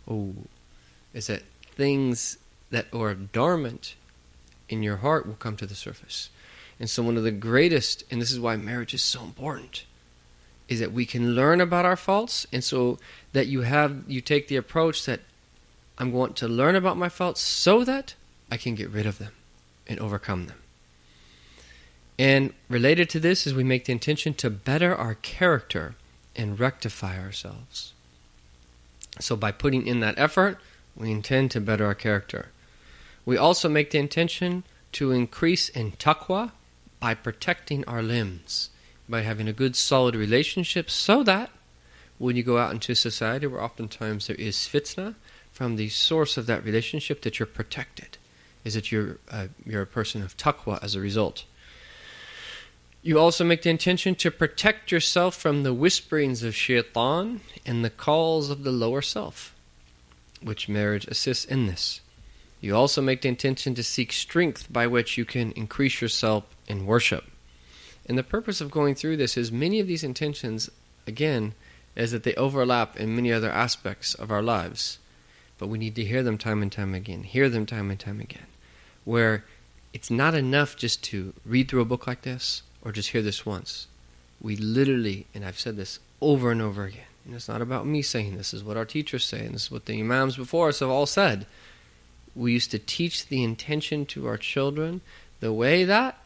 oh, 0.09 0.35
is 1.13 1.27
that 1.27 1.43
things 1.75 2.39
that 2.71 2.87
are 2.93 3.15
dormant 3.15 3.97
in 4.69 4.83
your 4.83 4.97
heart 4.97 5.27
will 5.27 5.35
come 5.35 5.57
to 5.57 5.67
the 5.67 5.75
surface. 5.75 6.31
And 6.81 6.91
so, 6.91 7.03
one 7.03 7.17
of 7.17 7.23
the 7.23 7.31
greatest, 7.31 8.05
and 8.11 8.21
this 8.21 8.33
is 8.33 8.41
why 8.41 8.57
marriage 8.57 8.95
is 8.95 9.03
so 9.03 9.23
important, 9.23 9.85
is 10.69 10.81
that 10.81 10.93
we 10.93 11.07
can 11.07 11.35
learn 11.35 11.61
about 11.61 11.85
our 11.85 11.97
faults, 11.97 12.47
and 12.53 12.65
so 12.65 12.99
that 13.33 13.47
you 13.47 13.63
have 13.63 14.03
you 14.09 14.21
take 14.21 14.49
the 14.49 14.57
approach 14.57 15.05
that 15.07 15.21
I'm 15.99 16.11
going 16.11 16.35
to 16.35 16.49
learn 16.49 16.75
about 16.75 16.97
my 16.97 17.09
faults 17.09 17.41
so 17.41 17.85
that 17.85 18.15
I 18.51 18.57
can 18.57 18.75
get 18.75 18.91
rid 18.91 19.07
of 19.07 19.19
them 19.19 19.33
and 19.87 20.01
overcome 20.01 20.47
them. 20.47 20.59
And 22.19 22.53
related 22.69 23.11
to 23.11 23.21
this 23.21 23.47
is 23.47 23.55
we 23.55 23.65
make 23.65 23.87
the 23.87 23.93
intention 23.93 24.35
to 24.35 24.51
better 24.51 24.95
our 24.95 25.15
character 25.15 25.95
and 26.37 26.59
rectify 26.59 27.19
ourselves. 27.19 27.93
So 29.21 29.37
by 29.37 29.53
putting 29.53 29.87
in 29.87 30.01
that 30.01 30.19
effort, 30.19 30.59
we 30.97 31.11
intend 31.11 31.51
to 31.53 31.61
better 31.61 31.87
our 31.87 31.95
character. 31.95 32.49
We 33.25 33.37
also 33.37 33.69
make 33.69 33.91
the 33.91 33.99
intention 33.99 34.65
to 34.93 35.11
increase 35.11 35.69
in 35.69 35.93
taqwa 35.93 36.53
by 37.05 37.13
protecting 37.13 37.85
our 37.85 38.03
limbs, 38.03 38.71
by 39.07 39.21
having 39.21 39.47
a 39.47 39.53
good 39.53 39.77
solid 39.77 40.17
relationship 40.17 40.89
so 40.89 41.23
that 41.23 41.51
when 42.17 42.35
you 42.35 42.43
go 42.43 42.57
out 42.57 42.73
into 42.73 42.95
society 42.95 43.47
where 43.47 43.63
oftentimes 43.63 44.27
there 44.27 44.37
is 44.37 44.57
fitna, 44.57 45.15
from 45.53 45.77
the 45.77 45.91
source 45.91 46.39
of 46.39 46.47
that 46.47 46.65
relationship 46.65 47.21
that 47.21 47.39
you're 47.39 47.45
protected, 47.61 48.17
is 48.65 48.73
that 48.73 48.91
you're, 48.91 49.19
uh, 49.31 49.49
you're 49.67 49.83
a 49.83 49.87
person 49.87 50.23
of 50.23 50.35
taqwa 50.39 50.83
as 50.83 50.95
a 50.95 51.01
result. 51.01 51.45
You 53.03 53.19
also 53.19 53.45
make 53.45 53.61
the 53.61 53.69
intention 53.69 54.15
to 54.15 54.31
protect 54.31 54.91
yourself 54.91 55.37
from 55.37 55.63
the 55.63 55.75
whisperings 55.75 56.43
of 56.43 56.55
shaitan 56.55 57.43
and 57.67 57.85
the 57.85 57.91
calls 57.91 58.49
of 58.49 58.65
the 58.65 58.73
lower 58.73 59.03
self, 59.03 59.55
which 60.41 60.71
marriage 60.71 61.07
assists 61.09 61.45
in 61.45 61.67
this. 61.67 62.01
You 62.65 62.75
also 62.75 63.03
make 63.03 63.21
the 63.21 63.29
intention 63.29 63.75
to 63.75 63.83
seek 63.83 64.11
strength 64.11 64.73
by 64.73 64.87
which 64.87 65.19
you 65.19 65.27
can 65.27 65.53
increase 65.53 66.01
yourself 66.01 66.45
in 66.67 66.87
worship. 66.87 67.25
And 68.07 68.17
the 68.17 68.23
purpose 68.23 68.63
of 68.63 68.71
going 68.71 68.95
through 68.95 69.19
this 69.19 69.37
is 69.37 69.53
many 69.53 69.81
of 69.81 69.87
these 69.87 70.03
intentions, 70.03 70.71
again, 71.07 71.53
is 71.95 72.11
that 72.13 72.23
they 72.23 72.33
overlap 72.37 72.97
in 72.99 73.15
many 73.15 73.31
other 73.31 73.51
aspects 73.51 74.15
of 74.15 74.31
our 74.31 74.41
lives. 74.41 74.99
But 75.59 75.67
we 75.67 75.77
need 75.77 75.95
to 75.97 76.07
hear 76.07 76.23
them 76.23 76.39
time 76.39 76.63
and 76.63 76.73
time 76.73 76.95
again, 76.95 77.25
hear 77.25 77.51
them 77.51 77.67
time 77.67 77.91
and 77.91 78.01
time 78.01 78.19
again. 78.19 78.47
Where 79.05 79.45
it's 79.93 80.11
not 80.11 80.35
enough 80.35 80.75
just 80.75 81.05
to 81.05 81.35
read 81.45 81.69
through 81.69 81.83
a 81.83 81.93
book 81.93 82.07
like 82.07 82.23
this 82.23 82.63
or 82.81 82.93
just 82.93 83.11
hear 83.11 83.21
this 83.21 83.45
once. 83.45 83.89
We 84.41 84.57
literally, 84.57 85.27
and 85.35 85.45
I've 85.45 85.61
said 85.61 85.77
this 85.77 85.99
over 86.23 86.51
and 86.51 86.63
over 86.63 86.85
again, 86.85 87.13
and 87.27 87.35
it's 87.35 87.47
not 87.47 87.61
about 87.61 87.87
me 87.87 88.01
saying 88.01 88.39
this, 88.39 88.53
this 88.53 88.61
is 88.61 88.65
what 88.65 88.79
our 88.79 88.87
teachers 88.87 89.27
say, 89.27 89.45
and 89.45 89.55
this 89.55 89.65
is 89.65 89.71
what 89.71 89.85
the 89.85 90.01
Imams 90.01 90.39
before 90.39 90.69
us 90.71 90.81
have 90.81 90.89
all 90.89 91.05
said. 91.05 91.45
We 92.35 92.53
used 92.53 92.71
to 92.73 92.79
teach 92.79 93.27
the 93.27 93.43
intention 93.43 94.07
to 94.07 94.27
our 94.27 94.37
children 94.37 95.01
the 95.41 95.53
way 95.53 95.85
that 95.85 96.19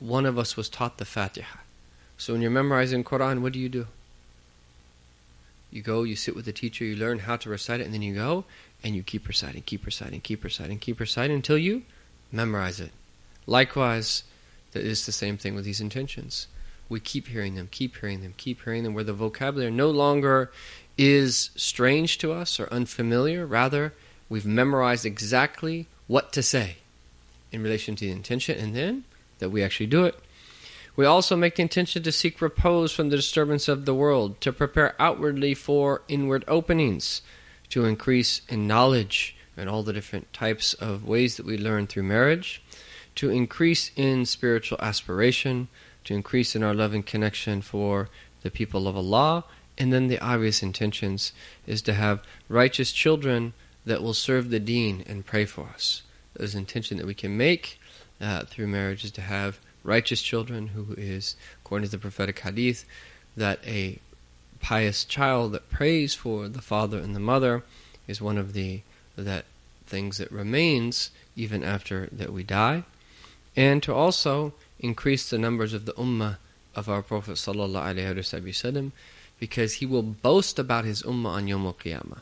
one 0.00 0.26
of 0.26 0.38
us 0.38 0.56
was 0.56 0.68
taught 0.68 0.98
the 0.98 1.04
Fatiha. 1.04 1.58
So 2.16 2.32
when 2.32 2.42
you're 2.42 2.50
memorizing 2.50 3.04
Quran, 3.04 3.40
what 3.42 3.52
do 3.52 3.58
you 3.58 3.68
do? 3.68 3.86
You 5.70 5.82
go, 5.82 6.02
you 6.02 6.16
sit 6.16 6.36
with 6.36 6.44
the 6.44 6.52
teacher, 6.52 6.84
you 6.84 6.96
learn 6.96 7.20
how 7.20 7.36
to 7.36 7.48
recite 7.48 7.80
it, 7.80 7.84
and 7.84 7.94
then 7.94 8.02
you 8.02 8.14
go 8.14 8.44
and 8.84 8.94
you 8.94 9.02
keep 9.02 9.26
reciting, 9.26 9.62
keep 9.62 9.86
reciting, 9.86 10.20
keep 10.20 10.44
reciting, 10.44 10.78
keep 10.78 11.00
reciting 11.00 11.36
until 11.36 11.58
you 11.58 11.82
memorize 12.30 12.80
it. 12.80 12.90
Likewise, 13.46 14.24
that 14.72 14.82
is 14.82 15.06
the 15.06 15.12
same 15.12 15.36
thing 15.36 15.54
with 15.54 15.64
these 15.64 15.80
intentions. 15.80 16.46
We 16.88 17.00
keep 17.00 17.28
hearing 17.28 17.54
them, 17.54 17.68
keep 17.70 17.96
hearing 17.96 18.22
them, 18.22 18.34
keep 18.36 18.62
hearing 18.64 18.84
them, 18.84 18.92
where 18.94 19.04
the 19.04 19.12
vocabulary 19.12 19.70
no 19.70 19.90
longer 19.90 20.50
is 20.98 21.50
strange 21.56 22.18
to 22.18 22.32
us 22.32 22.60
or 22.60 22.72
unfamiliar. 22.72 23.46
Rather, 23.46 23.94
we've 24.32 24.46
memorized 24.46 25.04
exactly 25.04 25.86
what 26.06 26.32
to 26.32 26.42
say 26.42 26.76
in 27.52 27.62
relation 27.62 27.94
to 27.94 28.06
the 28.06 28.10
intention, 28.10 28.58
and 28.58 28.74
then 28.74 29.04
that 29.40 29.50
we 29.50 29.62
actually 29.62 29.86
do 29.86 30.06
it. 30.06 30.18
We 30.96 31.04
also 31.04 31.36
make 31.36 31.56
the 31.56 31.62
intention 31.62 32.02
to 32.02 32.10
seek 32.10 32.40
repose 32.40 32.92
from 32.92 33.10
the 33.10 33.16
disturbance 33.16 33.68
of 33.68 33.84
the 33.84 33.94
world, 33.94 34.40
to 34.40 34.50
prepare 34.50 34.94
outwardly 34.98 35.52
for 35.52 36.00
inward 36.08 36.46
openings, 36.48 37.20
to 37.68 37.84
increase 37.84 38.40
in 38.48 38.66
knowledge 38.66 39.36
and 39.54 39.68
all 39.68 39.82
the 39.82 39.92
different 39.92 40.32
types 40.32 40.72
of 40.72 41.06
ways 41.06 41.36
that 41.36 41.44
we 41.44 41.58
learn 41.58 41.86
through 41.86 42.04
marriage, 42.04 42.62
to 43.16 43.28
increase 43.28 43.90
in 43.96 44.24
spiritual 44.24 44.78
aspiration, 44.80 45.68
to 46.04 46.14
increase 46.14 46.56
in 46.56 46.62
our 46.62 46.72
love 46.72 46.94
and 46.94 47.04
connection 47.04 47.60
for 47.60 48.08
the 48.42 48.50
people 48.50 48.88
of 48.88 48.96
Allah, 48.96 49.44
and 49.76 49.92
then 49.92 50.08
the 50.08 50.20
obvious 50.20 50.62
intentions 50.62 51.34
is 51.66 51.82
to 51.82 51.92
have 51.92 52.22
righteous 52.48 52.92
children 52.92 53.52
that 53.84 54.02
will 54.02 54.14
serve 54.14 54.50
the 54.50 54.60
deen 54.60 55.04
and 55.06 55.26
pray 55.26 55.44
for 55.44 55.68
us. 55.74 56.02
Those 56.34 56.54
intention 56.54 56.96
that 56.98 57.06
we 57.06 57.14
can 57.14 57.36
make 57.36 57.80
uh, 58.20 58.44
through 58.44 58.68
marriage 58.68 59.04
is 59.04 59.10
to 59.12 59.20
have 59.20 59.58
righteous 59.84 60.22
children, 60.22 60.68
who 60.68 60.94
is, 60.96 61.36
according 61.64 61.88
to 61.88 61.92
the 61.92 61.98
prophetic 61.98 62.38
hadith, 62.38 62.84
that 63.36 63.58
a 63.66 63.98
pious 64.60 65.04
child 65.04 65.52
that 65.52 65.70
prays 65.70 66.14
for 66.14 66.48
the 66.48 66.62
father 66.62 66.98
and 66.98 67.16
the 67.16 67.20
mother 67.20 67.64
is 68.06 68.22
one 68.22 68.38
of 68.38 68.52
the 68.52 68.82
that 69.16 69.44
things 69.86 70.18
that 70.18 70.30
remains 70.30 71.10
even 71.36 71.62
after 71.64 72.08
that 72.12 72.32
we 72.32 72.42
die, 72.42 72.84
and 73.56 73.82
to 73.82 73.92
also 73.92 74.54
increase 74.78 75.28
the 75.28 75.38
numbers 75.38 75.74
of 75.74 75.84
the 75.84 75.92
ummah 75.94 76.36
of 76.74 76.88
our 76.88 77.02
Prophet 77.02 77.32
sallallahu 77.32 77.94
alaihi 77.94 78.14
wasallam, 78.14 78.92
because 79.38 79.74
he 79.74 79.86
will 79.86 80.02
boast 80.02 80.58
about 80.58 80.84
his 80.84 81.02
ummah 81.02 81.30
on 81.30 81.48
Yom 81.48 81.64
Qiyamah. 81.64 82.20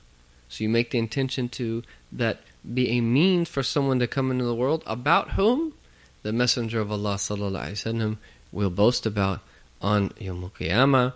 So 0.50 0.64
you 0.64 0.68
make 0.68 0.90
the 0.90 0.98
intention 0.98 1.48
to 1.50 1.84
that 2.12 2.40
be 2.74 2.90
a 2.90 3.00
means 3.00 3.48
for 3.48 3.62
someone 3.62 4.00
to 4.00 4.06
come 4.06 4.30
into 4.30 4.44
the 4.44 4.54
world 4.54 4.82
about 4.84 5.30
whom 5.30 5.74
the 6.22 6.32
Messenger 6.32 6.80
of 6.80 6.90
Allah 6.90 7.14
sallallahu 7.14 8.18
will 8.52 8.68
boast 8.68 9.06
about 9.06 9.40
on 9.80 10.10
Yom 10.18 10.50
Qiyamah. 10.58 11.14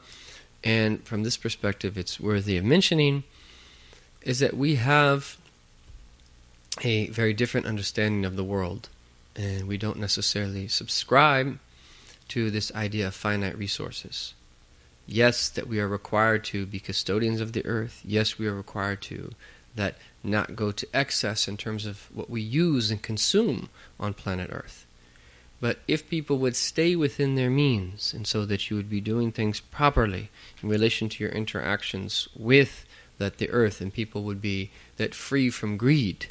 And 0.63 1.05
from 1.05 1.25
this 1.25 1.37
perspective, 1.37 1.99
it's 1.99 2.19
worthy 2.19 2.57
of 2.57 2.65
mentioning 2.65 3.25
is 4.23 4.39
that 4.39 4.57
we 4.57 4.77
have 4.77 5.37
a 6.83 7.09
very 7.09 7.35
different 7.35 7.67
understanding 7.67 8.25
of 8.25 8.37
the 8.37 8.45
world, 8.45 8.89
and 9.37 9.69
we 9.69 9.77
don't 9.77 9.99
necessarily 9.99 10.69
subscribe 10.69 11.59
to 12.29 12.51
this 12.51 12.73
idea 12.75 13.09
of 13.09 13.15
finite 13.15 13.59
resources. 13.59 14.33
Yes, 15.07 15.49
that 15.51 15.69
we 15.69 15.81
are 15.81 15.89
required 15.89 16.45
to 16.45 16.67
be 16.67 16.81
custodians 16.81 17.41
of 17.41 17.53
the 17.53 17.65
earth. 17.67 18.01
Yes, 18.05 18.39
we 18.39 18.47
are 18.47 18.55
required 18.55 19.03
to 19.03 19.33
that 19.75 19.97
not 20.23 20.57
go 20.57 20.71
to 20.73 20.89
excess 20.95 21.49
in 21.49 21.57
terms 21.57 21.85
of 21.85 22.09
what 22.15 22.31
we 22.31 22.41
use 22.41 22.91
and 22.91 23.03
consume 23.03 23.69
on 23.99 24.15
planet 24.15 24.51
Earth. 24.53 24.87
But 25.61 25.79
if 25.89 26.09
people 26.09 26.39
would 26.39 26.57
stay 26.57 26.95
within 26.95 27.35
their 27.35 27.51
means, 27.51 28.13
and 28.13 28.27
so 28.27 28.45
that 28.47 28.71
you 28.71 28.77
would 28.77 28.91
be 28.91 29.01
doing 29.01 29.33
things 29.33 29.61
properly 29.61 30.31
in 30.63 30.69
relation 30.69 31.09
to 31.09 31.25
your 31.25 31.33
interactions 31.33 32.29
with 32.37 32.87
that 33.19 33.39
the 33.39 33.51
earth 33.51 33.81
and 33.81 33.93
people 33.93 34.25
would 34.25 34.43
be 34.43 34.71
that 34.97 35.15
free 35.15 35.49
from 35.49 35.77
greed 35.77 36.27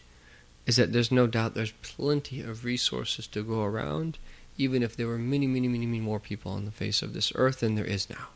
is 0.66 0.76
that 0.76 0.92
there's 0.92 1.12
no 1.12 1.28
doubt 1.28 1.54
there's 1.54 1.72
plenty 1.82 2.42
of 2.42 2.66
resources 2.66 3.26
to 3.28 3.44
go 3.44 3.64
around, 3.64 4.18
even 4.58 4.84
if 4.84 4.96
there 4.96 5.08
were 5.08 5.18
many, 5.18 5.48
many, 5.48 5.68
many, 5.68 5.86
many 5.86 6.00
more 6.00 6.20
people 6.20 6.52
on 6.52 6.66
the 6.66 6.72
face 6.72 7.02
of 7.02 7.14
this 7.14 7.32
earth 7.36 7.62
than 7.62 7.76
there 7.76 7.86
is 7.86 8.10
now. 8.10 8.28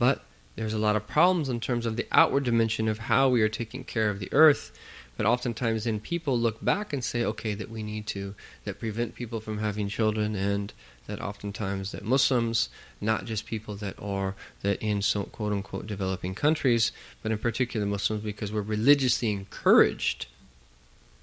But 0.00 0.22
there's 0.56 0.74
a 0.74 0.78
lot 0.78 0.96
of 0.96 1.06
problems 1.06 1.48
in 1.48 1.60
terms 1.60 1.86
of 1.86 1.96
the 1.96 2.08
outward 2.10 2.44
dimension 2.44 2.88
of 2.88 2.98
how 2.98 3.28
we 3.28 3.42
are 3.42 3.48
taking 3.48 3.84
care 3.84 4.10
of 4.10 4.18
the 4.18 4.32
earth. 4.32 4.72
But 5.16 5.26
oftentimes, 5.26 5.84
then 5.84 6.00
people 6.00 6.38
look 6.38 6.64
back 6.64 6.94
and 6.94 7.04
say, 7.04 7.22
okay, 7.22 7.52
that 7.54 7.70
we 7.70 7.82
need 7.82 8.06
to, 8.08 8.34
that 8.64 8.80
prevent 8.80 9.14
people 9.14 9.38
from 9.38 9.58
having 9.58 9.88
children, 9.88 10.34
and 10.34 10.72
that 11.06 11.20
oftentimes 11.20 11.92
that 11.92 12.02
Muslims, 12.02 12.70
not 13.00 13.26
just 13.26 13.44
people 13.44 13.74
that 13.76 13.94
are 14.00 14.34
that 14.62 14.80
in 14.80 15.02
so 15.02 15.24
quote 15.24 15.52
unquote 15.52 15.86
developing 15.86 16.34
countries, 16.34 16.92
but 17.22 17.30
in 17.30 17.36
particular 17.36 17.84
Muslims, 17.84 18.22
because 18.22 18.50
we're 18.50 18.62
religiously 18.62 19.30
encouraged 19.30 20.26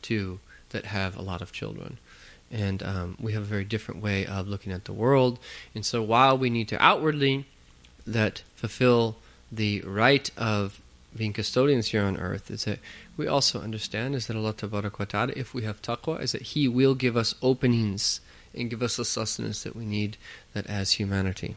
to 0.03 0.39
that 0.69 0.85
have 0.85 1.17
a 1.17 1.21
lot 1.21 1.41
of 1.41 1.51
children. 1.51 1.97
And 2.51 2.83
um, 2.83 3.17
we 3.19 3.33
have 3.33 3.41
a 3.41 3.45
very 3.45 3.65
different 3.65 4.03
way 4.03 4.25
of 4.25 4.47
looking 4.47 4.71
at 4.71 4.85
the 4.85 4.93
world. 4.93 5.39
And 5.73 5.83
so 5.83 6.03
while 6.03 6.37
we 6.37 6.51
need 6.51 6.67
to 6.67 6.81
outwardly 6.81 7.45
that 8.05 8.43
fulfill 8.57 9.15
the 9.49 9.81
right 9.81 10.29
of 10.35 10.81
being 11.15 11.31
custodians 11.31 11.87
here 11.87 12.03
on 12.03 12.17
earth, 12.17 12.51
is 12.51 12.65
that 12.65 12.79
we 13.15 13.27
also 13.27 13.61
understand 13.61 14.13
is 14.13 14.27
that 14.27 14.35
Allah 14.35 14.53
Ta'ala, 14.53 15.31
if 15.35 15.53
we 15.53 15.63
have 15.63 15.81
taqwa, 15.81 16.21
is 16.21 16.33
that 16.33 16.41
He 16.41 16.67
will 16.67 16.93
give 16.93 17.15
us 17.15 17.33
openings 17.41 18.19
and 18.53 18.69
give 18.69 18.81
us 18.81 18.97
the 18.97 19.05
sustenance 19.05 19.63
that 19.63 19.75
we 19.75 19.85
need 19.85 20.17
that 20.53 20.67
as 20.67 20.93
humanity. 20.93 21.55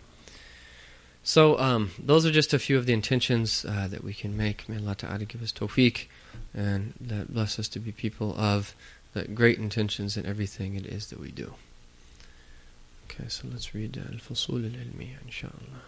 So 1.22 1.58
um, 1.58 1.90
those 1.98 2.24
are 2.24 2.30
just 2.30 2.54
a 2.54 2.58
few 2.58 2.78
of 2.78 2.86
the 2.86 2.92
intentions 2.92 3.64
uh, 3.64 3.88
that 3.90 4.02
we 4.04 4.14
can 4.14 4.36
make. 4.36 4.68
May 4.68 4.78
Allah 4.78 4.94
Ta'ala 4.94 5.24
give 5.24 5.42
us 5.42 5.52
tawfiq 5.52 6.06
and 6.54 6.94
that 7.00 7.32
bless 7.34 7.58
us 7.58 7.68
to 7.68 7.78
be 7.78 7.92
people 7.92 8.34
of 8.38 8.74
that 9.12 9.34
great 9.34 9.58
intentions 9.58 10.16
in 10.16 10.24
everything 10.24 10.76
it 10.76 10.86
is 10.86 11.08
that 11.08 11.20
we 11.20 11.30
do. 11.30 11.54
Okay, 13.10 13.28
so 13.28 13.48
let's 13.50 13.74
read 13.74 13.98
Al-Fusul 13.98 14.64
al-Ilmiya, 14.64 15.16
inshallah. 15.24 15.82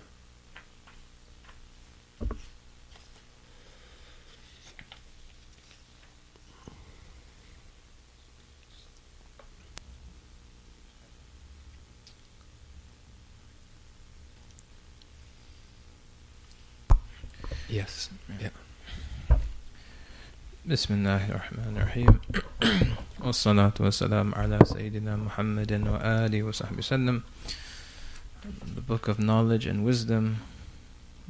Yes. 17.70 18.10
Yeah. 18.40 18.56
بسم 20.68 21.00
الله 21.00 21.32
الرحمن 21.32 21.74
الرحيم 21.80 22.12
والصلاة 23.24 23.76
والسلام 23.80 24.36
على 24.36 24.60
سيدنا 24.64 25.16
محمد 25.16 25.72
وآله 25.88 26.44
وصحبه 26.44 26.78
وسلم 26.84 27.24
The 28.76 28.84
Book 28.84 29.08
of 29.08 29.20
Knowledge 29.20 29.66
and 29.68 29.84
Wisdom 29.84 30.44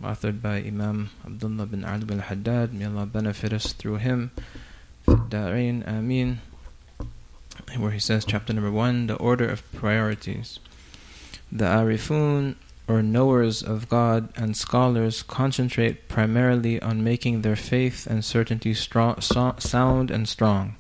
authored 0.00 0.40
by 0.40 0.58
Imam 0.58 1.10
Abdullah 1.26 1.66
bin 1.66 1.84
Ali 1.84 2.04
bin 2.04 2.20
Haddad 2.20 2.72
May 2.72 2.86
Allah 2.86 3.06
benefit 3.06 3.52
us 3.52 3.72
through 3.72 3.96
him. 3.96 4.30
Da'in 5.06 5.86
Ameen 5.86 6.38
where 7.76 7.90
he 7.90 7.98
says 7.98 8.24
chapter 8.24 8.52
number 8.52 8.70
one 8.70 9.06
the 9.06 9.16
order 9.16 9.48
of 9.48 9.70
priorities. 9.72 10.58
The 11.50 11.64
Arifun 11.64 12.56
or 12.88 13.02
knowers 13.02 13.62
of 13.62 13.88
God 13.88 14.28
and 14.36 14.56
scholars 14.56 15.22
concentrate 15.22 16.08
primarily 16.08 16.80
on 16.82 17.04
making 17.04 17.42
their 17.42 17.56
faith 17.56 18.06
and 18.06 18.24
certainty 18.24 18.74
strong, 18.74 19.20
sound 19.20 20.10
and 20.10 20.28
strong, 20.28 20.76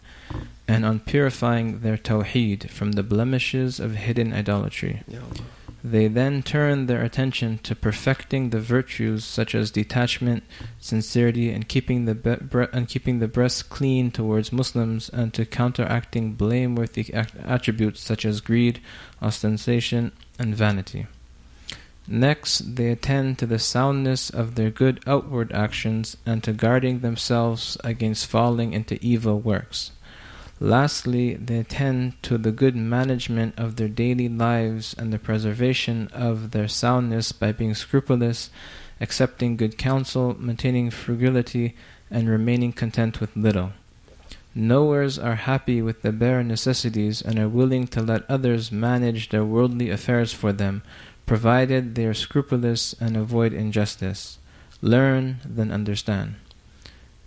and 0.66 0.84
on 0.84 1.00
purifying 1.00 1.80
their 1.80 1.96
tawheed 1.96 2.68
from 2.70 2.92
the 2.92 3.02
blemishes 3.02 3.78
of 3.78 3.94
hidden 3.94 4.32
idolatry. 4.32 5.02
They 5.84 6.06
then 6.06 6.44
turn 6.44 6.86
their 6.86 7.02
attention 7.02 7.58
to 7.64 7.74
perfecting 7.74 8.50
the 8.50 8.60
virtues 8.60 9.24
such 9.24 9.52
as 9.52 9.72
detachment, 9.72 10.44
sincerity, 10.78 11.50
and 11.50 11.66
keeping 11.66 12.04
the 12.04 12.14
be- 12.14 12.66
and 12.72 12.88
keeping 12.88 13.18
the 13.18 13.26
breast 13.26 13.68
clean 13.68 14.12
towards 14.12 14.52
Muslims, 14.52 15.08
and 15.08 15.34
to 15.34 15.44
counteracting 15.44 16.34
blameworthy 16.34 17.12
attributes 17.12 18.00
such 18.00 18.24
as 18.24 18.40
greed, 18.40 18.80
ostentation, 19.20 20.12
and 20.38 20.54
vanity. 20.54 21.06
Next, 22.06 22.76
they 22.76 22.90
attend 22.90 23.38
to 23.38 23.46
the 23.46 23.58
soundness 23.58 24.30
of 24.30 24.54
their 24.54 24.70
good 24.70 25.00
outward 25.06 25.52
actions 25.52 26.16
and 26.26 26.42
to 26.44 26.52
guarding 26.52 27.00
themselves 27.00 27.76
against 27.82 28.26
falling 28.26 28.72
into 28.72 28.98
evil 29.00 29.40
works. 29.40 29.92
Lastly, 30.62 31.34
they 31.34 31.58
attend 31.58 32.22
to 32.22 32.38
the 32.38 32.52
good 32.52 32.76
management 32.76 33.58
of 33.58 33.74
their 33.74 33.88
daily 33.88 34.28
lives 34.28 34.94
and 34.96 35.12
the 35.12 35.18
preservation 35.18 36.06
of 36.12 36.52
their 36.52 36.68
soundness 36.68 37.32
by 37.32 37.50
being 37.50 37.74
scrupulous, 37.74 38.48
accepting 39.00 39.56
good 39.56 39.76
counsel, 39.76 40.36
maintaining 40.38 40.92
frugality, 40.92 41.74
and 42.12 42.28
remaining 42.28 42.72
content 42.72 43.20
with 43.20 43.34
little. 43.34 43.72
Knowers 44.54 45.18
are 45.18 45.34
happy 45.34 45.82
with 45.82 46.02
the 46.02 46.12
bare 46.12 46.44
necessities 46.44 47.20
and 47.20 47.40
are 47.40 47.48
willing 47.48 47.88
to 47.88 48.00
let 48.00 48.22
others 48.30 48.70
manage 48.70 49.30
their 49.30 49.44
worldly 49.44 49.90
affairs 49.90 50.32
for 50.32 50.52
them 50.52 50.84
provided 51.26 51.96
they 51.96 52.06
are 52.06 52.14
scrupulous 52.14 52.94
and 53.00 53.16
avoid 53.16 53.52
injustice. 53.52 54.38
Learn, 54.80 55.38
then 55.44 55.72
understand. 55.72 56.36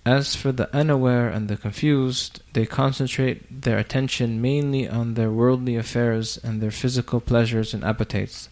As 0.06 0.36
for 0.36 0.52
the 0.52 0.72
unaware 0.72 1.30
and 1.30 1.48
the 1.48 1.58
confused, 1.58 2.40
they 2.54 2.68
concentrate 2.68 3.64
their 3.64 3.80
attention 3.80 4.40
mainly 4.40 4.88
on 4.88 5.16
their 5.16 5.32
worldly 5.32 5.76
affairs 5.76 6.38
and 6.44 6.62
their 6.62 6.70
physical 6.70 7.20
pleasures 7.20 7.74
and 7.74 7.84
appetites, 7.84 8.48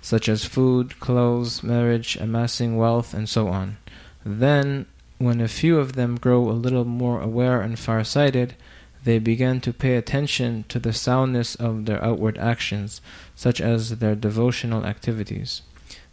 such 0.00 0.30
as 0.30 0.46
food, 0.46 0.98
clothes, 1.00 1.62
marriage, 1.62 2.16
amassing 2.16 2.78
wealth, 2.78 3.12
and 3.12 3.28
so 3.28 3.48
on. 3.48 3.76
Then, 4.24 4.86
when 5.18 5.42
a 5.42 5.48
few 5.48 5.78
of 5.78 5.92
them 5.92 6.16
grow 6.16 6.48
a 6.48 6.52
little 6.52 6.86
more 6.86 7.20
aware 7.20 7.60
and 7.60 7.78
far-sighted, 7.78 8.54
they 9.04 9.18
begin 9.18 9.60
to 9.60 9.74
pay 9.74 9.96
attention 9.96 10.64
to 10.70 10.78
the 10.78 10.94
soundness 10.94 11.54
of 11.54 11.84
their 11.84 12.02
outward 12.02 12.38
actions, 12.38 13.02
such 13.36 13.60
as 13.60 13.98
their 13.98 14.14
devotional 14.14 14.86
activities. 14.86 15.60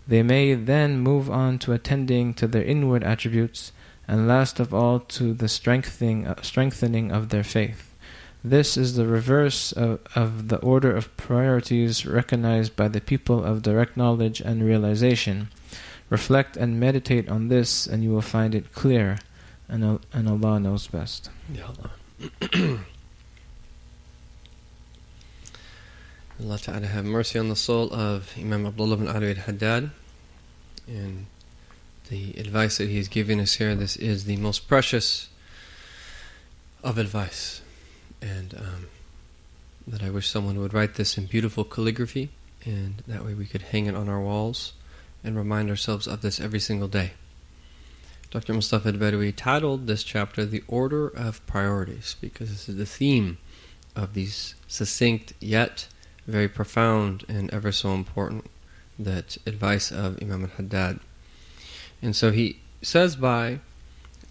They 0.05 0.21
may 0.21 0.53
then 0.53 0.99
move 0.99 1.31
on 1.31 1.59
to 1.59 1.71
attending 1.71 2.33
to 2.33 2.47
their 2.47 2.63
inward 2.63 3.05
attributes, 3.05 3.71
and 4.11 4.27
last 4.27 4.59
of 4.59 4.73
all 4.73 4.99
to 4.99 5.33
the 5.33 5.47
strengthening, 5.47 6.27
uh, 6.27 6.35
strengthening 6.41 7.13
of 7.13 7.29
their 7.29 7.45
faith. 7.45 7.95
This 8.43 8.75
is 8.75 8.97
the 8.97 9.07
reverse 9.07 9.71
of, 9.71 10.01
of 10.15 10.49
the 10.49 10.57
order 10.57 10.93
of 10.93 11.15
priorities 11.15 12.05
recognized 12.05 12.75
by 12.75 12.89
the 12.89 12.99
people 12.99 13.41
of 13.41 13.61
direct 13.61 13.95
knowledge 13.95 14.41
and 14.41 14.65
realization. 14.65 15.47
Reflect 16.09 16.57
and 16.57 16.77
meditate 16.77 17.29
on 17.29 17.47
this, 17.47 17.87
and 17.87 18.03
you 18.03 18.09
will 18.09 18.21
find 18.21 18.53
it 18.53 18.73
clear, 18.73 19.19
and, 19.69 20.01
and 20.11 20.27
Allah 20.27 20.59
knows 20.59 20.87
best. 20.87 21.29
Allah 26.37 26.57
Ta'ala 26.59 26.87
have 26.87 27.05
mercy 27.05 27.39
on 27.39 27.47
the 27.47 27.55
soul 27.55 27.93
of 27.93 28.33
Imam 28.37 28.65
Abdullah 28.65 28.97
bin 28.97 29.07
Ali 29.07 29.29
al-Haddad 29.29 29.89
and 30.85 31.27
the 32.11 32.33
advice 32.37 32.77
that 32.77 32.89
he 32.89 32.97
is 32.97 33.07
giving 33.07 33.39
us 33.39 33.53
here 33.53 33.73
this 33.73 33.95
is 33.95 34.25
the 34.25 34.35
most 34.35 34.67
precious 34.67 35.29
of 36.83 36.97
advice 36.97 37.61
and 38.21 38.53
um, 38.53 38.87
that 39.87 40.03
I 40.03 40.09
wish 40.09 40.29
someone 40.29 40.59
would 40.59 40.73
write 40.73 40.95
this 40.95 41.17
in 41.17 41.25
beautiful 41.25 41.63
calligraphy 41.63 42.29
and 42.65 43.01
that 43.07 43.23
way 43.23 43.33
we 43.33 43.45
could 43.45 43.61
hang 43.61 43.85
it 43.85 43.95
on 43.95 44.09
our 44.09 44.19
walls 44.19 44.73
and 45.23 45.37
remind 45.37 45.69
ourselves 45.69 46.05
of 46.05 46.21
this 46.21 46.41
every 46.41 46.59
single 46.59 46.89
day 46.89 47.11
Dr. 48.29 48.53
Mustafa 48.53 48.89
al-Badawi 48.89 49.33
titled 49.33 49.87
this 49.87 50.03
chapter 50.03 50.45
The 50.45 50.63
Order 50.67 51.07
of 51.07 51.45
Priorities 51.47 52.17
because 52.19 52.49
this 52.49 52.67
is 52.67 52.75
the 52.75 52.85
theme 52.85 53.37
of 53.95 54.13
these 54.13 54.55
succinct 54.67 55.31
yet 55.39 55.87
very 56.27 56.49
profound 56.49 57.23
and 57.29 57.49
ever 57.53 57.71
so 57.71 57.93
important 57.93 58.45
that 58.99 59.37
advice 59.45 59.91
of 59.91 60.21
Imam 60.21 60.43
al-Haddad. 60.43 60.99
And 62.01 62.15
so 62.15 62.31
he 62.31 62.59
says 62.81 63.15
by 63.15 63.59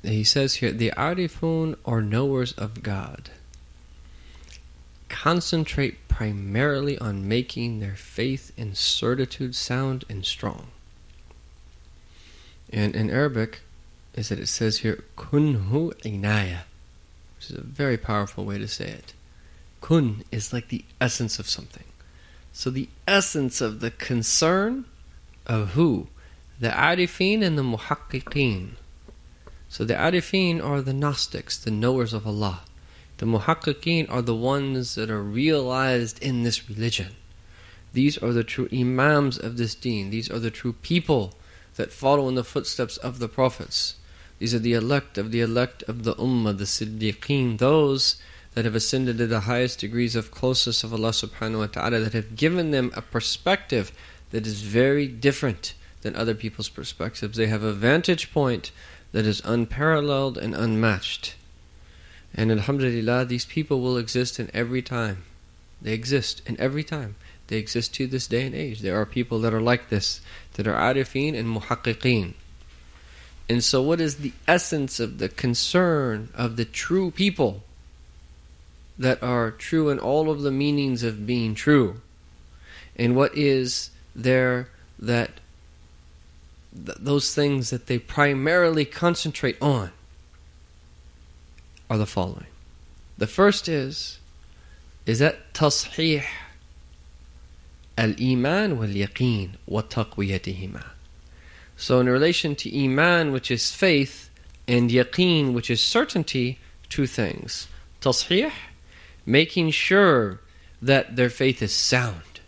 he 0.02 0.24
says 0.24 0.56
here 0.56 0.72
the 0.72 0.92
arifun 0.96 1.76
or 1.84 2.00
knowers 2.00 2.52
of 2.52 2.82
God 2.82 3.30
concentrate 5.08 6.08
primarily 6.08 6.96
on 6.98 7.28
making 7.28 7.80
their 7.80 7.96
faith 7.96 8.52
and 8.56 8.76
certitude 8.76 9.54
sound 9.54 10.04
and 10.08 10.24
strong. 10.24 10.68
And 12.72 12.94
in 12.94 13.10
Arabic, 13.10 13.60
is 14.14 14.28
that 14.28 14.38
it 14.38 14.46
says 14.46 14.78
here 14.78 15.04
kunhu 15.16 15.92
inaya, 16.02 16.60
which 17.36 17.50
is 17.50 17.56
a 17.56 17.62
very 17.62 17.96
powerful 17.96 18.44
way 18.44 18.58
to 18.58 18.68
say 18.68 18.88
it. 18.88 19.12
Kun 19.80 20.24
is 20.30 20.52
like 20.52 20.68
the 20.68 20.84
essence 21.00 21.38
of 21.38 21.48
something. 21.48 21.84
So 22.52 22.70
the 22.70 22.88
essence 23.06 23.60
of 23.60 23.80
the 23.80 23.90
concern 23.90 24.84
of 25.46 25.70
who? 25.70 26.08
The 26.60 26.68
arifin 26.68 27.42
and 27.42 27.56
the 27.56 27.62
muhaqqiqin. 27.62 28.72
So 29.70 29.86
the 29.86 29.94
arifin 29.94 30.62
are 30.62 30.82
the 30.82 30.92
Gnostics, 30.92 31.56
the 31.56 31.70
knowers 31.70 32.12
of 32.12 32.26
Allah. 32.26 32.60
The 33.16 33.24
muhaqqiqeen 33.24 34.10
are 34.10 34.20
the 34.20 34.34
ones 34.34 34.94
that 34.94 35.10
are 35.10 35.22
realized 35.22 36.22
in 36.22 36.42
this 36.42 36.68
religion. 36.68 37.16
These 37.94 38.18
are 38.18 38.34
the 38.34 38.44
true 38.44 38.68
imams 38.70 39.38
of 39.38 39.56
this 39.56 39.74
deen. 39.74 40.10
These 40.10 40.30
are 40.30 40.38
the 40.38 40.50
true 40.50 40.74
people 40.74 41.32
that 41.76 41.92
follow 41.92 42.28
in 42.28 42.34
the 42.34 42.44
footsteps 42.44 42.98
of 42.98 43.20
the 43.20 43.28
prophets. 43.28 43.96
These 44.38 44.54
are 44.54 44.58
the 44.58 44.74
elect 44.74 45.16
of 45.16 45.32
the 45.32 45.40
elect 45.40 45.82
of 45.84 46.04
the 46.04 46.14
ummah, 46.16 46.58
the 46.58 46.64
siddiqeen, 46.64 47.56
those 47.56 48.20
that 48.54 48.66
have 48.66 48.74
ascended 48.74 49.16
to 49.16 49.26
the 49.26 49.40
highest 49.40 49.78
degrees 49.78 50.14
of 50.14 50.30
closeness 50.30 50.84
of 50.84 50.92
Allah 50.92 51.10
subhanahu 51.10 51.58
wa 51.58 51.66
ta'ala, 51.68 52.00
that 52.00 52.12
have 52.12 52.36
given 52.36 52.70
them 52.70 52.92
a 52.94 53.00
perspective 53.00 53.92
that 54.30 54.46
is 54.46 54.60
very 54.60 55.06
different 55.06 55.72
than 56.02 56.16
other 56.16 56.34
people's 56.34 56.68
perspectives. 56.68 57.36
They 57.36 57.46
have 57.48 57.62
a 57.62 57.72
vantage 57.72 58.32
point 58.32 58.72
that 59.12 59.26
is 59.26 59.42
unparalleled 59.44 60.38
and 60.38 60.54
unmatched. 60.54 61.34
And 62.34 62.50
Alhamdulillah, 62.50 63.24
these 63.24 63.44
people 63.44 63.80
will 63.80 63.96
exist 63.96 64.38
in 64.38 64.50
every 64.54 64.82
time. 64.82 65.24
They 65.82 65.92
exist 65.92 66.42
in 66.46 66.58
every 66.60 66.84
time. 66.84 67.16
They 67.48 67.56
exist 67.56 67.94
to 67.94 68.06
this 68.06 68.28
day 68.28 68.46
and 68.46 68.54
age. 68.54 68.80
There 68.80 69.00
are 69.00 69.06
people 69.06 69.40
that 69.40 69.52
are 69.52 69.60
like 69.60 69.88
this, 69.88 70.20
that 70.54 70.68
are 70.68 70.74
arifin 70.74 71.36
and 71.36 71.48
muhaqqiqeen. 71.56 72.34
And 73.48 73.64
so, 73.64 73.82
what 73.82 74.00
is 74.00 74.18
the 74.18 74.32
essence 74.46 75.00
of 75.00 75.18
the 75.18 75.28
concern 75.28 76.28
of 76.34 76.54
the 76.54 76.64
true 76.64 77.10
people 77.10 77.64
that 78.96 79.20
are 79.22 79.50
true 79.50 79.88
in 79.88 79.98
all 79.98 80.30
of 80.30 80.42
the 80.42 80.52
meanings 80.52 81.02
of 81.02 81.26
being 81.26 81.56
true? 81.56 82.00
And 82.94 83.16
what 83.16 83.36
is 83.36 83.90
there 84.14 84.68
that 85.00 85.30
th- 86.73 86.97
those 86.99 87.33
things 87.33 87.69
that 87.69 87.87
they 87.87 87.99
primarily 87.99 88.85
concentrate 88.85 89.61
on 89.61 89.91
are 91.89 91.97
the 91.97 92.05
following. 92.05 92.47
The 93.17 93.27
first 93.27 93.67
is 93.67 94.19
is 95.05 95.19
that 95.19 95.53
تصحيح 95.53 96.25
الإيمان 97.97 98.77
واليقين 98.77 99.51
وتقويتهما. 99.69 100.83
So 101.77 101.99
in 101.99 102.09
relation 102.09 102.55
to 102.55 102.83
iman, 102.83 103.31
which 103.31 103.51
is 103.51 103.71
faith, 103.71 104.29
and 104.67 104.89
yaqeen, 104.89 105.53
which 105.53 105.69
is 105.69 105.81
certainty, 105.81 106.59
two 106.89 107.05
things. 107.05 107.67
Tasheeh, 108.01 108.51
making 109.25 109.71
sure 109.71 110.39
that 110.81 111.15
their 111.15 111.29
faith 111.29 111.61
is 111.61 111.73
sound, 111.73 112.39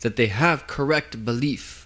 that 0.00 0.16
they 0.16 0.26
have 0.26 0.66
correct 0.66 1.24
belief. 1.24 1.79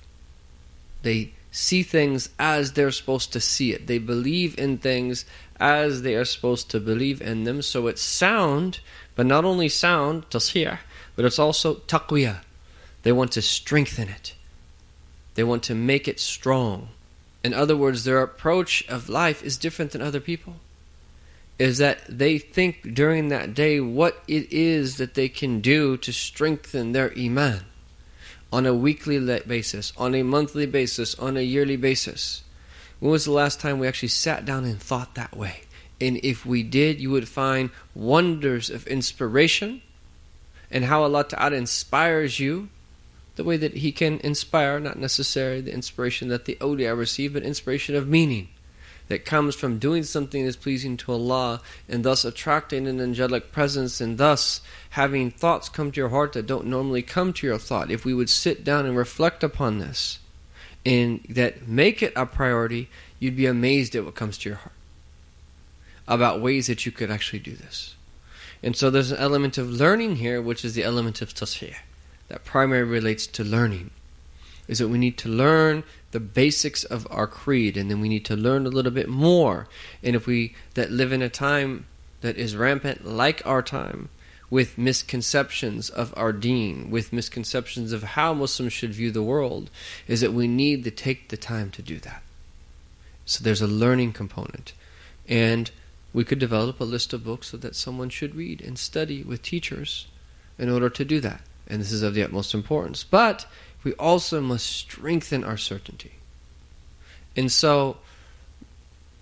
they 1.05 1.33
see 1.51 1.83
things 1.83 2.29
as 2.39 2.73
they're 2.73 2.89
supposed 2.89 3.31
to 3.33 3.39
see 3.39 3.71
it. 3.71 3.85
They 3.85 3.99
believe 3.99 4.57
in 4.57 4.79
things 4.79 5.23
as 5.59 6.01
they 6.01 6.15
are 6.15 6.25
supposed 6.25 6.71
to 6.71 6.79
believe 6.79 7.21
in 7.21 7.43
them. 7.43 7.61
So 7.61 7.85
it's 7.85 8.01
sound, 8.01 8.79
but 9.13 9.27
not 9.27 9.45
only 9.45 9.69
sound, 9.69 10.27
tasheeh, 10.31 10.79
but 11.15 11.23
it's 11.23 11.37
also 11.37 11.75
taqwiyah. 11.75 12.39
They 13.03 13.11
want 13.11 13.33
to 13.33 13.43
strengthen 13.43 14.09
it. 14.09 14.33
They 15.35 15.43
want 15.43 15.61
to 15.65 15.75
make 15.75 16.07
it 16.07 16.19
strong. 16.19 16.89
In 17.43 17.53
other 17.53 17.77
words, 17.77 18.03
their 18.03 18.23
approach 18.23 18.83
of 18.89 19.07
life 19.07 19.43
is 19.43 19.57
different 19.57 19.91
than 19.91 20.01
other 20.01 20.19
people. 20.19 20.55
Is 21.59 21.77
that 21.77 21.99
they 22.09 22.39
think 22.39 22.95
during 22.95 23.27
that 23.27 23.53
day 23.53 23.79
what 23.79 24.23
it 24.27 24.51
is 24.51 24.97
that 24.97 25.13
they 25.13 25.29
can 25.29 25.61
do 25.61 25.97
to 25.97 26.11
strengthen 26.11 26.93
their 26.93 27.13
iman 27.15 27.65
on 28.55 28.65
a 28.65 28.73
weekly 28.73 29.19
basis, 29.41 29.91
on 29.97 30.15
a 30.15 30.23
monthly 30.23 30.65
basis, 30.65 31.13
on 31.15 31.35
a 31.35 31.41
yearly 31.41 31.75
basis. 31.75 32.41
When 33.01 33.11
was 33.11 33.25
the 33.25 33.31
last 33.31 33.59
time 33.59 33.79
we 33.79 33.87
actually 33.87 34.07
sat 34.07 34.45
down 34.45 34.63
and 34.63 34.81
thought 34.81 35.13
that 35.15 35.35
way? 35.35 35.63
And 35.99 36.21
if 36.23 36.45
we 36.45 36.63
did, 36.63 37.01
you 37.01 37.11
would 37.11 37.27
find 37.27 37.69
wonders 37.93 38.69
of 38.69 38.87
inspiration 38.87 39.81
and 40.71 40.85
how 40.85 41.03
Allah 41.03 41.25
Ta'ala 41.25 41.57
inspires 41.57 42.39
you 42.39 42.69
the 43.35 43.43
way 43.43 43.57
that 43.57 43.75
He 43.75 43.91
can 43.91 44.21
inspire, 44.21 44.79
not 44.79 44.97
necessarily 44.97 45.59
the 45.59 45.73
inspiration 45.73 46.29
that 46.29 46.45
the 46.45 46.55
awliya 46.61 46.97
receive, 46.97 47.33
but 47.33 47.43
inspiration 47.43 47.93
of 47.93 48.07
meaning 48.07 48.47
that 49.07 49.25
comes 49.25 49.55
from 49.55 49.77
doing 49.77 50.03
something 50.03 50.43
that 50.43 50.49
is 50.49 50.55
pleasing 50.55 50.97
to 50.97 51.11
Allah 51.11 51.61
and 51.87 52.03
thus 52.03 52.25
attracting 52.25 52.87
an 52.87 52.99
angelic 52.99 53.51
presence 53.51 54.01
and 54.01 54.17
thus 54.17 54.61
having 54.91 55.29
thoughts 55.31 55.69
come 55.69 55.91
to 55.91 56.01
your 56.01 56.09
heart 56.09 56.33
that 56.33 56.47
don't 56.47 56.65
normally 56.65 57.01
come 57.01 57.33
to 57.33 57.47
your 57.47 57.57
thought. 57.57 57.91
If 57.91 58.05
we 58.05 58.13
would 58.13 58.29
sit 58.29 58.63
down 58.63 58.85
and 58.85 58.97
reflect 58.97 59.43
upon 59.43 59.79
this 59.79 60.19
and 60.85 61.21
that 61.29 61.67
make 61.67 62.01
it 62.01 62.13
a 62.15 62.25
priority, 62.25 62.89
you'd 63.19 63.35
be 63.35 63.45
amazed 63.45 63.95
at 63.95 64.05
what 64.05 64.15
comes 64.15 64.37
to 64.39 64.49
your 64.49 64.57
heart 64.57 64.71
about 66.07 66.41
ways 66.41 66.67
that 66.67 66.85
you 66.85 66.91
could 66.91 67.09
actually 67.09 67.39
do 67.39 67.55
this. 67.55 67.95
And 68.61 68.75
so 68.75 68.89
there's 68.89 69.11
an 69.11 69.17
element 69.17 69.57
of 69.57 69.69
learning 69.69 70.17
here, 70.17 70.41
which 70.41 70.63
is 70.63 70.73
the 70.73 70.83
element 70.83 71.21
of 71.21 71.33
tasheeh 71.33 71.75
that 72.27 72.45
primary 72.45 72.83
relates 72.83 73.27
to 73.27 73.43
learning 73.43 73.91
is 74.67 74.79
that 74.79 74.87
we 74.87 74.97
need 74.97 75.17
to 75.19 75.29
learn 75.29 75.83
the 76.15 76.19
basics 76.21 76.85
of 76.85 77.05
our 77.11 77.27
creed 77.27 77.75
and 77.75 77.91
then 77.91 77.99
we 77.99 78.07
need 78.07 78.23
to 78.23 78.37
learn 78.37 78.65
a 78.65 78.69
little 78.69 78.89
bit 78.89 79.09
more. 79.09 79.67
And 80.01 80.15
if 80.15 80.25
we 80.25 80.55
that 80.75 80.89
live 80.89 81.11
in 81.11 81.21
a 81.21 81.27
time 81.27 81.87
that 82.21 82.37
is 82.37 82.55
rampant 82.55 83.05
like 83.05 83.45
our 83.45 83.61
time 83.61 84.07
with 84.49 84.77
misconceptions 84.77 85.89
of 85.89 86.13
our 86.15 86.31
deen 86.31 86.89
with 86.89 87.11
misconceptions 87.11 87.91
of 87.91 88.03
how 88.15 88.33
muslims 88.33 88.71
should 88.71 88.93
view 88.93 89.11
the 89.11 89.21
world 89.21 89.69
is 90.07 90.21
that 90.21 90.31
we 90.31 90.47
need 90.47 90.85
to 90.85 90.89
take 90.89 91.27
the 91.27 91.35
time 91.35 91.69
to 91.71 91.81
do 91.81 91.99
that. 91.99 92.23
So 93.25 93.43
there's 93.43 93.61
a 93.61 93.67
learning 93.67 94.13
component. 94.13 94.71
And 95.27 95.69
we 96.13 96.23
could 96.23 96.39
develop 96.39 96.79
a 96.79 96.85
list 96.85 97.11
of 97.11 97.25
books 97.25 97.47
so 97.47 97.57
that 97.57 97.75
someone 97.75 98.07
should 98.07 98.35
read 98.35 98.61
and 98.61 98.79
study 98.79 99.21
with 99.21 99.41
teachers 99.41 100.07
in 100.57 100.69
order 100.69 100.89
to 100.91 101.03
do 101.03 101.19
that. 101.19 101.41
And 101.67 101.81
this 101.81 101.91
is 101.91 102.03
of 102.03 102.13
the 102.13 102.23
utmost 102.23 102.53
importance. 102.53 103.03
But 103.03 103.45
we 103.85 103.93
also 103.93 104.41
must 104.41 104.65
strengthen 104.65 105.43
our 105.43 105.55
certainty. 105.55 106.13
And 107.37 107.51
so 107.51 107.97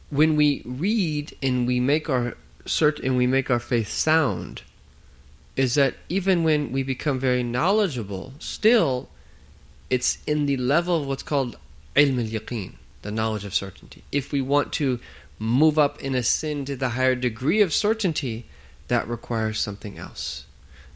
when 0.09 0.35
we 0.35 0.63
read 0.65 1.35
and 1.43 1.67
we 1.67 1.79
make 1.79 2.09
our 2.09 2.35
cert 2.65 3.03
and 3.03 3.17
we 3.17 3.27
make 3.27 3.51
our 3.51 3.59
faith 3.59 3.89
sound, 3.89 4.63
is 5.55 5.75
that 5.75 5.95
even 6.07 6.43
when 6.43 6.71
we 6.71 6.81
become 6.81 7.19
very 7.19 7.43
knowledgeable, 7.43 8.33
still 8.39 9.09
it's 9.89 10.17
in 10.25 10.45
the 10.45 10.57
level 10.57 11.01
of 11.01 11.07
what's 11.07 11.23
called 11.23 11.57
ilm 11.95 12.17
al 12.19 12.39
yaqeen, 12.39 12.73
the 13.01 13.11
knowledge 13.11 13.45
of 13.45 13.53
certainty. 13.53 14.03
If 14.11 14.31
we 14.31 14.41
want 14.41 14.71
to 14.73 14.99
move 15.37 15.77
up 15.77 16.01
in 16.01 16.15
a 16.15 16.23
sin 16.23 16.63
to 16.65 16.75
the 16.75 16.89
higher 16.89 17.15
degree 17.15 17.61
of 17.61 17.73
certainty, 17.73 18.45
that 18.87 19.07
requires 19.07 19.59
something 19.59 19.97
else. 19.97 20.45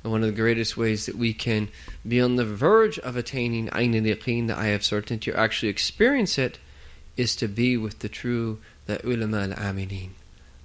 And 0.04 0.12
one 0.12 0.22
of 0.24 0.28
the 0.28 0.42
greatest 0.42 0.78
ways 0.78 1.06
that 1.06 1.16
we 1.16 1.34
can 1.34 1.70
be 2.08 2.22
on 2.22 2.36
the 2.36 2.46
verge 2.46 3.00
of 3.00 3.18
attaining 3.18 3.68
Ayn 3.70 3.96
al-Yaqeen, 3.96 4.48
the 4.48 4.58
eye 4.58 4.68
of 4.68 4.84
certainty, 4.84 5.32
or 5.32 5.38
actually 5.38 5.70
experience 5.70 6.38
it, 6.38 6.60
is 7.18 7.36
to 7.36 7.48
be 7.48 7.76
with 7.76 8.00
the 8.00 8.10
true, 8.10 8.60
the 8.86 9.06
ulama 9.06 9.42
al 9.42 9.74
amilin, 9.74 10.10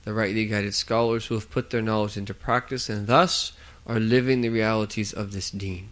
the 0.04 0.12
rightly 0.12 0.46
guided 0.46 0.74
scholars 0.74 1.26
who 1.26 1.34
have 1.34 1.50
put 1.50 1.70
their 1.70 1.82
knowledge 1.82 2.16
into 2.16 2.34
practice 2.34 2.88
and 2.88 3.06
thus 3.06 3.52
are 3.86 3.98
living 3.98 4.42
the 4.42 4.48
realities 4.48 5.12
of 5.12 5.32
this 5.32 5.50
deen. 5.50 5.88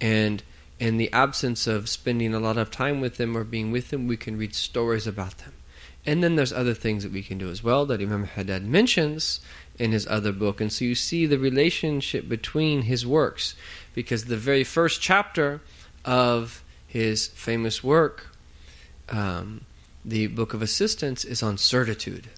And 0.00 0.42
in 0.78 0.96
the 0.96 1.12
absence 1.12 1.66
of 1.66 1.88
spending 1.88 2.32
a 2.32 2.40
lot 2.40 2.56
of 2.56 2.70
time 2.70 3.00
with 3.00 3.16
them 3.16 3.36
or 3.36 3.44
being 3.44 3.72
with 3.72 3.90
them, 3.90 4.06
we 4.06 4.16
can 4.16 4.38
read 4.38 4.54
stories 4.54 5.06
about 5.06 5.38
them. 5.38 5.52
And 6.06 6.22
then 6.22 6.36
there's 6.36 6.52
other 6.52 6.74
things 6.74 7.02
that 7.02 7.12
we 7.12 7.22
can 7.22 7.36
do 7.36 7.50
as 7.50 7.62
well 7.62 7.84
that 7.86 8.00
Imam 8.00 8.24
Haddad 8.24 8.64
mentions 8.64 9.40
in 9.78 9.92
his 9.92 10.06
other 10.06 10.32
book. 10.32 10.60
And 10.60 10.72
so 10.72 10.84
you 10.84 10.94
see 10.94 11.26
the 11.26 11.38
relationship 11.38 12.28
between 12.28 12.82
his 12.82 13.06
works, 13.06 13.54
because 13.94 14.24
the 14.24 14.36
very 14.36 14.64
first 14.64 15.00
chapter 15.00 15.60
of 16.04 16.62
his 16.86 17.28
famous 17.28 17.84
work, 17.84 18.28
um, 19.08 19.62
the 20.04 20.26
Book 20.26 20.54
of 20.54 20.62
Assistance, 20.62 21.24
is 21.24 21.42
on 21.42 21.58
certitude. 21.58 22.28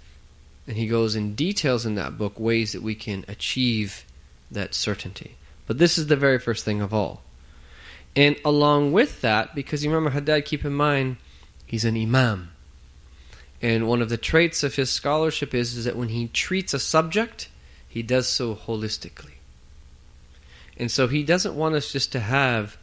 And 0.66 0.76
he 0.76 0.86
goes 0.86 1.16
in 1.16 1.34
details 1.34 1.86
in 1.86 1.94
that 1.94 2.18
book 2.18 2.38
ways 2.38 2.72
that 2.72 2.82
we 2.82 2.94
can 2.94 3.24
achieve 3.26 4.04
that 4.50 4.74
certainty. 4.74 5.36
But 5.66 5.78
this 5.78 5.98
is 5.98 6.08
the 6.08 6.16
very 6.16 6.38
first 6.38 6.64
thing 6.64 6.80
of 6.80 6.92
all. 6.92 7.22
And 8.16 8.36
along 8.44 8.92
with 8.92 9.20
that, 9.20 9.54
because 9.54 9.84
you 9.84 9.90
remember 9.90 10.10
Haddad, 10.10 10.44
keep 10.44 10.64
in 10.64 10.74
mind, 10.74 11.16
he's 11.66 11.84
an 11.84 11.96
imam. 11.96 12.50
And 13.62 13.86
one 13.86 14.00
of 14.00 14.08
the 14.08 14.16
traits 14.16 14.62
of 14.62 14.76
his 14.76 14.90
scholarship 14.90 15.54
is, 15.54 15.76
is 15.76 15.84
that 15.84 15.96
when 15.96 16.08
he 16.08 16.28
treats 16.28 16.72
a 16.72 16.78
subject, 16.78 17.48
he 17.88 18.02
does 18.02 18.26
so 18.26 18.54
holistically. 18.54 19.34
And 20.78 20.90
so 20.90 21.08
he 21.08 21.22
doesn't 21.22 21.54
want 21.54 21.74
us 21.74 21.92
just 21.92 22.12
to 22.12 22.20
have 22.20 22.78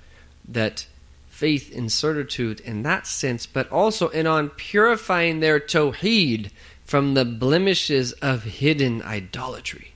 that 0.47 0.85
faith 1.29 1.71
in 1.71 1.89
certitude 1.89 2.59
in 2.59 2.83
that 2.83 3.07
sense, 3.07 3.45
but 3.45 3.71
also 3.71 4.09
in 4.09 4.27
on 4.27 4.49
purifying 4.49 5.39
their 5.39 5.59
tawheed 5.59 6.51
from 6.85 7.15
the 7.15 7.25
blemishes 7.25 8.11
of 8.13 8.43
hidden 8.43 9.01
idolatry. 9.01 9.93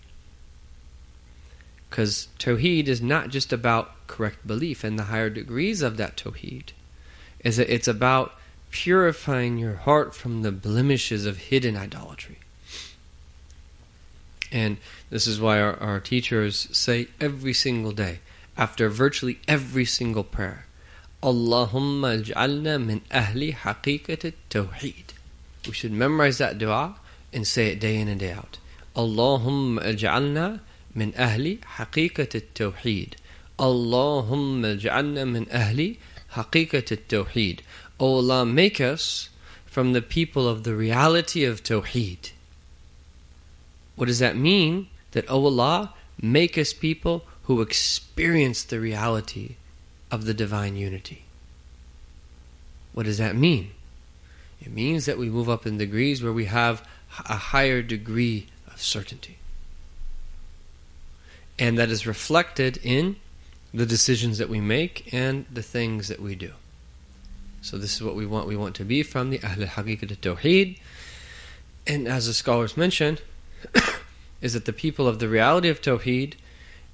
Because 1.90 2.28
tawheed 2.40 2.88
is 2.88 3.02
not 3.02 3.30
just 3.30 3.54
about 3.54 4.08
correct 4.08 4.48
belief 4.48 4.84
and 4.84 4.98
the 4.98 5.04
higher 5.04 5.30
degrees 5.30 5.82
of 5.82 5.98
that 5.98 6.18
tawheed. 6.18 6.70
Is 7.42 7.58
that 7.58 7.74
it's 7.74 7.88
about 7.88 8.34
purifying 8.72 9.58
your 9.58 9.76
heart 9.76 10.16
from 10.16 10.42
the 10.42 10.52
blemishes 10.52 11.26
of 11.26 11.38
hidden 11.38 11.76
idolatry. 11.76 12.40
And 14.52 14.78
this 15.10 15.28
is 15.28 15.40
why 15.40 15.62
our, 15.62 15.78
our 15.80 16.00
teachers 16.00 16.68
say 16.72 17.08
every 17.20 17.54
single 17.54 17.92
day, 17.92 18.20
after 18.58 18.90
virtually 18.90 19.40
every 19.48 19.86
single 19.86 20.24
prayer, 20.24 20.66
Allahumma 21.24 22.24
ij'alna 22.24 22.84
min 22.84 23.02
ahli 23.12 23.54
haqiqat 23.56 24.34
tawheed. 24.50 25.14
We 25.68 25.74
should 25.74 25.92
memorize 25.92 26.40
that 26.40 26.58
dua 26.58 26.96
and 27.32 27.46
say 27.46 27.68
it 27.68 27.80
day 27.80 27.98
in 27.98 28.08
and 28.08 28.20
day 28.20 28.32
out. 28.32 28.58
Allahumma 28.96 29.84
ij'alna 29.84 30.60
min 30.96 31.12
ahli 31.14 31.60
haqiqat 31.60 32.44
tawheed. 32.56 33.14
Allahumma 33.60 34.80
ij'alna 34.82 35.30
min 35.30 35.46
ahli 35.46 35.98
haqiqat 36.34 36.98
tawheed. 37.08 37.60
O 38.00 38.16
Allah, 38.16 38.46
make 38.46 38.82
us 38.82 39.30
from 39.66 39.94
the 39.94 40.02
people 40.02 40.48
of 40.48 40.64
the 40.64 40.76
reality 40.76 41.44
of 41.44 41.64
tawheed. 41.64 42.32
What 43.96 44.08
does 44.08 44.20
that 44.20 44.36
mean? 44.36 44.88
That, 45.12 45.30
O 45.30 45.46
Allah, 45.46 45.94
make 46.22 46.58
us 46.58 46.74
people 46.74 47.26
who 47.44 47.62
experience 47.62 48.64
the 48.64 48.80
reality 48.80 49.56
of 50.10 50.26
the 50.26 50.34
divine 50.34 50.76
unity. 50.76 51.24
What 52.94 53.06
does 53.06 53.18
that 53.18 53.36
mean? 53.36 53.72
It 54.62 54.72
means 54.72 55.06
that 55.06 55.18
we 55.18 55.30
move 55.30 55.50
up 55.50 55.66
in 55.66 55.78
degrees 55.78 56.22
where 56.22 56.34
we 56.34 56.46
have 56.46 56.88
a 57.28 57.36
higher 57.36 57.82
degree 57.82 58.48
of 58.68 58.82
certainty. 58.82 59.38
And 61.58 61.78
that 61.78 61.90
is 61.90 62.08
reflected 62.08 62.78
in 62.84 63.18
the 63.74 63.86
decisions 63.86 64.38
that 64.38 64.50
we 64.50 64.60
make 64.60 65.14
and 65.14 65.46
the 65.52 65.64
things 65.64 66.08
that 66.08 66.20
we 66.20 66.36
do. 66.36 66.52
So 67.62 67.78
this 67.78 67.96
is 67.96 68.04
what 68.04 68.16
we 68.16 68.26
want. 68.26 68.48
We 68.48 68.58
want 68.58 68.76
to 68.76 68.84
be 68.84 69.04
from 69.04 69.30
the 69.30 69.40
Ahl 69.44 69.66
Haqiqat 69.66 70.18
Tawheed. 70.18 70.80
And 71.88 72.08
as 72.08 72.28
the 72.28 72.34
scholars 72.34 72.76
mention, 72.76 73.20
is 74.42 74.54
that 74.54 74.66
the 74.66 74.74
people 74.74 75.08
of 75.08 75.20
the 75.20 75.30
reality 75.30 75.70
of 75.70 75.82
Tawheed 75.82 76.34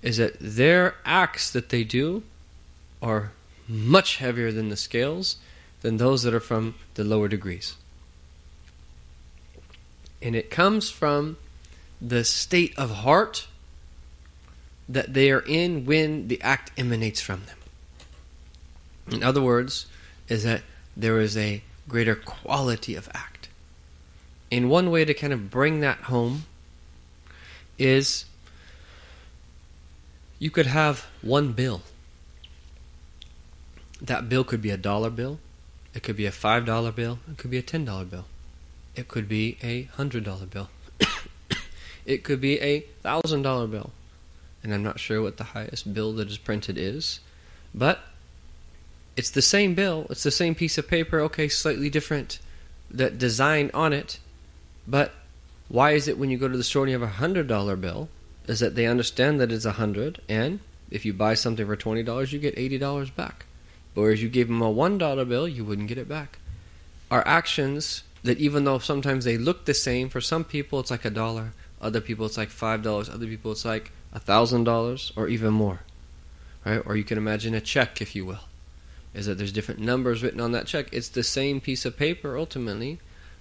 is 0.02 0.18
that 0.18 0.36
their 0.40 0.96
acts 1.06 1.50
that 1.52 1.70
they 1.70 1.84
do 1.84 2.24
are 3.02 3.32
much 3.68 4.18
heavier 4.18 4.52
than 4.52 4.70
the 4.70 4.78
scales 4.78 5.38
than 5.82 5.98
those 5.98 6.24
that 6.24 6.34
are 6.34 6.40
from 6.40 6.76
the 6.96 7.04
lower 7.04 7.28
degrees. 7.28 7.76
And 10.22 10.36
it 10.36 10.50
comes 10.50 10.90
from 10.90 11.38
the 12.02 12.24
state 12.24 12.78
of 12.78 12.90
heart 12.90 13.48
that 14.90 15.14
they 15.14 15.32
are 15.32 15.42
in 15.42 15.86
when 15.86 16.28
the 16.28 16.42
act 16.42 16.72
emanates 16.78 17.22
from 17.22 17.44
them. 17.46 17.58
In 19.12 19.24
other 19.24 19.42
words, 19.42 19.88
is 20.28 20.44
that 20.44 20.62
there 20.96 21.20
is 21.20 21.38
a 21.38 21.62
greater 21.88 22.16
quality 22.16 22.96
of 22.96 23.10
act. 23.14 23.50
And 24.52 24.70
one 24.70 24.92
way 24.92 25.06
to 25.06 25.14
kind 25.14 25.34
of 25.34 25.50
bring 25.50 25.82
that 25.82 26.00
home 26.04 26.46
is 27.78 28.26
you 30.40 30.50
could 30.50 30.68
have 30.68 31.06
one 31.22 31.54
bill. 31.54 31.82
That 34.02 34.30
bill 34.30 34.44
could 34.44 34.62
be 34.62 34.70
a 34.70 34.78
dollar 34.78 35.10
bill, 35.10 35.40
it 35.94 36.04
could 36.04 36.16
be 36.16 36.26
a 36.26 36.32
five 36.32 36.66
dollar 36.66 36.92
bill, 36.92 37.20
it 37.30 37.38
could 37.38 37.50
be 37.50 37.58
a 37.58 37.64
ten 37.64 37.84
dollar 37.84 38.06
bill, 38.06 38.26
it 38.96 39.08
could 39.08 39.28
be 39.28 39.58
a 39.64 39.84
hundred 39.84 40.24
dollar 40.24 40.46
bill, 40.46 40.70
it 42.06 42.24
could 42.24 42.40
be 42.40 42.60
a 42.62 42.82
thousand 43.02 43.42
dollar 43.42 43.68
bill. 43.68 43.92
And 44.68 44.74
I'm 44.74 44.84
not 44.84 45.00
sure 45.00 45.22
what 45.22 45.38
the 45.38 45.46
highest 45.46 45.94
bill 45.94 46.12
that 46.16 46.28
is 46.28 46.38
printed 46.38 46.78
is, 46.78 47.22
but 47.74 48.02
it's 49.16 49.30
the 49.30 49.42
same 49.42 49.76
bill, 49.76 50.08
it's 50.10 50.24
the 50.24 50.30
same 50.30 50.56
piece 50.56 50.78
of 50.78 50.90
paper, 50.90 51.22
okay, 51.22 51.48
slightly 51.48 51.90
different 51.90 52.40
that 52.92 53.18
design 53.18 53.72
on 53.74 53.94
it, 53.94 54.20
but 54.86 55.14
why 55.70 55.92
is 55.92 56.10
it 56.10 56.18
when 56.18 56.30
you 56.30 56.38
go 56.38 56.50
to 56.50 56.58
the 56.58 56.66
store 56.66 56.84
and 56.84 56.92
you 56.92 57.00
have 57.00 57.10
a 57.10 57.14
hundred 57.14 57.48
dollar 57.48 57.78
bill, 57.78 58.10
is 58.46 58.60
that 58.60 58.76
they 58.76 58.88
understand 58.88 59.40
that 59.40 59.54
it's 59.54 59.64
a 59.64 59.72
hundred, 59.72 60.20
and 60.28 60.60
if 60.92 61.06
you 61.06 61.14
buy 61.14 61.34
something 61.34 61.66
for 61.66 61.78
twenty 61.78 62.04
dollars, 62.04 62.34
you 62.34 62.40
get 62.40 62.58
eighty 62.58 62.78
dollars 62.78 63.10
back. 63.10 63.46
Whereas 63.94 64.22
you 64.22 64.28
gave 64.28 64.50
them 64.50 64.62
a 64.62 64.70
one 64.70 64.98
dollar 64.98 65.24
bill, 65.24 65.48
you 65.48 65.64
wouldn't 65.64 65.88
get 65.88 65.98
it 65.98 66.10
back. 66.10 66.40
Our 67.10 67.26
actions 67.26 68.04
that 68.24 68.38
even 68.38 68.66
though 68.66 68.80
sometimes 68.80 69.24
they 69.24 69.38
look 69.38 69.64
the 69.64 69.74
same, 69.74 70.10
for 70.10 70.20
some 70.20 70.44
people 70.44 70.82
it's 70.82 70.92
like 70.92 71.06
a 71.06 71.10
dollar, 71.10 71.54
other 71.80 72.02
people 72.02 72.26
it's 72.26 72.38
like 72.38 72.50
five 72.50 72.84
dollars, 72.84 73.08
other 73.08 73.28
people 73.28 73.54
it's 73.54 73.64
like 73.64 73.94
a 74.18 74.20
thousand 74.20 74.66
dollars 74.66 75.14
or 75.16 75.30
even 75.30 75.54
more. 75.54 75.80
Right? 76.66 76.82
Or 76.86 76.98
you 76.98 77.06
can 77.06 77.18
imagine 77.18 77.54
a 77.54 77.62
check, 77.62 78.02
if 78.02 78.14
you 78.16 78.26
will 78.26 78.42
is 79.18 79.26
that 79.26 79.40
there's 79.40 79.52
different 79.52 79.80
numbers 79.80 80.22
written 80.22 80.40
on 80.40 80.52
that 80.52 80.68
check. 80.68 80.88
It's 80.92 81.10
the 81.10 81.24
same 81.24 81.60
piece 81.60 81.86
of 81.86 81.98
paper 81.98 82.38
ultimately, 82.38 83.00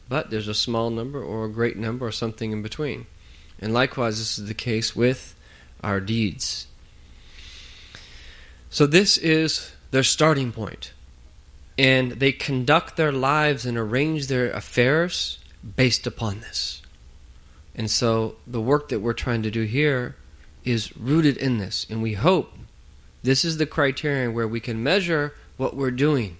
but 0.08 0.30
there's 0.30 0.48
a 0.48 0.54
small 0.54 0.88
number 0.88 1.22
or 1.22 1.44
a 1.44 1.50
great 1.50 1.76
number 1.76 2.06
or 2.06 2.12
something 2.12 2.50
in 2.50 2.62
between. 2.62 3.06
And 3.60 3.74
likewise, 3.74 4.18
this 4.18 4.38
is 4.38 4.48
the 4.48 4.54
case 4.54 4.96
with 4.96 5.34
our 5.84 6.00
deeds. 6.00 6.66
So, 8.70 8.86
this 8.86 9.18
is 9.18 9.72
their 9.90 10.02
starting 10.02 10.50
point. 10.50 10.92
And 11.78 12.12
they 12.12 12.32
conduct 12.32 12.96
their 12.96 13.12
lives 13.12 13.66
and 13.66 13.76
arrange 13.76 14.28
their 14.28 14.50
affairs 14.50 15.38
based 15.76 16.06
upon 16.06 16.40
this. 16.40 16.80
And 17.74 17.90
so, 17.90 18.36
the 18.46 18.62
work 18.62 18.88
that 18.88 19.00
we're 19.00 19.12
trying 19.12 19.42
to 19.42 19.50
do 19.50 19.64
here 19.64 20.16
is 20.66 20.94
rooted 20.96 21.38
in 21.38 21.56
this. 21.56 21.86
And 21.88 22.02
we 22.02 22.12
hope 22.12 22.52
this 23.22 23.44
is 23.44 23.56
the 23.56 23.64
criterion 23.64 24.34
where 24.34 24.48
we 24.48 24.60
can 24.60 24.82
measure 24.82 25.32
what 25.56 25.74
we're 25.74 25.90
doing. 25.90 26.36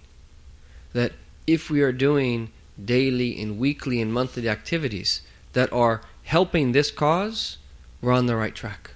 That 0.93 1.13
if 1.47 1.71
we 1.71 1.81
are 1.81 1.93
doing 1.93 2.51
daily 2.83 3.41
and 3.41 3.59
weekly 3.59 4.03
and 4.03 4.13
monthly 4.13 4.49
activities 4.49 5.23
that 5.55 5.73
are 5.73 6.03
helping 6.25 6.73
this 6.73 6.91
cause, 6.91 7.57
we're 8.03 8.13
on 8.13 8.27
the 8.27 8.37
right 8.37 8.55
track. 8.55 8.91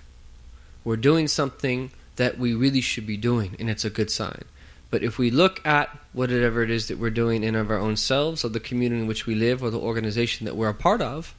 We're 0.84 0.96
doing 0.96 1.28
something 1.28 1.90
that 2.16 2.38
we 2.38 2.52
really 2.52 2.80
should 2.80 3.06
be 3.06 3.16
doing, 3.16 3.56
and 3.58 3.70
it's 3.70 3.84
a 3.84 3.90
good 3.90 4.10
sign. 4.10 4.44
But 4.90 5.02
if 5.02 5.18
we 5.18 5.30
look 5.30 5.64
at 5.64 5.96
whatever 6.12 6.62
it 6.62 6.70
is 6.70 6.88
that 6.88 6.98
we're 6.98 7.10
doing 7.10 7.44
in 7.44 7.54
of 7.54 7.70
our 7.70 7.78
own 7.78 7.96
selves, 7.96 8.44
or 8.44 8.48
the 8.48 8.60
community 8.60 9.00
in 9.00 9.06
which 9.06 9.26
we 9.26 9.34
live, 9.34 9.62
or 9.62 9.70
the 9.70 9.78
organization 9.78 10.44
that 10.44 10.56
we're 10.56 10.68
a 10.68 10.74
part 10.74 11.00
of, 11.00 11.34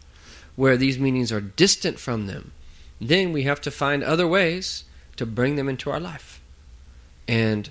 where 0.55 0.77
these 0.77 0.97
meanings 0.97 1.31
are 1.31 1.41
distant 1.41 1.99
from 1.99 2.27
them, 2.27 2.51
then 3.01 3.33
we 3.33 3.43
have 3.43 3.59
to 3.61 3.71
find 3.71 4.03
other 4.03 4.27
ways 4.27 4.83
to 5.17 5.25
bring 5.25 5.55
them 5.55 5.67
into 5.67 5.89
our 5.89 5.99
life. 5.99 6.39
And 7.27 7.69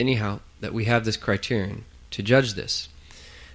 anyhow, 0.00 0.40
that 0.60 0.72
we 0.72 0.86
have 0.86 1.04
this 1.04 1.16
criterion 1.16 1.84
to 2.10 2.22
judge 2.22 2.54
this. 2.54 2.88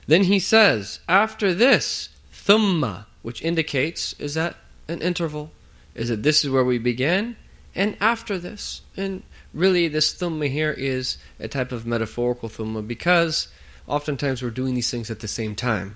Then 0.06 0.24
he 0.24 0.40
says, 0.40 1.00
after 1.10 1.54
this, 1.54 2.10
thumma, 2.32 3.06
which 3.24 3.42
indicates 3.42 4.14
is 4.20 4.36
that 4.36 4.56
an 4.88 5.02
interval, 5.02 5.52
is 5.96 6.10
that 6.10 6.24
this 6.24 6.46
is 6.46 6.50
where 6.50 6.64
we 6.64 6.78
begin, 6.78 7.36
and 7.76 7.98
after 8.00 8.38
this. 8.38 8.82
And 8.96 9.24
really, 9.54 9.88
this 9.88 10.14
thumma 10.14 10.50
here 10.50 10.72
is 10.72 11.18
a 11.40 11.48
type 11.48 11.72
of 11.72 11.86
metaphorical 11.86 12.50
thumma 12.50 12.88
because 12.88 13.48
oftentimes 13.88 14.42
we're 14.42 14.50
doing 14.50 14.76
these 14.76 14.92
things 14.92 15.10
at 15.10 15.20
the 15.20 15.28
same 15.28 15.56
time. 15.56 15.96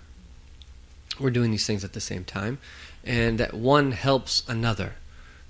We're 1.20 1.30
doing 1.30 1.52
these 1.52 1.68
things 1.68 1.84
at 1.84 1.94
the 1.94 2.02
same 2.02 2.24
time, 2.24 2.58
and 3.05 3.39
that 3.39 3.55
one 3.55 3.93
helps 3.93 4.43
another. 4.49 4.95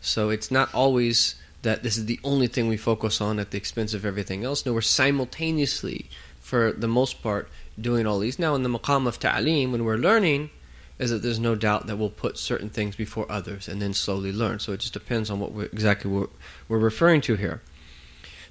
So 0.00 0.30
it's 0.30 0.50
not 0.50 0.72
always 0.74 1.36
that 1.62 1.82
this 1.82 1.96
is 1.96 2.06
the 2.06 2.20
only 2.22 2.46
thing 2.46 2.68
we 2.68 2.76
focus 2.76 3.20
on 3.20 3.38
at 3.38 3.50
the 3.50 3.58
expense 3.58 3.92
of 3.94 4.04
everything 4.04 4.44
else. 4.44 4.64
No, 4.64 4.72
we're 4.72 4.82
simultaneously, 4.82 6.06
for 6.40 6.72
the 6.72 6.86
most 6.86 7.22
part, 7.22 7.48
doing 7.80 8.06
all 8.06 8.20
these. 8.20 8.38
Now, 8.38 8.54
in 8.54 8.62
the 8.62 8.68
maqam 8.68 9.06
of 9.06 9.18
ta'aleem, 9.18 9.72
when 9.72 9.84
we're 9.84 9.96
learning, 9.96 10.50
is 10.98 11.10
that 11.10 11.22
there's 11.22 11.40
no 11.40 11.54
doubt 11.54 11.86
that 11.86 11.96
we'll 11.96 12.10
put 12.10 12.38
certain 12.38 12.70
things 12.70 12.96
before 12.96 13.30
others 13.30 13.68
and 13.68 13.82
then 13.82 13.92
slowly 13.92 14.32
learn. 14.32 14.58
So 14.58 14.72
it 14.72 14.80
just 14.80 14.92
depends 14.92 15.30
on 15.30 15.40
what 15.40 15.52
we're, 15.52 15.64
exactly 15.64 16.10
we're, 16.10 16.28
we're 16.68 16.78
referring 16.78 17.20
to 17.22 17.34
here. 17.36 17.60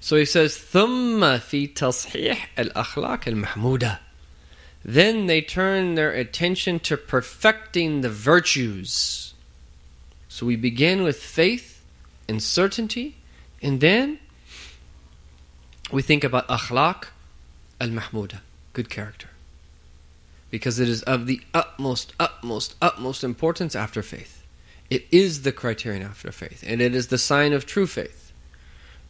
So 0.00 0.16
he 0.16 0.24
says, 0.24 0.52
ثُمَّ 0.52 1.20
فِي 1.38 1.72
تَصْحِيحِ 1.72 2.38
الْأَخْلَاقِ 2.56 3.44
الْمَحْمُودَةِ 3.44 3.98
then 4.83 5.27
they 5.27 5.41
turn 5.41 5.95
their 5.95 6.11
attention 6.11 6.79
to 6.81 6.97
perfecting 6.97 8.01
the 8.01 8.09
virtues. 8.09 9.33
So 10.27 10.45
we 10.45 10.55
begin 10.55 11.03
with 11.03 11.21
faith, 11.21 11.71
and 12.27 12.41
certainty, 12.41 13.17
and 13.61 13.81
then 13.81 14.17
we 15.91 16.01
think 16.01 16.23
about 16.23 16.47
akhlaq 16.47 17.07
al 17.79 17.89
mahmuda, 17.89 18.39
good 18.73 18.89
character. 18.89 19.27
Because 20.49 20.79
it 20.79 20.89
is 20.89 21.03
of 21.03 21.27
the 21.27 21.41
utmost, 21.53 22.13
utmost, 22.19 22.75
utmost 22.81 23.23
importance 23.23 23.75
after 23.75 24.01
faith. 24.01 24.45
It 24.89 25.05
is 25.11 25.43
the 25.43 25.51
criterion 25.51 26.03
after 26.03 26.31
faith, 26.31 26.63
and 26.65 26.81
it 26.81 26.95
is 26.95 27.07
the 27.07 27.17
sign 27.17 27.53
of 27.53 27.65
true 27.65 27.87
faith. 27.87 28.31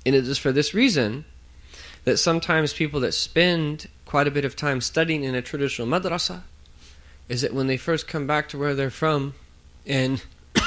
And 0.05 0.15
it 0.15 0.27
is 0.27 0.37
for 0.37 0.51
this 0.51 0.73
reason 0.73 1.25
that 2.03 2.17
sometimes 2.17 2.73
people 2.73 2.99
that 3.01 3.13
spend 3.13 3.87
quite 4.11 4.27
a 4.27 4.31
bit 4.31 4.43
of 4.43 4.57
time 4.57 4.81
studying 4.81 5.23
in 5.23 5.35
a 5.35 5.41
traditional 5.41 5.87
madrasa 5.87 6.41
is 7.29 7.39
that 7.43 7.53
when 7.53 7.67
they 7.67 7.77
first 7.77 8.09
come 8.09 8.27
back 8.27 8.49
to 8.49 8.57
where 8.57 8.75
they're 8.75 8.89
from 8.89 9.33
and 9.87 10.21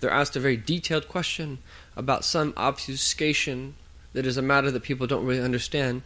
they're 0.00 0.10
asked 0.10 0.36
a 0.36 0.38
very 0.38 0.58
detailed 0.58 1.08
question 1.08 1.56
about 1.96 2.26
some 2.26 2.52
obfuscation 2.58 3.74
that 4.12 4.26
is 4.26 4.36
a 4.36 4.42
matter 4.42 4.70
that 4.70 4.82
people 4.82 5.06
don't 5.06 5.24
really 5.24 5.40
understand. 5.40 6.02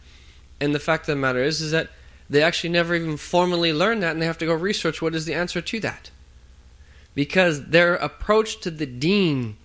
And 0.61 0.73
the 0.73 0.79
fact 0.79 1.01
of 1.01 1.07
the 1.07 1.15
matter 1.17 1.43
is, 1.43 1.59
is 1.59 1.71
that 1.71 1.89
they 2.29 2.41
actually 2.41 2.69
never 2.69 2.95
even 2.95 3.17
formally 3.17 3.73
learn 3.73 3.99
that 3.99 4.13
and 4.13 4.21
they 4.21 4.25
have 4.25 4.37
to 4.37 4.45
go 4.45 4.53
research 4.53 5.01
what 5.01 5.15
is 5.15 5.25
the 5.25 5.33
answer 5.33 5.59
to 5.59 5.79
that. 5.81 6.11
Because 7.13 7.65
their 7.65 7.95
approach 7.95 8.61
to 8.61 8.71
the 8.71 8.85
deen 8.85 9.57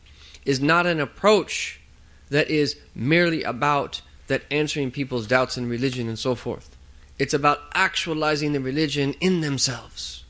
is 0.44 0.60
not 0.60 0.84
an 0.84 0.98
approach 0.98 1.80
that 2.28 2.50
is 2.50 2.76
merely 2.92 3.44
about 3.44 4.02
that 4.26 4.42
answering 4.50 4.90
people's 4.90 5.28
doubts 5.28 5.56
in 5.56 5.68
religion 5.68 6.08
and 6.08 6.18
so 6.18 6.34
forth. 6.34 6.76
It's 7.20 7.34
about 7.34 7.60
actualizing 7.74 8.54
the 8.54 8.60
religion 8.60 9.14
in 9.20 9.42
themselves. 9.42 10.24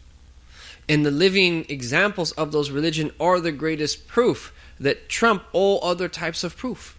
And 0.88 1.06
the 1.06 1.12
living 1.12 1.64
examples 1.68 2.32
of 2.32 2.50
those 2.50 2.72
religion 2.72 3.12
are 3.20 3.38
the 3.38 3.52
greatest 3.52 4.08
proof 4.08 4.52
that 4.80 5.08
trump 5.08 5.44
all 5.52 5.78
other 5.84 6.08
types 6.08 6.42
of 6.42 6.56
proof. 6.56 6.98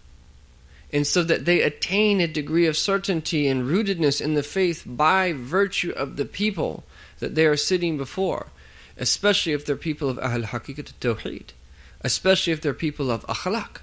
And 0.94 1.06
so 1.06 1.22
that 1.24 1.44
they 1.44 1.60
attain 1.60 2.22
a 2.22 2.26
degree 2.26 2.64
of 2.66 2.76
certainty 2.78 3.46
and 3.46 3.64
rootedness 3.68 4.22
in 4.22 4.32
the 4.32 4.42
faith 4.42 4.84
by 4.86 5.34
virtue 5.34 5.90
of 5.90 6.16
the 6.16 6.24
people 6.24 6.84
that 7.18 7.34
they 7.34 7.44
are 7.44 7.56
sitting 7.56 7.98
before, 7.98 8.46
especially 8.96 9.52
if 9.52 9.66
they're 9.66 9.76
people 9.76 10.08
of 10.08 10.18
Ahl 10.20 10.40
Haqiqat 10.40 10.92
Tawheed, 11.00 11.50
especially 12.00 12.54
if 12.54 12.62
they're 12.62 12.72
people 12.72 13.10
of 13.10 13.26
Akhlaq, 13.26 13.80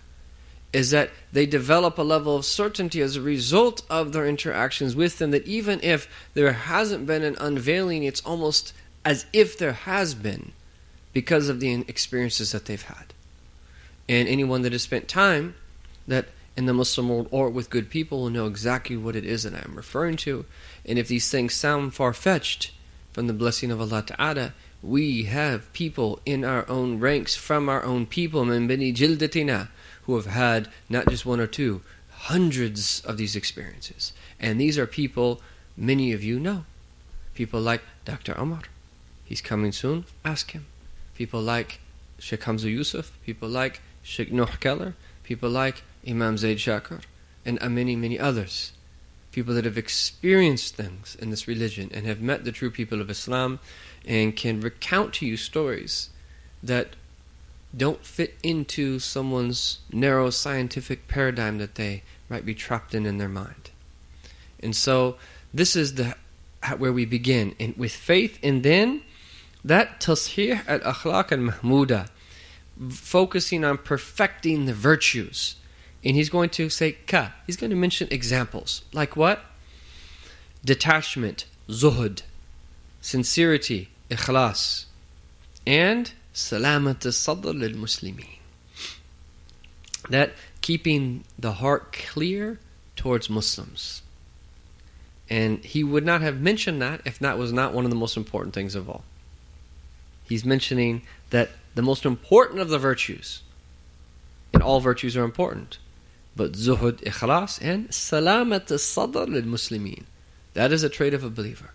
is 0.72 0.92
that 0.92 1.10
they 1.32 1.46
develop 1.46 1.98
a 1.98 2.04
level 2.04 2.36
of 2.36 2.46
certainty 2.46 3.02
as 3.02 3.16
a 3.16 3.22
result 3.22 3.82
of 3.90 4.14
their 4.14 4.28
interactions 4.28 4.96
with 4.96 5.18
them 5.18 5.32
that 5.32 5.48
even 5.48 5.80
if 5.82 6.08
there 6.34 6.54
hasn't 6.54 7.08
been 7.08 7.24
an 7.24 7.36
unveiling, 7.40 8.04
it's 8.04 8.22
almost 8.22 8.74
as 9.04 9.26
if 9.34 9.58
there 9.58 9.74
has 9.74 10.14
been 10.14 10.52
because 11.14 11.50
of 11.50 11.60
the 11.60 11.74
experiences 11.88 12.52
that 12.52 12.66
they've 12.66 12.84
had. 12.84 13.14
And 14.08 14.28
anyone 14.28 14.62
that 14.62 14.72
has 14.72 14.84
spent 14.84 15.08
time 15.08 15.56
that 16.08 16.28
in 16.56 16.66
the 16.66 16.74
Muslim 16.74 17.10
world 17.10 17.28
or 17.32 17.50
with 17.50 17.70
good 17.70 17.90
people 17.90 18.22
will 18.22 18.30
know 18.30 18.46
exactly 18.46 18.98
what 18.98 19.16
it 19.16 19.26
is 19.26 19.44
that 19.44 19.54
I 19.56 19.60
am 19.60 19.76
referring 19.76 20.18
to. 20.18 20.46
And 20.86 21.00
if 21.00 21.08
these 21.08 21.32
things 21.32 21.54
sound 21.54 21.94
far 21.94 22.14
fetched 22.14 22.72
from 23.12 23.28
the 23.28 23.34
blessing 23.34 23.72
of 23.72 23.80
Allah 23.80 24.04
Ta'ala, 24.06 24.54
we 24.84 25.24
have 25.24 25.72
people 25.74 26.20
in 26.26 26.44
our 26.44 26.70
own 26.70 27.00
ranks 27.00 27.36
from 27.36 27.70
our 27.70 27.84
own 27.84 28.06
people, 28.06 28.46
min 28.46 28.68
bani 28.68 28.94
jildatina, 28.94 29.70
who 30.10 30.16
have 30.16 30.26
had 30.26 30.68
not 30.90 31.08
just 31.08 31.24
one 31.24 31.40
or 31.40 31.46
two, 31.46 31.82
hundreds 32.10 33.00
of 33.02 33.18
these 33.18 33.36
experiences. 33.36 34.12
And 34.40 34.60
these 34.60 34.76
are 34.80 34.88
people 34.88 35.40
many 35.78 36.12
of 36.14 36.24
you 36.24 36.40
know. 36.40 36.66
People 37.36 37.62
like 37.62 37.84
Dr. 38.06 38.36
Omar. 38.36 38.64
He's 39.24 39.40
coming 39.40 39.72
soon. 39.72 40.06
Ask 40.26 40.50
him. 40.52 40.66
People 41.14 41.42
like 41.42 41.80
Sheikh 42.18 42.44
Hamza 42.44 42.72
Yusuf. 42.72 43.12
People 43.24 43.50
like 43.50 43.82
Sheikh 44.02 44.32
Nuh 44.32 44.48
Keller, 44.60 44.96
people 45.22 45.52
like 45.52 45.84
Imam 46.08 46.36
Zaid 46.40 46.58
Shakir, 46.58 47.02
and 47.46 47.62
uh, 47.62 47.70
many, 47.70 47.96
many 47.96 48.18
others. 48.18 48.72
People 49.32 49.54
that 49.54 49.66
have 49.66 49.78
experienced 49.78 50.74
things 50.76 51.16
in 51.20 51.30
this 51.30 51.48
religion 51.48 51.92
and 51.94 52.08
have 52.08 52.20
met 52.20 52.46
the 52.46 52.52
true 52.52 52.72
people 52.72 53.00
of 53.00 53.12
Islam 53.12 53.60
and 54.08 54.36
can 54.36 54.60
recount 54.60 55.14
to 55.16 55.28
you 55.28 55.38
stories 55.38 56.10
that 56.64 56.96
don't 57.76 58.04
fit 58.04 58.38
into 58.42 59.00
someone's 59.00 59.80
narrow 59.92 60.30
scientific 60.30 61.08
paradigm 61.08 61.58
that 61.60 61.76
they 61.76 62.04
might 62.30 62.46
be 62.46 62.56
trapped 62.56 62.96
in 62.96 63.06
in 63.06 63.18
their 63.18 63.30
mind. 63.30 63.72
And 64.60 64.76
so 64.76 65.18
this 65.54 65.76
is 65.76 65.96
the 65.96 66.16
where 66.78 66.92
we 66.92 67.06
begin 67.06 67.56
and 67.58 67.76
with 67.78 67.92
faith 67.94 68.38
and 68.44 68.64
then 68.64 69.02
that 69.64 70.02
tashih 70.02 70.62
al-akhlaq 70.68 71.32
al-mahmuda 71.32 72.10
focusing 72.90 73.64
on 73.64 73.78
perfecting 73.78 74.66
the 74.66 74.74
virtues. 74.74 75.56
And 76.04 76.16
he's 76.16 76.30
going 76.30 76.50
to 76.52 76.70
say 76.70 76.94
ka. 76.94 77.34
He's 77.46 77.58
going 77.58 77.72
to 77.72 77.76
mention 77.76 78.08
examples. 78.10 78.84
Like 78.94 79.18
what? 79.18 79.44
Detachment, 80.64 81.46
zuhud, 81.68 82.22
sincerity, 83.02 83.90
ikhlas, 84.10 84.86
and 85.68 86.14
sadr 86.34 87.50
lil 87.52 87.76
muslimin. 87.76 88.38
That 90.10 90.34
keeping 90.62 91.24
the 91.38 91.54
heart 91.54 91.94
clear 91.94 92.60
towards 92.96 93.30
Muslims. 93.30 94.02
And 95.30 95.64
he 95.64 95.84
would 95.84 96.06
not 96.06 96.22
have 96.22 96.42
mentioned 96.42 96.82
that 96.82 97.02
if 97.06 97.20
that 97.20 97.38
was 97.38 97.54
not 97.54 97.74
one 97.74 97.86
of 97.86 97.92
the 97.92 97.96
most 97.96 98.18
important 98.18 98.54
things 98.54 98.76
of 98.76 98.90
all. 98.90 99.04
He's 100.24 100.44
mentioning 100.44 101.04
that 101.30 101.50
the 101.76 101.82
most 101.82 102.06
important 102.06 102.60
of 102.60 102.70
the 102.70 102.80
virtues, 102.80 103.42
and 104.54 104.62
all 104.62 104.80
virtues 104.80 105.16
are 105.16 105.24
important, 105.24 105.78
but 106.36 106.54
zuhud, 106.54 107.04
ikhlas, 107.04 107.60
and 107.62 107.90
salamat 107.90 108.72
al-sadr 108.72 109.26
lil-muslimin. 109.26 110.04
That 110.54 110.72
is 110.72 110.84
a 110.84 110.90
trait 110.90 111.14
of 111.14 111.24
a 111.24 111.30
believer. 111.30 111.72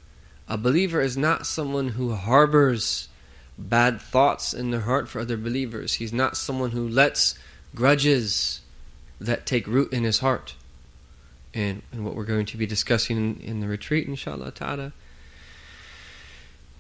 A 0.49 0.59
believer 0.59 1.01
is 1.01 1.17
not 1.17 1.47
someone 1.47 1.91
who 1.91 2.15
harbors 2.15 3.09
bad 3.59 4.01
thoughts 4.01 4.53
in 4.53 4.71
their 4.71 4.81
heart 4.81 5.09
for 5.09 5.21
other 5.21 5.37
believers. 5.37 5.95
He's 5.95 6.13
not 6.13 6.37
someone 6.37 6.73
who 6.73 6.89
lets 6.89 7.39
grudges 7.75 8.61
that 9.21 9.47
take 9.47 9.67
root 9.67 9.93
in 9.93 10.05
his 10.05 10.19
heart. 10.19 10.55
And, 11.53 11.83
and 11.93 12.05
what 12.05 12.17
we're 12.17 12.25
going 12.25 12.47
to 12.47 12.57
be 12.57 12.67
discussing 12.67 13.17
in, 13.17 13.41
in 13.41 13.61
the 13.61 13.69
retreat, 13.69 14.09
inshallah 14.09 14.51
ta'ala, 14.53 14.93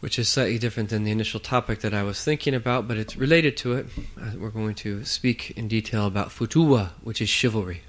which 0.01 0.18
is 0.18 0.29
slightly 0.29 0.59
different 0.59 0.91
than 0.91 1.05
the 1.05 1.12
initial 1.12 1.41
topic 1.41 1.81
that 1.81 1.95
I 1.95 2.03
was 2.03 2.22
thinking 2.22 2.55
about, 2.55 2.89
but 2.89 2.97
it's 2.97 3.16
related 3.16 3.57
to 3.59 3.75
it. 3.75 3.87
Uh, 4.20 4.33
we're 4.37 4.51
going 4.51 4.75
to 4.77 5.05
speak 5.05 5.53
in 5.57 5.68
detail 5.68 6.07
about 6.07 6.31
futuwa, 6.31 6.91
which 7.03 7.22
is 7.22 7.29
chivalry. 7.29 7.83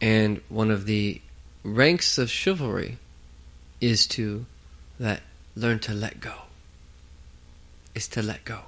And 0.00 0.40
one 0.48 0.70
of 0.70 0.86
the 0.86 1.20
ranks 1.64 2.18
of 2.18 2.30
chivalry 2.30 2.98
is 3.80 4.06
to 4.06 4.46
that 5.00 5.22
learn 5.56 5.80
to 5.80 5.92
let 5.92 6.20
go. 6.20 6.34
Is 7.94 8.08
to 8.08 8.22
let 8.22 8.44
go. 8.44 8.60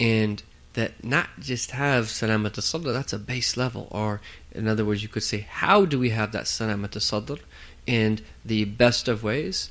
And 0.00 0.42
that 0.74 1.02
not 1.02 1.28
just 1.40 1.70
have 1.72 2.04
salamat 2.04 2.62
sadr, 2.62 2.92
that's 2.92 3.12
a 3.12 3.18
base 3.18 3.56
level. 3.56 3.88
Or, 3.90 4.20
in 4.52 4.68
other 4.68 4.84
words, 4.84 5.02
you 5.02 5.08
could 5.08 5.22
say, 5.22 5.46
how 5.48 5.84
do 5.84 5.98
we 5.98 6.10
have 6.10 6.32
that 6.32 6.44
salamat 6.44 7.00
sadr? 7.00 7.40
And 7.88 8.22
the 8.44 8.64
best 8.64 9.08
of 9.08 9.22
ways 9.22 9.70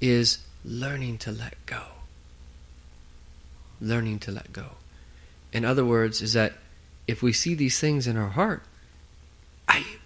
is 0.00 0.38
learning 0.64 1.18
to 1.18 1.32
let 1.32 1.54
go. 1.66 1.82
Learning 3.80 4.18
to 4.20 4.30
let 4.30 4.52
go. 4.52 4.72
In 5.52 5.64
other 5.64 5.84
words, 5.84 6.20
is 6.22 6.32
that 6.32 6.54
if 7.06 7.22
we 7.22 7.32
see 7.32 7.54
these 7.54 7.78
things 7.78 8.06
in 8.06 8.16
our 8.16 8.30
heart, 8.30 8.62
ayib, 9.68 10.00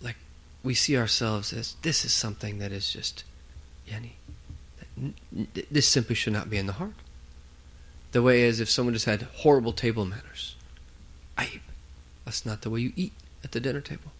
like 0.00 0.16
we 0.62 0.74
see 0.74 0.96
ourselves 0.96 1.52
as 1.52 1.76
this 1.82 2.04
is 2.04 2.12
something 2.12 2.58
that 2.58 2.72
is 2.72 2.92
just, 2.92 3.24
yani, 3.88 4.12
this 5.70 5.88
simply 5.88 6.14
should 6.14 6.32
not 6.32 6.50
be 6.50 6.58
in 6.58 6.66
the 6.66 6.74
heart. 6.74 6.94
The 8.12 8.22
way 8.22 8.42
is 8.42 8.60
if 8.60 8.68
someone 8.68 8.94
just 8.94 9.06
had 9.06 9.22
horrible 9.22 9.72
table 9.72 10.04
manners, 10.04 10.56
ayib, 11.38 11.60
that's 12.24 12.44
not 12.44 12.62
the 12.62 12.70
way 12.70 12.80
you 12.80 12.92
eat 12.96 13.12
at 13.44 13.52
the 13.52 13.60
dinner 13.60 13.80
table. 13.80 14.12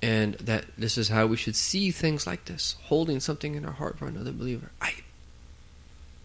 And 0.00 0.34
that 0.34 0.64
this 0.76 0.98
is 0.98 1.08
how 1.08 1.26
we 1.26 1.36
should 1.36 1.56
see 1.56 1.90
things 1.90 2.26
like 2.26 2.44
this 2.44 2.76
holding 2.84 3.20
something 3.20 3.54
in 3.54 3.64
our 3.64 3.72
heart 3.72 3.98
for 3.98 4.06
another 4.06 4.32
believer. 4.32 4.70
I, 4.80 4.94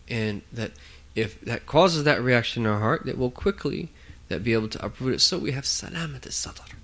and 0.10 0.42
that 0.52 0.72
if 1.16 1.40
that 1.42 1.66
causes 1.66 2.04
that 2.04 2.22
reaction 2.22 2.66
in 2.66 2.72
our 2.72 2.80
heart 2.80 3.06
that 3.06 3.18
will 3.18 3.32
quickly 3.32 3.90
that 4.28 4.44
be 4.44 4.54
able 4.54 4.68
to 4.70 4.86
uproot 4.86 5.16
it. 5.16 5.22
So 5.22 5.38
we 5.38 5.52
have 5.52 5.66
salamat 5.66 6.26
al-sadr 6.26 6.76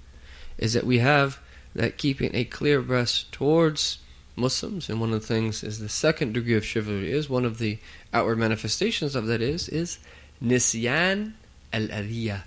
is 0.58 0.74
that 0.74 0.86
we 0.86 1.00
have 1.00 1.40
that 1.74 1.98
keeping 1.98 2.34
a 2.34 2.44
clear 2.44 2.82
breast 2.82 3.32
towards 3.32 4.00
Muslims 4.36 4.90
and 4.90 5.00
one 5.00 5.14
of 5.14 5.22
the 5.22 5.28
things 5.28 5.64
is 5.64 5.80
the 5.80 5.90
second 5.90 6.34
degree 6.34 6.56
of 6.56 6.66
chivalry 6.66 7.12
is 7.12 7.30
one 7.30 7.46
of 7.46 7.58
the 7.58 7.78
outward 8.14 8.38
manifestations 8.38 9.16
of 9.16 9.28
that 9.28 9.42
is 9.42 9.70
is 9.70 9.98
nisyan 10.44 11.34
al-adiyah 11.72 12.42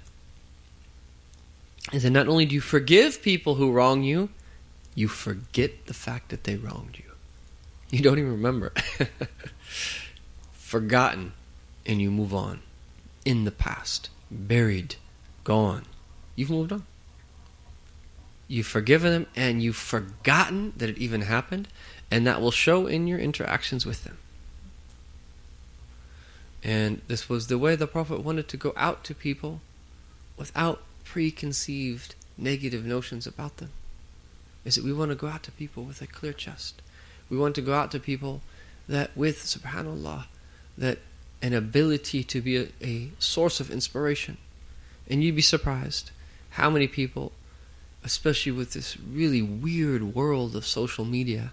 is 1.93 2.03
that 2.03 2.11
not 2.11 2.29
only 2.29 2.45
do 2.45 2.55
you 2.55 2.61
forgive 2.61 3.23
people 3.23 3.55
who 3.55 3.73
wrong 3.73 4.03
you, 4.03 4.29
you 4.95 5.09
forget 5.09 5.87
the 5.87 5.95
fact 5.95 6.29
that 6.29 6.45
they 6.45 6.57
wronged 6.57 6.99
you. 6.99 7.05
You 7.91 8.03
don't 8.03 8.19
even 8.19 8.33
remember. 8.33 8.73
Forgotten, 10.53 11.33
and 11.87 12.03
you 12.03 12.11
move 12.11 12.35
on. 12.35 12.61
In 13.25 13.45
the 13.45 13.51
past, 13.51 14.11
buried, 14.31 14.97
gone. 15.45 15.85
You've 16.37 16.51
moved 16.51 16.73
on. 16.73 16.85
You've 18.49 18.67
forgiven 18.67 19.13
them, 19.13 19.27
and 19.37 19.63
you've 19.63 19.77
forgotten 19.77 20.73
that 20.77 20.89
it 20.89 20.99
even 20.99 21.23
happened, 21.23 21.69
and 22.11 22.27
that 22.27 22.41
will 22.41 22.51
show 22.51 22.87
in 22.87 23.07
your 23.07 23.19
interactions 23.19 23.85
with 23.85 24.05
them. 24.05 24.19
And 26.65 27.03
this 27.07 27.29
was 27.29 27.47
the 27.47 27.59
way 27.59 27.77
the 27.77 27.87
Prophet 27.87 28.25
wanted 28.25 28.49
to 28.49 28.57
go 28.57 28.73
out 28.77 29.05
to 29.05 29.15
people 29.15 29.61
without 30.37 30.83
preconceived 31.05 32.15
negative 32.37 32.85
notions 32.85 33.27
about 33.27 33.59
them 33.59 33.71
is 34.65 34.75
that 34.75 34.85
we 34.85 34.93
want 34.93 35.11
to 35.11 35.15
go 35.15 35.29
out 35.29 35.43
to 35.45 35.53
people 35.53 35.85
with 35.85 36.03
a 36.03 36.07
clear 36.07 36.33
chest. 36.33 36.83
We 37.31 37.39
want 37.39 37.55
to 37.55 37.63
go 37.63 37.75
out 37.75 37.91
to 37.93 38.01
people 38.01 38.43
that 38.89 39.17
with 39.17 39.39
subhanallah 39.39 40.27
that 40.77 40.99
an 41.41 41.55
ability 41.55 42.25
to 42.25 42.41
be 42.41 42.57
a, 42.57 42.69
a 42.83 43.11
source 43.19 43.61
of 43.61 43.71
inspiration. 43.71 44.37
And 45.09 45.23
you'd 45.23 45.37
be 45.37 45.43
surprised 45.43 46.11
how 46.51 46.69
many 46.69 46.87
people, 46.87 47.33
especially 48.09 48.53
with 48.53 48.73
this 48.73 48.97
really 48.99 49.43
weird 49.43 50.15
world 50.15 50.57
of 50.57 50.65
social 50.65 51.05
media, 51.05 51.53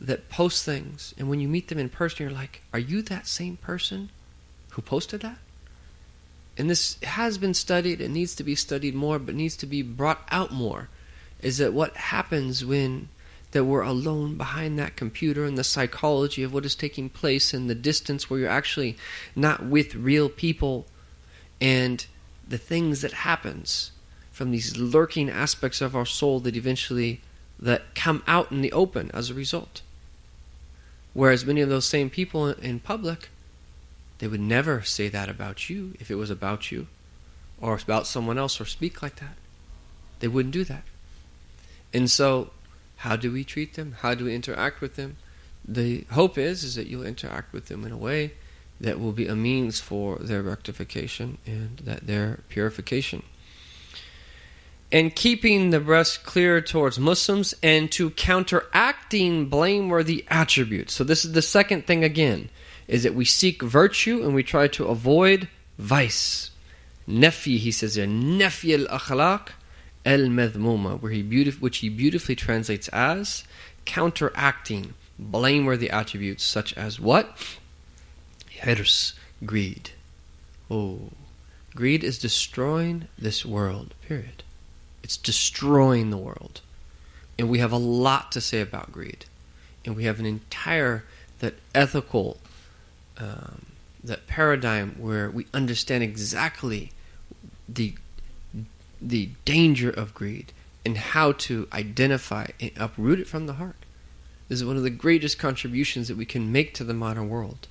that 0.00 0.28
post 0.28 0.64
things, 0.64 1.14
and 1.16 1.30
when 1.30 1.38
you 1.38 1.46
meet 1.46 1.68
them 1.68 1.78
in 1.78 1.88
person, 1.88 2.24
you're 2.24 2.36
like, 2.36 2.60
are 2.72 2.80
you 2.80 3.02
that 3.02 3.24
same 3.24 3.56
person 3.56 4.10
who 4.70 4.82
posted 4.82 5.20
that? 5.20 5.38
And 6.58 6.68
this 6.68 7.00
has 7.04 7.38
been 7.38 7.54
studied, 7.54 8.00
it 8.00 8.10
needs 8.10 8.34
to 8.34 8.42
be 8.42 8.56
studied 8.56 8.96
more, 8.96 9.20
but 9.20 9.36
needs 9.36 9.56
to 9.58 9.66
be 9.66 9.80
brought 9.80 10.26
out 10.32 10.50
more. 10.50 10.88
Is 11.40 11.58
that 11.58 11.72
what 11.72 11.96
happens 11.96 12.64
when 12.64 13.08
that 13.52 13.64
we're 13.64 13.82
alone 13.82 14.36
behind 14.36 14.76
that 14.80 14.96
computer 14.96 15.44
and 15.44 15.56
the 15.56 15.62
psychology 15.62 16.42
of 16.42 16.52
what 16.52 16.66
is 16.66 16.74
taking 16.74 17.08
place 17.08 17.54
and 17.54 17.70
the 17.70 17.76
distance 17.76 18.28
where 18.28 18.40
you're 18.40 18.48
actually 18.48 18.96
not 19.36 19.64
with 19.64 19.94
real 19.94 20.28
people 20.28 20.84
and 21.60 22.06
the 22.48 22.58
things 22.58 23.02
that 23.02 23.12
happens 23.12 23.92
from 24.36 24.50
these 24.50 24.76
lurking 24.76 25.30
aspects 25.30 25.80
of 25.80 25.96
our 25.96 26.04
soul 26.04 26.40
that 26.40 26.54
eventually 26.54 27.22
that 27.58 27.94
come 27.94 28.22
out 28.26 28.52
in 28.52 28.60
the 28.60 28.70
open 28.70 29.10
as 29.14 29.30
a 29.30 29.34
result. 29.34 29.80
Whereas 31.14 31.46
many 31.46 31.62
of 31.62 31.70
those 31.70 31.86
same 31.86 32.10
people 32.10 32.48
in 32.48 32.80
public, 32.80 33.30
they 34.18 34.28
would 34.28 34.42
never 34.42 34.82
say 34.82 35.08
that 35.08 35.30
about 35.30 35.70
you 35.70 35.94
if 35.98 36.10
it 36.10 36.16
was 36.16 36.28
about 36.28 36.70
you 36.70 36.86
or 37.62 37.80
about 37.82 38.06
someone 38.06 38.36
else 38.36 38.60
or 38.60 38.66
speak 38.66 39.00
like 39.00 39.16
that. 39.16 39.38
They 40.20 40.28
wouldn't 40.28 40.52
do 40.52 40.64
that. 40.64 40.82
And 41.94 42.10
so, 42.10 42.50
how 42.96 43.16
do 43.16 43.32
we 43.32 43.42
treat 43.42 43.72
them? 43.72 43.96
How 44.02 44.12
do 44.12 44.26
we 44.26 44.34
interact 44.34 44.82
with 44.82 44.96
them? 44.96 45.16
The 45.66 46.04
hope 46.10 46.36
is 46.36 46.62
is 46.62 46.74
that 46.74 46.88
you'll 46.88 47.06
interact 47.06 47.54
with 47.54 47.68
them 47.68 47.86
in 47.86 47.90
a 47.90 47.96
way 47.96 48.32
that 48.82 49.00
will 49.00 49.12
be 49.12 49.28
a 49.28 49.34
means 49.34 49.80
for 49.80 50.18
their 50.18 50.42
rectification 50.42 51.38
and 51.46 51.78
that 51.78 52.06
their 52.06 52.40
purification 52.50 53.22
and 54.92 55.14
keeping 55.14 55.70
the 55.70 55.80
breast 55.80 56.24
clear 56.24 56.60
towards 56.60 56.98
Muslims 56.98 57.54
and 57.62 57.90
to 57.92 58.10
counteracting 58.10 59.48
blameworthy 59.48 60.24
attributes. 60.28 60.94
So 60.94 61.04
this 61.04 61.24
is 61.24 61.32
the 61.32 61.42
second 61.42 61.86
thing 61.86 62.04
again 62.04 62.50
is 62.86 63.02
that 63.02 63.14
we 63.14 63.24
seek 63.24 63.62
virtue 63.62 64.22
and 64.22 64.34
we 64.34 64.42
try 64.42 64.68
to 64.68 64.86
avoid 64.86 65.48
vice. 65.78 66.50
Nefi, 67.08 67.58
he 67.58 67.70
says 67.70 67.96
here, 67.96 68.06
nefi 68.06 68.78
al 68.78 68.98
akhlaq 68.98 69.48
al 70.04 70.28
where 70.98 71.12
he 71.12 71.22
beautif- 71.22 71.60
which 71.60 71.78
he 71.78 71.88
beautifully 71.88 72.36
translates 72.36 72.88
as 72.88 73.44
counteracting 73.84 74.94
blameworthy 75.18 75.90
attributes 75.90 76.44
such 76.44 76.74
as 76.74 77.00
what? 77.00 77.36
Hirs, 78.62 79.14
greed. 79.44 79.90
Oh, 80.70 81.10
greed 81.74 82.04
is 82.04 82.18
destroying 82.18 83.08
this 83.18 83.44
world. 83.44 83.94
Period. 84.06 84.44
It's 85.06 85.16
destroying 85.16 86.10
the 86.10 86.16
world. 86.16 86.62
And 87.38 87.48
we 87.48 87.60
have 87.60 87.70
a 87.70 87.76
lot 87.76 88.32
to 88.32 88.40
say 88.40 88.60
about 88.60 88.90
greed. 88.90 89.24
And 89.84 89.94
we 89.94 90.02
have 90.02 90.18
an 90.18 90.26
entire 90.26 91.04
that 91.38 91.54
ethical 91.76 92.38
um, 93.16 93.66
that 94.02 94.26
paradigm 94.26 94.96
where 94.98 95.30
we 95.30 95.46
understand 95.54 96.02
exactly 96.02 96.90
the 97.68 97.94
the 99.00 99.28
danger 99.44 99.90
of 99.90 100.12
greed 100.12 100.52
and 100.84 100.98
how 100.98 101.30
to 101.46 101.68
identify 101.72 102.48
and 102.58 102.72
uproot 102.76 103.20
it 103.20 103.28
from 103.28 103.46
the 103.46 103.60
heart. 103.62 103.86
This 104.48 104.58
is 104.58 104.64
one 104.64 104.76
of 104.76 104.82
the 104.82 104.90
greatest 104.90 105.38
contributions 105.38 106.08
that 106.08 106.16
we 106.16 106.26
can 106.26 106.50
make 106.50 106.74
to 106.74 106.82
the 106.84 106.94
modern 106.94 107.28
world 107.28 107.68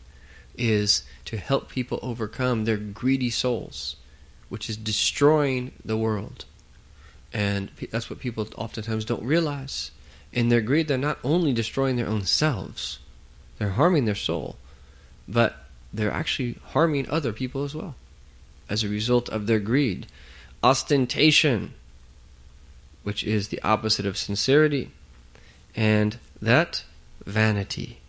is 0.57 1.03
to 1.25 1.35
help 1.35 1.67
people 1.67 1.99
overcome 2.01 2.63
their 2.63 2.77
greedy 2.77 3.29
souls, 3.29 3.97
which 4.47 4.69
is 4.69 4.77
destroying 4.77 5.73
the 5.83 5.97
world. 5.97 6.45
And 7.35 7.69
that's 7.91 8.09
what 8.09 8.19
people 8.19 8.47
oftentimes 8.55 9.03
don't 9.03 9.21
realize. 9.21 9.91
In 10.31 10.47
their 10.47 10.61
greed, 10.61 10.87
they're 10.87 10.97
not 10.97 11.19
only 11.21 11.51
destroying 11.51 11.97
their 11.97 12.07
own 12.07 12.23
selves, 12.23 12.99
they're 13.57 13.71
harming 13.71 14.05
their 14.05 14.15
soul, 14.15 14.55
but 15.27 15.57
they're 15.93 16.13
actually 16.13 16.57
harming 16.67 17.09
other 17.09 17.33
people 17.33 17.65
as 17.65 17.75
well 17.75 17.95
as 18.69 18.85
a 18.85 18.89
result 18.89 19.27
of 19.27 19.47
their 19.47 19.59
greed. 19.59 20.07
Ostentation, 20.63 21.73
which 23.03 23.21
is 23.21 23.49
the 23.49 23.61
opposite 23.63 24.05
of 24.05 24.17
sincerity, 24.17 24.91
and 25.75 26.17
that 26.41 26.85
vanity, 27.25 27.99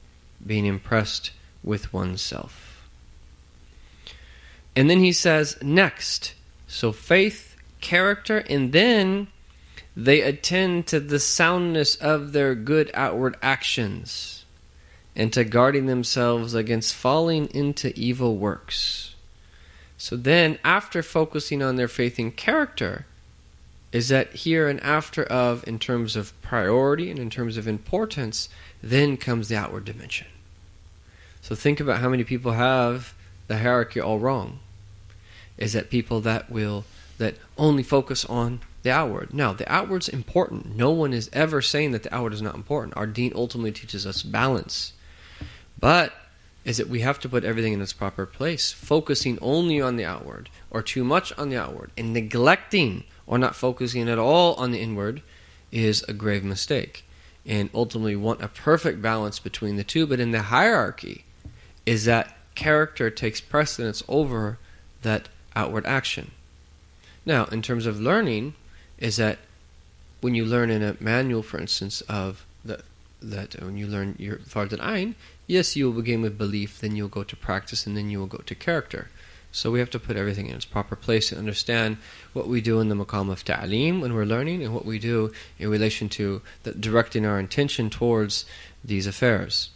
being 0.47 0.67
impressed 0.67 1.33
with 1.65 1.93
oneself. 1.93 2.89
And 4.77 4.89
then 4.89 5.01
he 5.01 5.11
says, 5.11 5.59
next, 5.61 6.35
so 6.69 6.93
faith 6.93 7.56
character, 7.87 8.39
and 8.51 8.73
then 8.73 9.29
they 9.97 10.21
attend 10.21 10.89
to 10.89 10.99
the 10.99 11.21
soundness 11.21 11.95
of 11.95 12.33
their 12.33 12.57
good 12.57 12.91
outward 12.93 13.37
actions 13.41 14.45
and 15.15 15.33
to 15.33 15.45
guarding 15.45 15.87
themselves 15.87 16.53
against 16.53 16.93
falling 16.93 17.47
into 17.55 17.97
evil 17.99 18.37
works. 18.37 19.15
So 19.97 20.17
then, 20.17 20.59
after 20.65 21.01
focusing 21.01 21.63
on 21.63 21.77
their 21.77 21.89
faith 21.89 22.19
and 22.19 22.37
character, 22.37 23.07
is 23.93 24.09
that 24.09 24.35
here 24.35 24.69
and 24.69 24.81
after 24.81 25.23
of, 25.23 25.67
in 25.67 25.79
terms 25.79 26.17
of 26.17 26.39
priority 26.43 27.09
and 27.09 27.21
in 27.21 27.31
terms 27.31 27.57
of 27.57 27.69
importance, 27.69 28.49
then 28.83 29.17
comes 29.17 29.49
the 29.49 29.57
outward 29.57 29.85
dimension. 29.85 30.27
So 31.41 31.55
think 31.55 31.79
about 31.79 32.01
how 32.01 32.09
many 32.09 32.25
people 32.25 32.53
have 32.53 33.15
the 33.47 33.59
hierarchy 33.59 34.01
all 34.01 34.19
wrong. 34.19 34.59
Is 35.57 35.73
that 35.73 35.89
people 35.89 36.21
that 36.23 36.51
will 36.51 36.85
that 37.19 37.37
only 37.57 37.83
focus 37.83 38.25
on 38.25 38.61
the 38.83 38.91
outward. 38.91 39.35
Now, 39.35 39.53
the 39.53 39.71
outward's 39.71 40.09
important. 40.09 40.77
No 40.77 40.91
one 40.91 41.13
is 41.13 41.31
ever 41.33 41.61
saying 41.63 41.93
that 41.93 42.03
the 42.03 42.15
outward 42.15 42.35
is 42.35 42.43
not 42.43 42.55
important. 42.55 42.97
Our 42.97 43.07
deen 43.07 43.33
ultimately 43.35 43.73
teaches 43.73 44.07
us 44.07 44.23
balance. 44.23 44.93
But 45.79 46.13
is 46.65 46.79
that 46.79 46.89
we 46.89 47.01
have 47.01 47.21
to 47.21 47.29
put 47.29 47.45
everything 47.45 47.73
in 47.73 47.81
its 47.81 47.93
proper 47.93 48.27
place, 48.27 48.73
focusing 48.73 49.39
only 49.41 49.81
on 49.81 49.97
the 49.97 50.05
outward 50.05 50.51
or 50.71 50.83
too 50.83 51.05
much 51.05 51.33
on 51.39 51.49
the 51.49 51.57
outward 51.57 51.93
and 51.97 52.13
neglecting 52.13 53.05
or 53.27 53.39
not 53.39 53.55
focusing 53.55 54.09
at 54.09 54.19
all 54.19 54.55
on 54.55 54.73
the 54.73 54.81
inward 54.81 55.23
is 55.71 56.03
a 56.09 56.13
grave 56.13 56.43
mistake. 56.45 57.05
And 57.45 57.71
ultimately 57.73 58.17
want 58.17 58.43
a 58.43 58.49
perfect 58.49 59.01
balance 59.01 59.39
between 59.39 59.77
the 59.77 59.85
two, 59.85 60.07
but 60.07 60.19
in 60.19 60.33
the 60.33 60.43
hierarchy 60.43 61.25
is 61.85 62.05
that 62.05 62.37
character 62.57 63.11
takes 63.11 63.41
precedence 63.41 64.03
over 64.09 64.59
that 65.03 65.29
outward 65.55 65.87
action. 65.87 66.33
Now, 67.27 67.47
in 67.47 67.61
terms 67.61 67.87
of 67.87 68.01
learning, 68.01 68.55
is 68.99 69.17
that 69.17 69.39
when 70.21 70.35
you 70.35 70.45
learn 70.45 70.71
in 70.71 70.83
a 70.83 70.97
manual, 71.01 71.43
for 71.43 71.59
instance, 71.59 72.01
of 72.03 72.47
the, 72.65 72.83
that 73.21 73.61
uh, 73.61 73.67
when 73.67 73.77
you 73.77 73.89
learn 73.89 74.15
your 74.19 74.37
Fard 74.37 74.73
Ain, 74.81 75.17
yes, 75.47 75.77
you 75.77 75.87
will 75.87 76.01
begin 76.01 76.23
with 76.23 76.39
belief, 76.39 76.81
then 76.81 76.95
you'll 76.95 77.09
go 77.09 77.25
to 77.25 77.37
practice, 77.37 77.87
and 77.87 77.97
then 77.97 78.09
you 78.09 78.21
will 78.21 78.27
go 78.27 78.39
to 78.39 78.55
character. 78.55 79.09
So 79.51 79.71
we 79.71 79.81
have 79.81 79.91
to 79.91 79.99
put 79.99 80.17
everything 80.17 80.47
in 80.47 80.57
its 80.57 80.65
proper 80.65 80.95
place 80.95 81.33
and 81.33 81.39
understand 81.39 81.97
what 82.33 82.47
we 82.47 82.61
do 82.61 82.79
in 82.81 82.89
the 82.89 82.95
maqam 82.95 83.31
of 83.31 83.45
ta'aleem 83.45 84.01
when 84.01 84.15
we're 84.15 84.25
learning, 84.25 84.63
and 84.63 84.73
what 84.73 84.85
we 84.85 84.99
do 84.99 85.33
in 85.59 85.69
relation 85.69 86.09
to 86.11 86.43
the, 86.63 86.73
directing 86.73 87.27
our 87.27 87.41
intention 87.41 87.91
towards 87.91 88.45
these 88.85 89.07
affairs. 89.07 89.71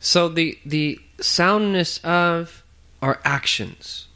So 0.00 0.28
the 0.28 0.58
the 0.64 1.00
soundness 1.20 1.98
of 2.04 2.62
our 3.00 3.20
actions 3.24 4.07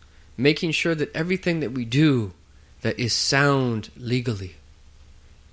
making 0.43 0.73
sure 0.73 0.95
that 0.95 1.15
everything 1.15 1.61
that 1.61 1.73
we 1.73 1.85
do 1.85 2.33
that 2.83 2.99
is 2.99 3.13
sound 3.13 3.91
legally. 3.97 4.57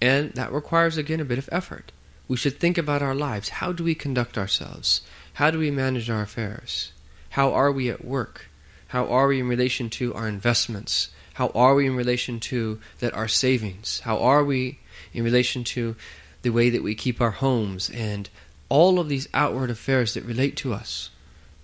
And 0.02 0.32
that 0.34 0.52
requires 0.52 0.98
again 0.98 1.20
a 1.20 1.26
bit 1.26 1.38
of 1.38 1.50
effort. 1.52 1.92
We 2.28 2.38
should 2.38 2.60
think 2.60 2.78
about 2.78 3.02
our 3.02 3.16
lives. 3.16 3.50
How 3.50 3.72
do 3.72 3.84
we 3.84 3.96
conduct 3.96 4.38
ourselves? 4.38 5.02
How 5.34 5.52
do 5.52 5.60
we 5.60 5.72
manage 5.72 6.10
our 6.10 6.22
affairs? 6.22 6.92
How 7.32 7.54
are 7.54 7.72
we 7.72 7.90
at 7.90 8.04
work? 8.04 8.48
How 8.90 9.08
are 9.08 9.28
we 9.28 9.40
in 9.40 9.48
relation 9.48 9.90
to 9.92 10.14
our 10.14 10.28
investments? 10.28 11.10
How 11.36 11.50
are 11.56 11.76
we 11.76 11.86
in 11.86 11.96
relation 11.96 12.40
to 12.42 12.80
that 13.00 13.14
our 13.14 13.28
savings? 13.28 14.02
How 14.02 14.20
are 14.20 14.44
we 14.44 14.80
in 15.14 15.24
relation 15.24 15.64
to 15.66 15.96
the 16.42 16.50
way 16.50 16.70
that 16.70 16.84
we 16.84 16.96
keep 16.96 17.22
our 17.22 17.32
homes 17.32 17.90
and 17.90 18.30
all 18.68 19.00
of 19.00 19.10
these 19.10 19.30
outward 19.34 19.70
affairs 19.70 20.14
that 20.14 20.24
relate 20.24 20.56
to 20.58 20.74
us? 20.74 21.12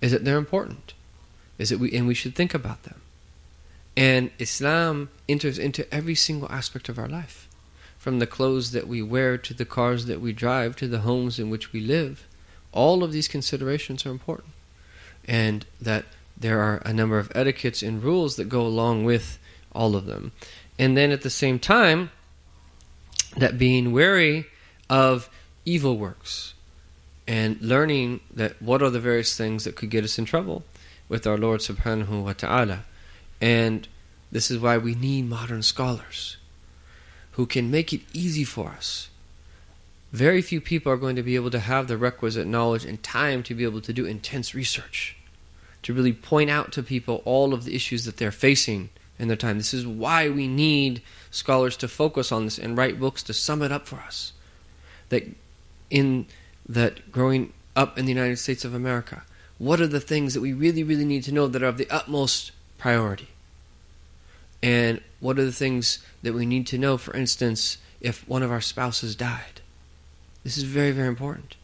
Is 0.00 0.12
that 0.12 0.24
they're 0.24 0.38
important? 0.38 0.94
Is 1.58 1.72
it 1.72 1.80
we 1.80 1.92
and 1.92 2.06
we 2.06 2.14
should 2.14 2.34
think 2.34 2.54
about 2.54 2.82
them. 2.84 3.00
And 3.96 4.30
Islam 4.38 5.08
enters 5.28 5.58
into 5.58 5.92
every 5.92 6.14
single 6.14 6.50
aspect 6.50 6.88
of 6.88 6.98
our 6.98 7.08
life. 7.08 7.48
From 7.98 8.18
the 8.18 8.26
clothes 8.26 8.72
that 8.72 8.86
we 8.86 9.02
wear 9.02 9.38
to 9.38 9.54
the 9.54 9.64
cars 9.64 10.06
that 10.06 10.20
we 10.20 10.32
drive 10.32 10.76
to 10.76 10.86
the 10.86 11.00
homes 11.00 11.38
in 11.38 11.50
which 11.50 11.72
we 11.72 11.80
live. 11.80 12.26
All 12.72 13.02
of 13.02 13.12
these 13.12 13.26
considerations 13.26 14.04
are 14.04 14.10
important. 14.10 14.50
And 15.26 15.66
that 15.80 16.04
there 16.36 16.60
are 16.60 16.82
a 16.84 16.92
number 16.92 17.18
of 17.18 17.32
etiquettes 17.34 17.82
and 17.82 18.02
rules 18.02 18.36
that 18.36 18.48
go 18.48 18.62
along 18.62 19.04
with 19.04 19.38
all 19.72 19.96
of 19.96 20.06
them. 20.06 20.32
And 20.78 20.96
then 20.96 21.10
at 21.10 21.22
the 21.22 21.30
same 21.30 21.58
time, 21.58 22.10
that 23.36 23.58
being 23.58 23.92
wary 23.92 24.46
of 24.88 25.28
evil 25.64 25.96
works 25.96 26.54
and 27.26 27.60
learning 27.60 28.20
that 28.32 28.60
what 28.62 28.82
are 28.82 28.90
the 28.90 29.00
various 29.00 29.36
things 29.36 29.64
that 29.64 29.76
could 29.76 29.90
get 29.90 30.04
us 30.04 30.18
in 30.18 30.24
trouble 30.24 30.62
with 31.08 31.26
our 31.26 31.36
Lord 31.36 31.60
subhanahu 31.60 32.24
wa 32.24 32.32
ta'ala. 32.32 32.84
And 33.40 33.86
this 34.32 34.50
is 34.50 34.58
why 34.58 34.78
we 34.78 34.94
need 34.94 35.28
modern 35.28 35.62
scholars 35.62 36.36
who 37.32 37.46
can 37.46 37.70
make 37.70 37.92
it 37.92 38.00
easy 38.12 38.44
for 38.44 38.70
us 38.70 39.10
very 40.16 40.40
few 40.40 40.60
people 40.60 40.90
are 40.90 40.96
going 40.96 41.16
to 41.16 41.22
be 41.22 41.34
able 41.34 41.50
to 41.50 41.58
have 41.58 41.88
the 41.88 41.98
requisite 41.98 42.46
knowledge 42.46 42.84
and 42.84 43.02
time 43.02 43.42
to 43.42 43.54
be 43.54 43.64
able 43.64 43.80
to 43.82 43.92
do 43.92 44.06
intense 44.06 44.54
research, 44.54 45.16
to 45.82 45.92
really 45.92 46.12
point 46.12 46.48
out 46.48 46.72
to 46.72 46.82
people 46.82 47.22
all 47.24 47.52
of 47.52 47.64
the 47.64 47.74
issues 47.74 48.04
that 48.04 48.16
they're 48.16 48.30
facing 48.30 48.88
in 49.18 49.28
their 49.28 49.36
time. 49.36 49.58
This 49.58 49.74
is 49.74 49.86
why 49.86 50.28
we 50.28 50.46
need 50.46 51.02
scholars 51.30 51.76
to 51.78 51.88
focus 51.88 52.32
on 52.32 52.44
this 52.44 52.58
and 52.58 52.78
write 52.78 53.00
books 53.00 53.22
to 53.24 53.34
sum 53.34 53.62
it 53.62 53.72
up 53.72 53.86
for 53.86 53.96
us. 53.96 54.32
That 55.08 55.24
in 55.90 56.26
that 56.68 57.12
growing 57.12 57.52
up 57.74 57.98
in 57.98 58.06
the 58.06 58.12
United 58.12 58.38
States 58.38 58.64
of 58.64 58.74
America, 58.74 59.22
what 59.58 59.80
are 59.80 59.86
the 59.86 60.00
things 60.00 60.34
that 60.34 60.40
we 60.40 60.52
really, 60.52 60.82
really 60.82 61.04
need 61.04 61.24
to 61.24 61.32
know 61.32 61.46
that 61.46 61.62
are 61.62 61.66
of 61.66 61.78
the 61.78 61.90
utmost 61.90 62.52
priority? 62.78 63.28
And 64.62 65.00
what 65.20 65.38
are 65.38 65.44
the 65.44 65.52
things 65.52 65.98
that 66.22 66.34
we 66.34 66.46
need 66.46 66.66
to 66.68 66.78
know, 66.78 66.96
for 66.96 67.14
instance, 67.16 67.78
if 68.00 68.26
one 68.28 68.42
of 68.42 68.50
our 68.50 68.60
spouses 68.60 69.14
died? 69.14 69.60
This 70.44 70.56
is 70.56 70.64
very, 70.64 70.92
very 70.92 71.08
important. 71.08 71.56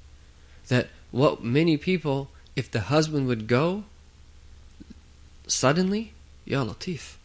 That 0.68 0.88
what 1.10 1.42
many 1.42 1.76
people, 1.76 2.30
if 2.56 2.70
the 2.70 2.80
husband 2.82 3.26
would 3.26 3.46
go 3.46 3.84
suddenly, 5.46 6.12
Ya 6.44 6.64
Latif, 6.64 7.16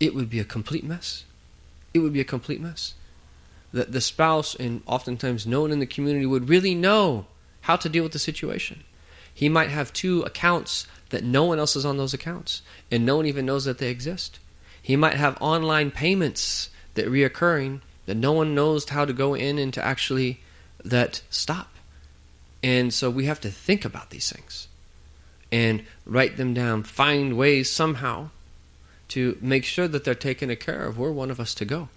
it 0.00 0.14
would 0.14 0.28
be 0.28 0.40
a 0.40 0.44
complete 0.44 0.84
mess. 0.84 1.24
It 1.94 2.00
would 2.00 2.12
be 2.12 2.20
a 2.20 2.24
complete 2.24 2.60
mess. 2.60 2.94
That 3.72 3.92
the 3.92 4.00
spouse, 4.00 4.54
and 4.54 4.82
oftentimes 4.86 5.46
no 5.46 5.62
one 5.62 5.72
in 5.72 5.80
the 5.80 5.86
community, 5.86 6.26
would 6.26 6.48
really 6.48 6.74
know 6.74 7.26
how 7.62 7.76
to 7.76 7.88
deal 7.88 8.02
with 8.02 8.12
the 8.12 8.18
situation. 8.18 8.84
He 9.36 9.50
might 9.50 9.68
have 9.68 9.92
two 9.92 10.22
accounts 10.22 10.86
that 11.10 11.22
no 11.22 11.44
one 11.44 11.58
else 11.58 11.76
is 11.76 11.84
on 11.84 11.98
those 11.98 12.14
accounts, 12.14 12.62
and 12.90 13.04
no 13.04 13.16
one 13.16 13.26
even 13.26 13.44
knows 13.44 13.66
that 13.66 13.76
they 13.76 13.90
exist. 13.90 14.38
He 14.80 14.96
might 14.96 15.12
have 15.14 15.36
online 15.42 15.90
payments 15.90 16.70
that 16.94 17.04
reoccurring 17.04 17.82
that 18.06 18.16
no 18.16 18.32
one 18.32 18.54
knows 18.54 18.88
how 18.88 19.04
to 19.04 19.12
go 19.12 19.34
in 19.34 19.58
and 19.58 19.74
to 19.74 19.84
actually 19.84 20.40
that 20.82 21.20
stop. 21.28 21.68
And 22.62 22.94
so 22.94 23.10
we 23.10 23.26
have 23.26 23.40
to 23.42 23.50
think 23.50 23.84
about 23.84 24.08
these 24.08 24.32
things 24.32 24.68
and 25.52 25.84
write 26.06 26.38
them 26.38 26.54
down, 26.54 26.82
find 26.82 27.36
ways 27.36 27.70
somehow 27.70 28.30
to 29.08 29.36
make 29.42 29.64
sure 29.64 29.86
that 29.86 30.04
they're 30.04 30.14
taken 30.14 30.54
care 30.56 30.86
of. 30.86 30.96
We're 30.96 31.12
one 31.12 31.30
of 31.30 31.40
us 31.40 31.52
to 31.56 31.66
go. 31.66 31.90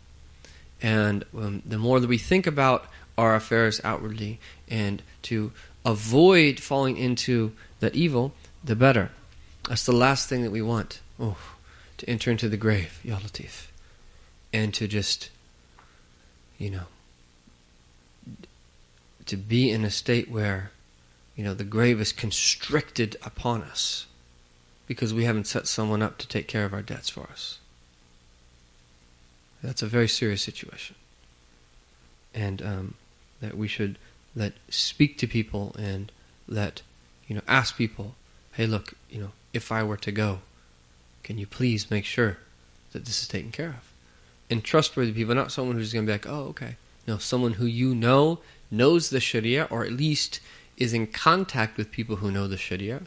And 0.81 1.23
um, 1.33 1.61
the 1.65 1.77
more 1.77 2.01
that 2.01 2.07
we 2.07 2.17
think 2.17 2.45
about 2.45 2.85
our 3.17 3.35
affairs 3.35 3.79
outwardly 3.83 4.39
and 4.69 5.01
to 5.23 5.51
avoid 5.91 6.59
falling 6.59 6.97
into 6.97 7.53
that 7.79 7.95
evil, 7.95 8.33
the 8.63 8.75
better. 8.75 9.11
That's 9.67 9.85
the 9.85 9.93
last 9.93 10.29
thing 10.29 10.43
that 10.43 10.51
we 10.51 10.61
want. 10.61 11.01
Oh, 11.19 11.37
to 11.97 12.09
enter 12.09 12.31
into 12.31 12.49
the 12.49 12.57
grave, 12.57 12.99
Ya 13.03 13.17
Latif. 13.17 13.67
And 14.51 14.73
to 14.73 14.87
just, 14.87 15.29
you 16.57 16.69
know, 16.69 16.85
to 19.25 19.37
be 19.37 19.69
in 19.69 19.83
a 19.85 19.91
state 19.91 20.31
where, 20.31 20.71
you 21.35 21.43
know, 21.43 21.53
the 21.53 21.63
grave 21.63 22.01
is 22.01 22.11
constricted 22.11 23.15
upon 23.23 23.61
us 23.61 24.07
because 24.87 25.13
we 25.13 25.25
haven't 25.25 25.45
set 25.45 25.67
someone 25.67 26.01
up 26.01 26.17
to 26.17 26.27
take 26.27 26.47
care 26.47 26.65
of 26.65 26.73
our 26.73 26.81
debts 26.81 27.09
for 27.09 27.23
us. 27.31 27.59
That's 29.61 29.83
a 29.83 29.87
very 29.87 30.07
serious 30.07 30.41
situation. 30.41 30.95
And 32.33 32.61
um, 32.61 32.93
that 33.41 33.57
we 33.57 33.67
should 33.67 33.97
let 34.35 34.53
speak 34.69 35.17
to 35.19 35.27
people 35.27 35.75
and 35.77 36.11
that 36.47 36.81
you 37.29 37.35
know, 37.35 37.41
ask 37.47 37.77
people, 37.77 38.15
hey, 38.53 38.65
look, 38.65 38.93
you 39.09 39.21
know, 39.21 39.31
if 39.53 39.71
I 39.71 39.83
were 39.83 39.97
to 39.97 40.11
go, 40.11 40.39
can 41.23 41.37
you 41.37 41.45
please 41.45 41.91
make 41.91 42.03
sure 42.03 42.39
that 42.91 43.05
this 43.05 43.21
is 43.21 43.27
taken 43.27 43.51
care 43.51 43.69
of? 43.69 43.93
And 44.49 44.63
trustworthy 44.63 45.13
people, 45.13 45.35
not 45.35 45.51
someone 45.51 45.75
who's 45.75 45.93
going 45.93 46.05
to 46.05 46.09
be 46.09 46.13
like, 46.13 46.27
oh, 46.27 46.47
okay. 46.49 46.75
No, 47.07 47.17
someone 47.17 47.53
who 47.53 47.67
you 47.67 47.93
know 47.93 48.39
knows 48.71 49.11
the 49.11 49.19
Sharia 49.19 49.67
or 49.69 49.85
at 49.85 49.91
least 49.91 50.39
is 50.75 50.93
in 50.93 51.05
contact 51.07 51.77
with 51.77 51.91
people 51.91 52.17
who 52.17 52.31
know 52.31 52.47
the 52.47 52.57
Sharia 52.57 53.03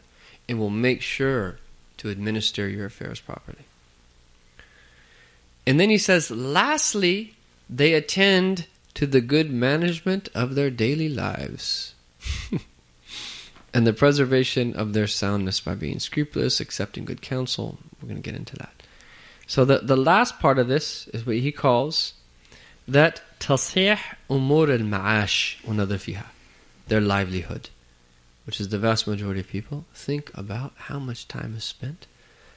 and 0.47 0.57
will 0.57 0.69
make 0.69 1.01
sure 1.01 1.57
to 1.97 2.09
administer 2.09 2.67
your 2.69 2.85
affairs 2.85 3.19
properly. 3.19 3.65
And 5.67 5.79
then 5.79 5.89
he 5.89 5.97
says, 5.97 6.31
lastly, 6.31 7.35
they 7.69 7.93
attend 7.93 8.67
to 8.95 9.07
the 9.07 9.21
good 9.21 9.51
management 9.51 10.29
of 10.35 10.55
their 10.55 10.69
daily 10.69 11.09
lives 11.09 11.95
and 13.73 13.87
the 13.87 13.93
preservation 13.93 14.75
of 14.75 14.93
their 14.93 15.07
soundness 15.07 15.59
by 15.59 15.75
being 15.75 15.99
scrupulous, 15.99 16.59
accepting 16.59 17.05
good 17.05 17.21
counsel. 17.21 17.79
We're 18.01 18.09
going 18.09 18.21
to 18.21 18.29
get 18.29 18.37
into 18.37 18.55
that. 18.57 18.73
So 19.47 19.65
the, 19.65 19.79
the 19.79 19.97
last 19.97 20.39
part 20.39 20.59
of 20.59 20.67
this 20.67 21.07
is 21.09 21.25
what 21.25 21.37
he 21.37 21.51
calls 21.51 22.13
that 22.87 23.21
tashih 23.39 23.99
umur 24.29 24.69
al-ma'ash 24.69 25.67
another 25.67 25.97
fiha, 25.97 26.25
their 26.87 27.01
livelihood 27.01 27.69
which 28.45 28.59
is 28.59 28.69
the 28.69 28.79
vast 28.79 29.07
majority 29.07 29.39
of 29.39 29.47
people, 29.47 29.85
think 29.93 30.31
about 30.35 30.73
how 30.75 30.99
much 30.99 31.27
time 31.27 31.55
is 31.55 31.63
spent 31.63 32.07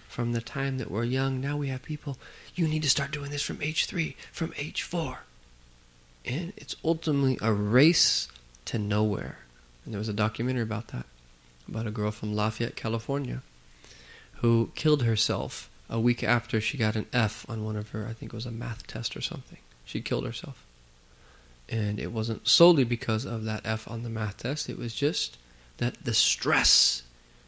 from 0.09 0.32
the 0.32 0.41
time 0.41 0.78
that 0.78 0.91
we're 0.91 1.05
young. 1.05 1.41
Now 1.41 1.57
we 1.57 1.68
have 1.68 1.82
people, 1.82 2.18
you 2.55 2.66
need 2.66 2.82
to 2.82 2.91
start 2.91 3.12
doing 3.12 3.30
this 3.30 3.43
from 3.43 3.62
age 3.62 3.87
three, 3.87 4.16
from 4.32 4.53
age 4.57 4.82
four. 4.82 5.20
And 6.27 6.53
it's 6.57 6.74
ultimately 6.85 7.39
a 7.41 7.53
race 7.53 8.29
to 8.66 8.79
nowhere. 8.79 9.39
And 9.85 9.95
there 9.95 9.99
was 9.99 10.09
a 10.09 10.12
documentary 10.12 10.62
about 10.62 10.89
that, 10.89 11.07
about 11.68 11.87
a 11.87 11.93
girl 11.93 12.11
from 12.11 12.35
Lafayette, 12.35 12.74
California, 12.74 13.43
who 14.37 14.72
killed 14.74 15.05
herself 15.05 15.70
a 15.89 16.01
week 16.01 16.24
after 16.24 16.61
she 16.61 16.77
got 16.77 16.97
an 16.97 17.07
F 17.12 17.47
on 17.49 17.64
one 17.64 17.77
of 17.77 17.91
her, 17.91 18.07
I 18.09 18.12
think 18.12 18.33
it 18.33 18.37
was 18.37 18.47
a 18.47 18.51
math 18.51 18.87
test 18.89 19.16
or 19.16 19.20
something. 19.20 19.59
She 19.85 20.01
killed 20.01 20.27
herself. 20.27 20.64
And 21.68 22.01
it 22.01 22.12
wasn't 22.12 22.49
solely 22.49 22.85
because 22.85 23.24
of 23.24 23.45
that 23.45 23.64
F 23.64 23.89
on 23.89 24.03
the 24.03 24.09
math 24.09 24.39
test, 24.39 24.68
it 24.68 24.79
was 24.79 24.95
just 24.95 25.39
that 25.79 26.05
the 26.05 26.14
stress 26.14 27.03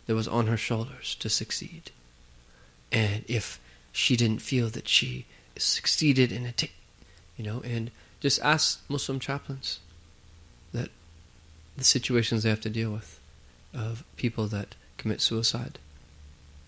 that 0.07 0.15
was 0.15 0.29
on 0.29 0.47
her 0.47 0.57
shoulders 0.57 1.17
to 1.17 1.29
succeed. 1.29 1.91
And 2.93 3.25
if 3.27 3.61
she 3.93 4.17
didn't 4.17 4.43
feel 4.43 4.69
that 4.71 4.89
she 4.89 5.27
succeeded 5.57 6.31
in 6.31 6.47
a, 6.47 6.53
t- 6.53 6.71
you 7.37 7.45
know, 7.45 7.61
and 7.65 7.91
just 8.21 8.41
ask 8.43 8.83
Muslim 8.89 9.21
chaplains 9.21 9.81
that 10.73 10.91
the 11.77 11.85
situations 11.85 12.43
they 12.43 12.51
have 12.51 12.61
to 12.61 12.71
deal 12.71 12.91
with 12.91 13.21
of 13.75 14.05
people 14.17 14.47
that 14.49 14.75
commit 14.97 15.21
suicide. 15.21 15.79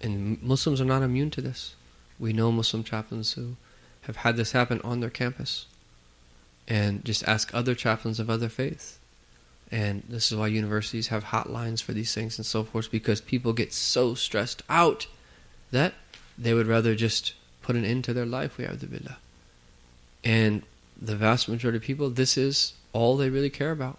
And 0.00 0.42
Muslims 0.42 0.80
are 0.80 0.86
not 0.86 1.02
immune 1.02 1.30
to 1.32 1.40
this. 1.40 1.74
We 2.18 2.32
know 2.32 2.52
Muslim 2.52 2.84
chaplains 2.84 3.32
who 3.32 3.56
have 4.02 4.16
had 4.16 4.36
this 4.36 4.52
happen 4.52 4.80
on 4.82 5.00
their 5.00 5.10
campus. 5.10 5.66
And 6.68 7.04
just 7.04 7.26
ask 7.26 7.52
other 7.52 7.74
chaplains 7.74 8.20
of 8.20 8.30
other 8.30 8.48
faiths 8.48 9.00
and 9.70 10.02
this 10.08 10.30
is 10.32 10.36
why 10.36 10.48
universities 10.48 11.08
have 11.08 11.24
hotlines 11.24 11.82
for 11.82 11.92
these 11.92 12.12
things 12.12 12.38
and 12.38 12.46
so 12.46 12.64
forth, 12.64 12.90
because 12.90 13.20
people 13.20 13.52
get 13.52 13.72
so 13.72 14.14
stressed 14.14 14.62
out 14.68 15.06
that 15.70 15.94
they 16.36 16.54
would 16.54 16.66
rather 16.66 16.94
just 16.94 17.34
put 17.62 17.76
an 17.76 17.84
end 17.84 18.02
to 18.04 18.12
their 18.12 18.26
life. 18.26 18.58
We 18.58 18.64
have 18.64 18.80
the 18.80 18.86
billah. 18.86 19.18
And 20.24 20.62
the 21.00 21.16
vast 21.16 21.48
majority 21.48 21.78
of 21.78 21.82
people, 21.82 22.10
this 22.10 22.36
is 22.36 22.74
all 22.92 23.16
they 23.16 23.30
really 23.30 23.50
care 23.50 23.70
about, 23.70 23.98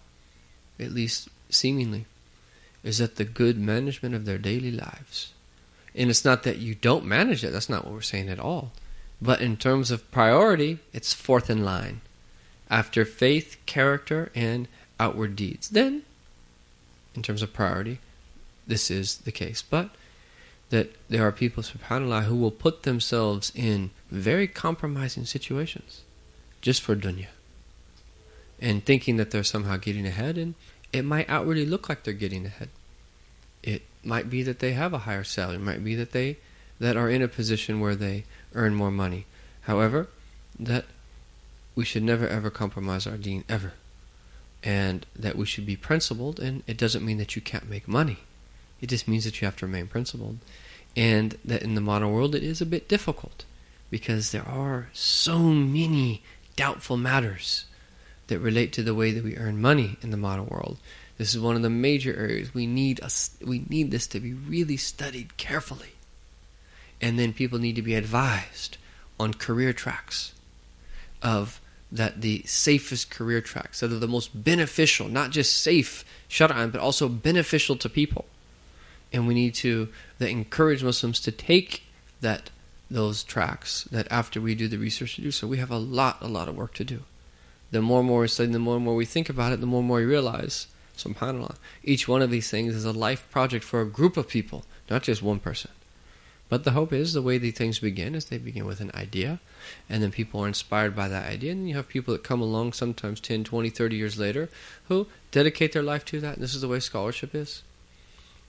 at 0.78 0.92
least 0.92 1.28
seemingly, 1.50 2.06
is 2.84 2.98
that 2.98 3.16
the 3.16 3.24
good 3.24 3.58
management 3.58 4.14
of 4.14 4.24
their 4.24 4.38
daily 4.38 4.70
lives. 4.70 5.32
And 5.94 6.10
it's 6.10 6.24
not 6.24 6.42
that 6.44 6.58
you 6.58 6.74
don't 6.74 7.04
manage 7.04 7.44
it, 7.44 7.52
that's 7.52 7.68
not 7.68 7.84
what 7.84 7.94
we're 7.94 8.00
saying 8.00 8.28
at 8.28 8.38
all. 8.38 8.72
But 9.20 9.40
in 9.40 9.56
terms 9.56 9.90
of 9.90 10.10
priority, 10.10 10.78
it's 10.92 11.12
fourth 11.12 11.50
in 11.50 11.64
line. 11.64 12.00
After 12.70 13.04
faith, 13.04 13.56
character, 13.66 14.30
and 14.34 14.66
outward 14.98 15.36
deeds. 15.36 15.68
Then, 15.68 16.02
in 17.14 17.22
terms 17.22 17.42
of 17.42 17.52
priority, 17.52 17.98
this 18.66 18.90
is 18.90 19.18
the 19.18 19.32
case. 19.32 19.62
But 19.62 19.90
that 20.70 20.96
there 21.08 21.26
are 21.26 21.32
people, 21.32 21.62
subhanAllah, 21.62 22.24
who 22.24 22.36
will 22.36 22.50
put 22.50 22.84
themselves 22.84 23.52
in 23.54 23.90
very 24.10 24.48
compromising 24.48 25.26
situations 25.26 26.02
just 26.62 26.80
for 26.80 26.96
dunya. 26.96 27.26
And 28.58 28.84
thinking 28.84 29.18
that 29.18 29.30
they're 29.30 29.44
somehow 29.44 29.76
getting 29.76 30.06
ahead, 30.06 30.38
and 30.38 30.54
it 30.92 31.04
might 31.04 31.28
outwardly 31.28 31.66
look 31.66 31.88
like 31.88 32.04
they're 32.04 32.14
getting 32.14 32.46
ahead. 32.46 32.70
It 33.62 33.82
might 34.02 34.30
be 34.30 34.42
that 34.42 34.60
they 34.60 34.72
have 34.72 34.92
a 34.92 34.98
higher 34.98 35.24
salary. 35.24 35.56
It 35.56 35.62
might 35.62 35.84
be 35.84 35.94
that 35.96 36.12
they 36.12 36.38
that 36.80 36.96
are 36.96 37.10
in 37.10 37.22
a 37.22 37.28
position 37.28 37.78
where 37.78 37.94
they 37.94 38.24
earn 38.54 38.74
more 38.74 38.90
money. 38.90 39.26
However, 39.62 40.08
that 40.58 40.86
we 41.74 41.84
should 41.84 42.02
never 42.02 42.26
ever 42.26 42.50
compromise 42.50 43.06
our 43.06 43.16
deen 43.16 43.44
ever 43.48 43.74
and 44.62 45.06
that 45.16 45.36
we 45.36 45.46
should 45.46 45.66
be 45.66 45.76
principled. 45.76 46.38
And 46.40 46.62
it 46.66 46.76
doesn't 46.76 47.04
mean 47.04 47.18
that 47.18 47.36
you 47.36 47.42
can't 47.42 47.68
make 47.68 47.88
money. 47.88 48.18
It 48.80 48.88
just 48.88 49.08
means 49.08 49.24
that 49.24 49.40
you 49.40 49.46
have 49.46 49.56
to 49.56 49.66
remain 49.66 49.86
principled. 49.86 50.38
And 50.96 51.38
that 51.44 51.62
in 51.62 51.74
the 51.74 51.80
modern 51.80 52.12
world 52.12 52.34
it 52.34 52.42
is 52.42 52.60
a 52.60 52.66
bit 52.66 52.88
difficult 52.88 53.44
because 53.90 54.32
there 54.32 54.46
are 54.46 54.88
so 54.92 55.38
many 55.38 56.22
doubtful 56.56 56.96
matters 56.96 57.66
that 58.28 58.38
relate 58.38 58.72
to 58.72 58.82
the 58.82 58.94
way 58.94 59.12
that 59.12 59.24
we 59.24 59.36
earn 59.36 59.60
money 59.60 59.96
in 60.02 60.10
the 60.10 60.16
modern 60.16 60.46
world. 60.46 60.78
This 61.18 61.34
is 61.34 61.40
one 61.40 61.56
of 61.56 61.62
the 61.62 61.70
major 61.70 62.14
areas 62.14 62.54
we 62.54 62.66
need 62.66 63.00
us 63.02 63.30
we 63.44 63.64
need 63.68 63.90
this 63.90 64.06
to 64.08 64.20
be 64.20 64.32
really 64.32 64.76
studied 64.76 65.36
carefully. 65.36 65.90
And 67.00 67.18
then 67.18 67.32
people 67.32 67.58
need 67.58 67.76
to 67.76 67.82
be 67.82 67.94
advised 67.94 68.76
on 69.18 69.34
career 69.34 69.72
tracks 69.72 70.32
of 71.22 71.60
that 71.90 72.22
the 72.22 72.42
safest 72.46 73.10
career 73.10 73.42
tracks, 73.42 73.80
that 73.80 73.92
are 73.92 73.98
the 73.98 74.08
most 74.08 74.42
beneficial, 74.42 75.08
not 75.08 75.30
just 75.30 75.62
safe, 75.62 76.04
shar'an, 76.28 76.72
but 76.72 76.80
also 76.80 77.08
beneficial 77.08 77.76
to 77.76 77.88
people. 77.88 78.24
And 79.12 79.26
we 79.26 79.34
need 79.34 79.54
to 79.56 79.88
encourage 80.18 80.82
Muslims 80.82 81.20
to 81.20 81.30
take 81.30 81.82
that 82.22 82.48
those 82.92 83.24
tracks 83.24 83.84
that 83.84 84.06
after 84.10 84.40
we 84.40 84.54
do 84.54 84.68
the 84.68 84.76
research 84.76 85.16
to 85.16 85.22
do 85.22 85.30
so. 85.30 85.46
We 85.46 85.58
have 85.58 85.70
a 85.70 85.78
lot, 85.78 86.18
a 86.20 86.28
lot 86.28 86.48
of 86.48 86.56
work 86.56 86.74
to 86.74 86.84
do. 86.84 87.00
The 87.70 87.80
more 87.80 88.00
and 88.00 88.08
more 88.08 88.20
we 88.20 88.28
study, 88.28 88.52
the 88.52 88.58
more 88.58 88.76
and 88.76 88.84
more 88.84 88.94
we 88.94 89.06
think 89.06 89.28
about 89.28 89.52
it, 89.52 89.60
the 89.60 89.66
more 89.66 89.80
and 89.80 89.88
more 89.88 89.98
we 89.98 90.04
realize, 90.04 90.66
subhanAllah, 90.96 91.56
each 91.82 92.06
one 92.06 92.20
of 92.20 92.30
these 92.30 92.50
things 92.50 92.74
is 92.74 92.84
a 92.84 92.92
life 92.92 93.26
project 93.30 93.64
for 93.64 93.80
a 93.80 93.86
group 93.86 94.16
of 94.16 94.28
people, 94.28 94.64
not 94.90 95.02
just 95.02 95.22
one 95.22 95.40
person. 95.40 95.70
But 96.50 96.64
the 96.64 96.72
hope 96.72 96.92
is 96.92 97.14
the 97.14 97.22
way 97.22 97.38
these 97.38 97.54
things 97.54 97.78
begin 97.78 98.14
is 98.14 98.26
they 98.26 98.36
begin 98.36 98.66
with 98.66 98.82
an 98.82 98.90
idea, 98.94 99.40
and 99.88 100.02
then 100.02 100.10
people 100.10 100.44
are 100.44 100.48
inspired 100.48 100.94
by 100.94 101.08
that 101.08 101.26
idea, 101.26 101.52
and 101.52 101.66
you 101.66 101.76
have 101.76 101.88
people 101.88 102.12
that 102.12 102.22
come 102.22 102.42
along 102.42 102.74
sometimes 102.74 103.20
10, 103.20 103.44
20, 103.44 103.70
30 103.70 103.96
years 103.96 104.18
later 104.18 104.50
who 104.88 105.06
dedicate 105.30 105.72
their 105.72 105.82
life 105.82 106.04
to 106.04 106.20
that. 106.20 106.34
And 106.34 106.42
this 106.42 106.54
is 106.54 106.60
the 106.60 106.68
way 106.68 106.78
scholarship 106.80 107.34
is. 107.34 107.62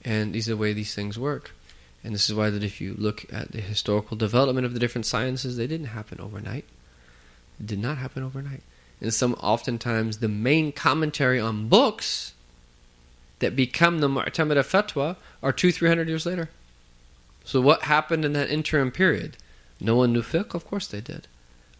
And 0.04 0.34
these 0.34 0.50
are 0.50 0.52
the 0.52 0.58
way 0.58 0.74
these 0.74 0.94
things 0.94 1.18
work. 1.18 1.52
And 2.04 2.14
this 2.14 2.30
is 2.30 2.36
why 2.36 2.50
that 2.50 2.64
if 2.64 2.82
you 2.82 2.96
look 2.98 3.26
at 3.32 3.52
the 3.52 3.62
historical 3.62 4.18
development 4.18 4.66
of 4.66 4.74
the 4.74 4.80
different 4.80 5.06
sciences, 5.06 5.56
they 5.56 5.68
didn't 5.68 5.88
happen 5.88 6.20
overnight. 6.20 6.66
It 7.60 7.68
did 7.68 7.80
not 7.80 7.98
happen 7.98 8.24
overnight. 8.24 8.62
And 9.00 9.14
some 9.14 9.34
oftentimes 9.36 10.18
the 10.18 10.28
main 10.28 10.72
commentary 10.72 11.40
on 11.40 11.70
books 11.70 12.34
that 13.40 13.56
become 13.56 14.00
the 14.00 14.08
Mu'tamada 14.08 14.64
Fatwa 14.64 15.18
are 15.42 15.52
two, 15.52 15.72
three 15.72 15.90
hundred 15.90 16.08
years 16.08 16.26
later. 16.26 16.50
So 17.46 17.60
what 17.60 17.84
happened 17.84 18.24
in 18.24 18.34
that 18.34 18.50
interim 18.50 18.92
period? 18.92 19.38
No 19.80 19.96
one 19.98 20.14
knew 20.14 20.22
fiqh? 20.22 20.54
Of 20.54 20.66
course 20.66 20.88
they 20.88 21.02
did. 21.02 21.28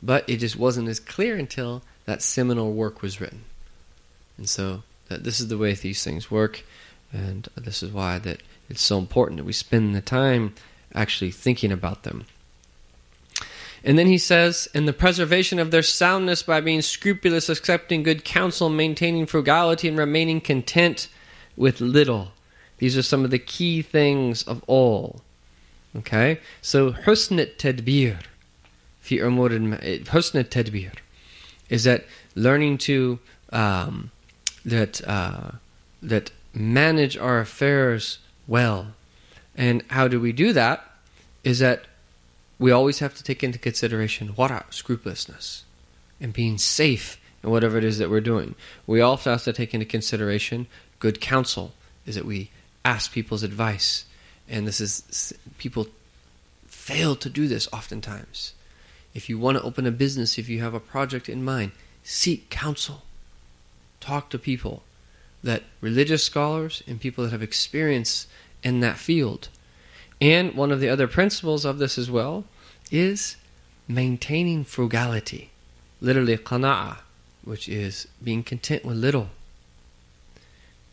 But 0.02 0.30
it 0.30 0.38
just 0.38 0.58
wasn't 0.58 0.90
as 0.90 1.00
clear 1.00 1.38
until 1.38 1.84
that 2.06 2.22
seminal 2.22 2.74
work 2.74 3.02
was 3.02 3.22
written. 3.22 3.44
And 4.38 4.50
so 4.50 4.84
that 5.08 5.24
this 5.24 5.40
is 5.40 5.48
the 5.48 5.58
way 5.58 5.74
these 5.74 6.04
things 6.04 6.30
work, 6.30 6.64
and 7.14 7.48
this 7.56 7.82
is 7.82 7.92
why 7.92 8.20
that 8.20 8.42
it's 8.70 8.82
so 8.82 8.98
important 8.98 9.38
that 9.38 9.46
we 9.46 9.54
spend 9.54 9.96
the 9.96 10.02
time 10.02 10.56
actually 10.94 11.32
thinking 11.32 11.72
about 11.72 12.04
them. 12.04 12.26
And 13.84 14.00
then 14.00 14.08
he 14.08 14.18
says, 14.18 14.70
in 14.74 14.86
the 14.86 14.94
preservation 14.94 15.60
of 15.60 15.72
their 15.72 15.82
soundness 15.82 16.42
by 16.42 16.62
being 16.62 16.82
scrupulous, 16.82 17.50
accepting 17.50 18.04
good 18.04 18.24
counsel, 18.24 18.70
maintaining 18.70 19.26
frugality, 19.26 19.90
and 19.90 19.98
remaining 19.98 20.40
content 20.40 21.10
with 21.58 21.82
little. 21.82 22.32
These 22.78 22.98
are 22.98 23.04
some 23.04 23.26
of 23.26 23.32
the 23.32 23.40
key 23.40 23.82
things 23.82 24.44
of 24.44 24.64
all. 24.68 25.22
Okay? 25.98 26.40
So, 26.62 26.94
husn 26.94 27.46
tadbir 27.58 28.20
fi 29.02 29.18
umur 29.18 29.50
husn 30.06 30.44
tadbir 30.46 30.94
is 31.70 31.84
that 31.84 32.06
learning 32.36 32.78
to 32.78 33.20
um, 33.52 34.12
that 34.66 35.06
uh, 35.08 35.52
that 36.02 36.32
manage 36.54 37.18
our 37.18 37.40
affairs 37.40 38.20
well. 38.48 38.94
And 39.56 39.84
how 39.90 40.08
do 40.08 40.20
we 40.20 40.32
do 40.32 40.54
that? 40.54 40.84
Is 41.44 41.60
that 41.60 41.84
we 42.60 42.72
always 42.72 43.00
have 43.00 43.16
to 43.16 43.24
take 43.24 43.44
into 43.44 43.60
consideration 43.60 44.34
wara, 44.34 44.64
scrupulousness, 44.72 45.64
and 46.22 46.34
being 46.34 46.58
safe 46.58 47.20
in 47.44 47.50
whatever 47.50 47.78
it 47.78 47.84
is 47.84 47.98
that 47.98 48.10
we're 48.10 48.22
doing. 48.22 48.56
We 48.88 49.02
also 49.02 49.32
have 49.32 49.44
to 49.44 49.54
take 49.54 49.74
into 49.74 49.86
consideration 49.86 50.68
good 51.00 51.20
counsel, 51.20 51.74
is 52.06 52.16
that 52.16 52.26
we 52.26 52.50
ask 52.86 53.12
people's 53.12 53.44
advice 53.44 54.06
and 54.50 54.68
this 54.68 54.82
is 54.82 55.34
people 55.58 55.88
fail 56.68 57.16
to 57.16 57.30
do 57.30 57.48
this 57.48 57.68
oftentimes. 57.72 58.54
If 59.14 59.30
you 59.30 59.38
want 59.38 59.58
to 59.58 59.64
open 59.64 59.86
a 59.86 59.92
business, 59.92 60.38
if 60.38 60.50
you 60.50 60.62
have 60.62 60.74
a 60.74 60.80
project 60.80 61.30
in 61.30 61.44
mind, 61.44 61.72
seek 62.04 62.50
counsel. 62.50 63.04
Talk 64.00 64.30
to 64.32 64.40
people 64.40 64.84
that 65.44 65.64
religious 65.82 66.24
scholars 66.24 66.84
and 66.88 67.00
people 67.00 67.24
that 67.24 67.32
have 67.32 67.44
experience 67.44 68.28
in 68.64 68.80
that 68.80 68.98
field. 68.98 69.50
And 70.22 70.54
one 70.54 70.72
of 70.72 70.80
the 70.80 70.90
other 70.90 71.08
principles 71.08 71.66
of 71.66 71.80
this 71.80 71.98
as 71.98 72.10
well 72.10 72.46
is 72.92 73.36
maintaining 73.88 74.64
frugality. 74.64 75.50
Literally 76.00 76.38
qana'a, 76.38 77.00
which 77.44 77.68
is 77.68 78.08
being 78.24 78.44
content 78.44 78.86
with 78.86 78.98
little. 78.98 79.30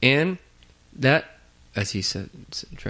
And 0.03 0.38
that 0.92 1.40
as 1.76 1.92
he 1.92 2.03
said, 2.03 2.30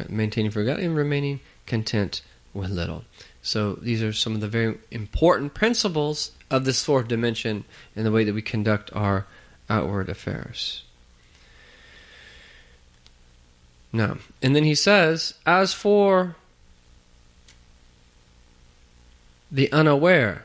maintaining 0.08 0.50
frugality 0.50 0.86
and 0.86 0.96
remaining 0.96 1.40
content 1.66 2.22
with 2.54 2.70
little. 2.70 3.04
So 3.42 3.74
these 3.74 4.02
are 4.02 4.12
some 4.12 4.34
of 4.34 4.40
the 4.40 4.48
very 4.48 4.78
important 4.90 5.54
principles 5.54 6.32
of 6.50 6.64
this 6.64 6.82
fourth 6.82 7.08
dimension 7.08 7.64
in 7.94 8.04
the 8.04 8.10
way 8.10 8.24
that 8.24 8.34
we 8.34 8.42
conduct 8.42 8.90
our 8.94 9.26
outward 9.68 10.08
affairs. 10.08 10.82
Now, 13.92 14.18
and 14.40 14.54
then 14.54 14.64
he 14.64 14.74
says, 14.74 15.34
as 15.44 15.72
for 15.72 16.36
the 19.50 19.70
unaware, 19.72 20.44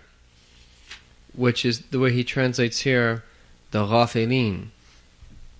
which 1.35 1.63
is 1.65 1.81
the 1.91 1.99
way 1.99 2.11
he 2.11 2.23
translates 2.23 2.79
here, 2.79 3.23
the 3.71 3.85
ghafilin, 3.85 4.67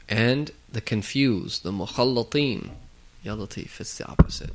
and 0.10 0.52
the 0.72 0.82
confused, 0.82 1.64
the 1.64 1.72
mukhallatin. 1.72 2.72
Ya 3.24 3.36
Latif, 3.36 3.80
it's 3.80 3.98
the 3.98 4.08
opposite. 4.08 4.52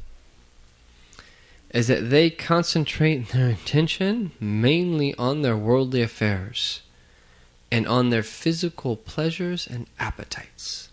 Is 1.70 1.86
that 1.86 2.10
they 2.10 2.30
concentrate 2.30 3.28
their 3.28 3.48
attention 3.48 4.32
mainly 4.40 5.14
on 5.14 5.42
their 5.42 5.56
worldly 5.56 6.02
affairs 6.02 6.82
and 7.70 7.86
on 7.86 8.10
their 8.10 8.22
physical 8.22 8.96
pleasures 8.96 9.66
and 9.66 9.86
appetites, 9.98 10.89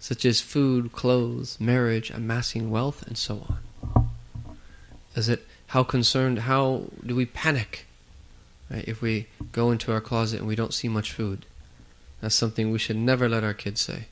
such 0.00 0.24
as 0.24 0.40
food, 0.40 0.90
clothes, 0.92 1.60
marriage, 1.60 2.10
amassing 2.10 2.70
wealth, 2.70 3.06
and 3.06 3.18
so 3.18 3.46
on. 3.94 4.10
Is 5.14 5.28
it 5.28 5.46
how 5.68 5.84
concerned, 5.84 6.40
how 6.40 6.84
do 7.06 7.14
we 7.14 7.26
panic 7.26 7.86
right, 8.70 8.84
if 8.88 9.02
we 9.02 9.28
go 9.52 9.70
into 9.70 9.92
our 9.92 10.00
closet 10.00 10.38
and 10.38 10.48
we 10.48 10.56
don't 10.56 10.74
see 10.74 10.88
much 10.88 11.12
food? 11.12 11.44
That's 12.20 12.34
something 12.34 12.70
we 12.70 12.78
should 12.78 12.96
never 12.96 13.28
let 13.28 13.44
our 13.44 13.54
kids 13.54 13.80
say 13.80 14.06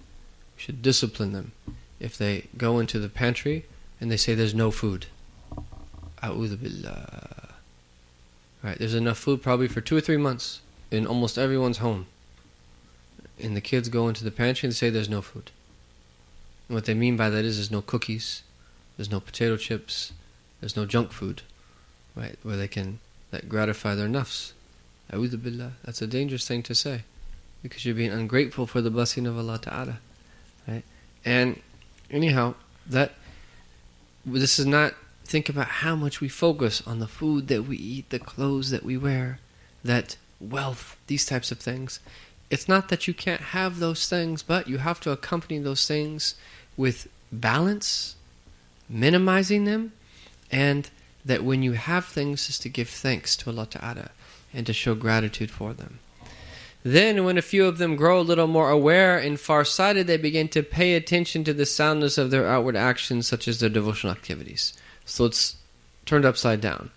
We 0.56 0.62
should 0.62 0.82
discipline 0.82 1.32
them 1.32 1.52
if 1.98 2.16
they 2.16 2.46
go 2.56 2.78
into 2.78 2.98
the 2.98 3.08
pantry 3.08 3.64
and 3.98 4.10
they 4.10 4.16
say 4.18 4.34
there's 4.34 4.54
no 4.54 4.70
food. 4.70 5.06
Billah. 6.22 7.54
Right, 8.62 8.78
there's 8.78 8.94
enough 8.94 9.18
food 9.18 9.40
probably 9.40 9.68
for 9.68 9.80
two 9.80 9.96
or 9.96 10.00
three 10.00 10.16
months 10.16 10.60
in 10.90 11.06
almost 11.06 11.38
everyone's 11.38 11.78
home. 11.78 12.06
And 13.40 13.56
the 13.56 13.60
kids 13.60 13.88
go 13.88 14.08
into 14.08 14.24
the 14.24 14.30
pantry 14.32 14.66
and 14.66 14.74
say 14.74 14.90
there's 14.90 15.08
no 15.08 15.22
food. 15.22 15.50
And 16.68 16.74
what 16.74 16.84
they 16.84 16.94
mean 16.94 17.16
by 17.16 17.30
that 17.30 17.44
is 17.44 17.56
there's 17.56 17.70
no 17.70 17.82
cookies, 17.82 18.42
there's 18.96 19.10
no 19.10 19.20
potato 19.20 19.56
chips, 19.56 20.12
there's 20.60 20.76
no 20.76 20.84
junk 20.84 21.12
food, 21.12 21.42
right, 22.14 22.36
where 22.42 22.56
they 22.56 22.68
can 22.68 23.00
that 23.30 23.48
gratify 23.48 23.94
their 23.94 24.08
nafs. 24.08 24.52
A'udhu 25.12 25.42
billah. 25.42 25.72
That's 25.84 26.02
a 26.02 26.06
dangerous 26.06 26.46
thing 26.46 26.62
to 26.64 26.74
say 26.74 27.02
because 27.62 27.84
you're 27.84 27.94
being 27.94 28.12
ungrateful 28.12 28.66
for 28.66 28.80
the 28.80 28.90
blessing 28.90 29.26
of 29.26 29.36
Allah 29.36 29.58
Ta'ala. 29.58 29.98
Right? 30.66 30.84
And 31.24 31.60
anyhow, 32.10 32.54
that 32.86 33.12
this 34.24 34.58
is 34.58 34.66
not 34.66 34.94
think 35.24 35.48
about 35.48 35.66
how 35.66 35.94
much 35.94 36.20
we 36.20 36.28
focus 36.28 36.82
on 36.86 36.98
the 36.98 37.06
food 37.06 37.48
that 37.48 37.64
we 37.64 37.76
eat, 37.76 38.10
the 38.10 38.18
clothes 38.18 38.70
that 38.70 38.82
we 38.82 38.96
wear, 38.96 39.40
that 39.84 40.16
wealth, 40.40 40.96
these 41.06 41.26
types 41.26 41.50
of 41.50 41.58
things. 41.58 42.00
It's 42.50 42.68
not 42.68 42.88
that 42.88 43.06
you 43.06 43.12
can't 43.12 43.40
have 43.40 43.78
those 43.78 44.08
things, 44.08 44.42
but 44.42 44.68
you 44.68 44.78
have 44.78 45.00
to 45.00 45.10
accompany 45.10 45.58
those 45.58 45.86
things 45.86 46.34
with 46.78 47.08
balance, 47.30 48.16
minimizing 48.88 49.66
them, 49.66 49.92
and 50.50 50.88
that 51.24 51.44
when 51.44 51.62
you 51.62 51.72
have 51.72 52.06
things, 52.06 52.48
is 52.48 52.58
to 52.60 52.70
give 52.70 52.88
thanks 52.88 53.36
to 53.36 53.50
Allah 53.50 53.66
Ta'ala 53.66 54.10
and 54.54 54.64
to 54.66 54.72
show 54.72 54.94
gratitude 54.94 55.50
for 55.50 55.74
them. 55.74 55.98
Then, 56.82 57.24
when 57.24 57.36
a 57.36 57.42
few 57.42 57.66
of 57.66 57.76
them 57.76 57.96
grow 57.96 58.20
a 58.20 58.22
little 58.22 58.46
more 58.46 58.70
aware 58.70 59.18
and 59.18 59.38
far-sighted, 59.38 60.06
they 60.06 60.16
begin 60.16 60.48
to 60.48 60.62
pay 60.62 60.94
attention 60.94 61.44
to 61.44 61.52
the 61.52 61.66
soundness 61.66 62.16
of 62.16 62.30
their 62.30 62.46
outward 62.46 62.76
actions, 62.76 63.26
such 63.26 63.48
as 63.48 63.60
their 63.60 63.68
devotional 63.68 64.14
activities. 64.14 64.72
So 65.04 65.26
it's 65.26 65.56
turned 66.06 66.24
upside 66.24 66.60
down. 66.60 66.90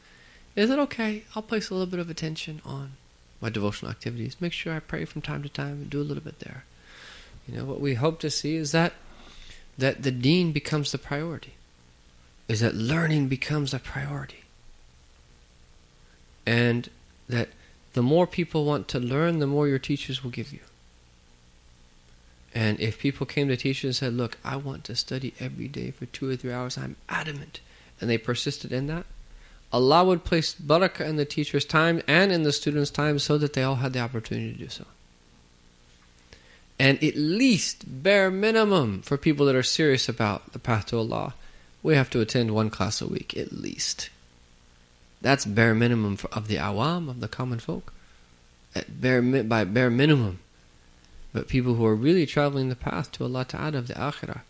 Is 0.55 0.69
it 0.69 0.79
okay? 0.79 1.23
I'll 1.36 1.41
place 1.41 1.69
a 1.69 1.73
little 1.73 1.89
bit 1.89 1.99
of 1.99 2.09
attention 2.09 2.61
on 2.63 2.93
my 3.41 3.49
devotional 3.49 3.91
activities. 3.91 4.38
Make 4.39 4.53
sure 4.53 4.73
I 4.73 4.79
pray 4.79 5.03
from 5.05 5.21
time 5.21 5.41
to 5.43 5.49
time 5.49 5.82
and 5.82 5.89
do 5.89 5.99
a 5.99 6.03
little 6.03 6.23
bit 6.23 6.39
there. 6.39 6.63
You 7.47 7.57
know 7.57 7.65
what 7.65 7.82
we 7.82 7.95
hope 7.95 8.19
to 8.19 8.29
see 8.29 8.55
is 8.55 8.71
that 8.71 8.93
that 9.82 10.03
the 10.03 10.11
deen 10.11 10.51
becomes 10.51 10.91
the 10.91 10.97
priority. 10.97 11.53
Is 12.47 12.61
that 12.61 12.75
learning 12.75 13.27
becomes 13.27 13.73
a 13.73 13.79
priority. 13.79 14.43
And 16.45 16.89
that 17.29 17.49
the 17.93 18.01
more 18.01 18.25
people 18.25 18.65
want 18.65 18.88
to 18.89 18.99
learn, 18.99 19.39
the 19.39 19.47
more 19.47 19.67
your 19.67 19.79
teachers 19.79 20.23
will 20.23 20.32
give 20.32 20.51
you. 20.51 20.59
And 22.53 22.79
if 22.79 22.99
people 22.99 23.25
came 23.25 23.47
to 23.47 23.55
teachers 23.55 23.84
and 23.86 23.95
said, 23.95 24.13
Look, 24.13 24.38
I 24.43 24.57
want 24.57 24.84
to 24.86 24.95
study 24.95 25.34
every 25.39 25.67
day 25.67 25.91
for 25.91 26.05
two 26.07 26.29
or 26.29 26.36
three 26.36 26.51
hours, 26.51 26.77
I'm 26.77 26.97
adamant, 27.07 27.61
and 27.99 28.09
they 28.09 28.17
persisted 28.17 28.73
in 28.73 28.88
that, 28.88 29.05
Allah 29.71 30.03
would 30.03 30.25
place 30.25 30.53
barakah 30.53 31.07
in 31.07 31.15
the 31.15 31.25
teacher's 31.25 31.63
time 31.63 32.01
and 32.07 32.32
in 32.32 32.43
the 32.43 32.51
student's 32.51 32.91
time 32.91 33.19
so 33.19 33.38
that 33.38 33.53
they 33.53 33.63
all 33.63 33.75
had 33.75 33.93
the 33.93 34.01
opportunity 34.01 34.51
to 34.51 34.57
do 34.57 34.69
so. 34.69 34.86
And 36.82 37.03
at 37.03 37.15
least, 37.15 37.84
bare 37.86 38.32
minimum, 38.32 39.03
for 39.03 39.15
people 39.15 39.45
that 39.45 39.55
are 39.55 39.61
serious 39.61 40.09
about 40.09 40.51
the 40.51 40.57
path 40.57 40.88
to 40.88 40.97
Allah, 40.97 41.36
we 41.84 41.93
have 41.93 42.09
to 42.09 42.21
attend 42.21 42.49
one 42.49 42.71
class 42.71 43.01
a 43.01 43.07
week, 43.07 43.38
at 43.38 43.51
least. 43.51 44.09
That's 45.21 45.45
bare 45.45 45.75
minimum 45.75 46.15
for, 46.15 46.27
of 46.34 46.47
the 46.47 46.55
awam, 46.55 47.07
of 47.07 47.19
the 47.19 47.27
common 47.27 47.59
folk. 47.59 47.93
At 48.73 48.99
bare, 48.99 49.21
by 49.21 49.63
bare 49.63 49.91
minimum. 49.91 50.39
But 51.32 51.47
people 51.47 51.75
who 51.75 51.86
are 51.86 51.93
really 51.93 52.25
traveling 52.25 52.69
the 52.69 52.75
path 52.75 53.11
to 53.11 53.25
Allah 53.25 53.45
Ta'ala 53.45 53.77
of 53.77 53.88
the 53.88 53.93
Akhirah 53.93 54.41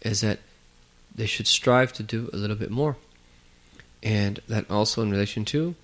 is 0.00 0.22
that 0.22 0.38
they 1.14 1.26
should 1.26 1.46
strive 1.46 1.92
to 1.92 2.02
do 2.02 2.30
a 2.32 2.38
little 2.38 2.56
bit 2.56 2.70
more. 2.70 2.96
And 4.02 4.40
that 4.48 4.70
also 4.70 5.02
in 5.02 5.10
relation 5.10 5.44
to 5.52 5.74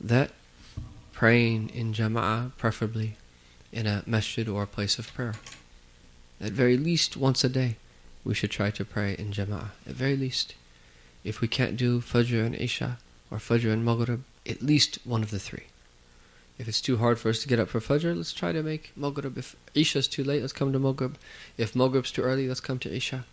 that 0.00 0.30
praying 1.12 1.68
in 1.74 1.92
jama'ah, 1.92 2.52
preferably 2.56 3.16
in 3.72 3.86
a 3.86 4.02
masjid 4.06 4.48
or 4.48 4.62
a 4.62 4.66
place 4.66 4.98
of 4.98 5.12
prayer. 5.14 5.34
At 6.40 6.52
very 6.52 6.76
least 6.76 7.16
once 7.16 7.44
a 7.44 7.48
day, 7.48 7.76
we 8.24 8.34
should 8.34 8.50
try 8.50 8.70
to 8.70 8.84
pray 8.84 9.14
in 9.18 9.30
jama'ah. 9.30 9.70
At 9.86 9.94
very 9.94 10.16
least. 10.16 10.54
If 11.24 11.40
we 11.40 11.48
can't 11.48 11.76
do 11.76 12.00
Fajr 12.00 12.44
and 12.44 12.54
Isha, 12.54 12.98
or 13.30 13.38
Fajr 13.38 13.72
and 13.72 13.84
Maghrib, 13.84 14.22
at 14.46 14.62
least 14.62 14.98
one 15.04 15.22
of 15.22 15.30
the 15.30 15.38
three. 15.38 15.64
If 16.58 16.68
it's 16.68 16.80
too 16.80 16.98
hard 16.98 17.18
for 17.18 17.28
us 17.28 17.40
to 17.42 17.48
get 17.48 17.58
up 17.58 17.68
for 17.68 17.80
Fajr, 17.80 18.16
let's 18.16 18.32
try 18.32 18.52
to 18.52 18.62
make 18.62 18.92
Maghrib. 18.96 19.38
If 19.38 19.56
Isha's 19.74 20.06
too 20.06 20.22
late, 20.22 20.42
let's 20.42 20.52
come 20.52 20.72
to 20.72 20.78
Maghrib. 20.78 21.16
If 21.56 21.74
Maghrib's 21.74 22.10
too 22.10 22.22
early, 22.22 22.46
let's 22.46 22.60
come 22.60 22.78
to 22.80 22.94
Isha. 22.94 23.24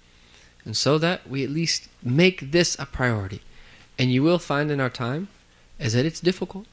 And 0.65 0.77
so 0.77 0.97
that 0.97 1.29
we 1.29 1.43
at 1.43 1.49
least 1.49 1.89
make 2.01 2.51
this 2.51 2.77
a 2.79 2.85
priority. 2.85 3.41
And 3.97 4.11
you 4.11 4.23
will 4.23 4.39
find 4.39 4.71
in 4.71 4.79
our 4.79 4.89
time 4.89 5.27
is 5.79 5.93
that 5.93 6.05
it's 6.05 6.19
difficult 6.19 6.65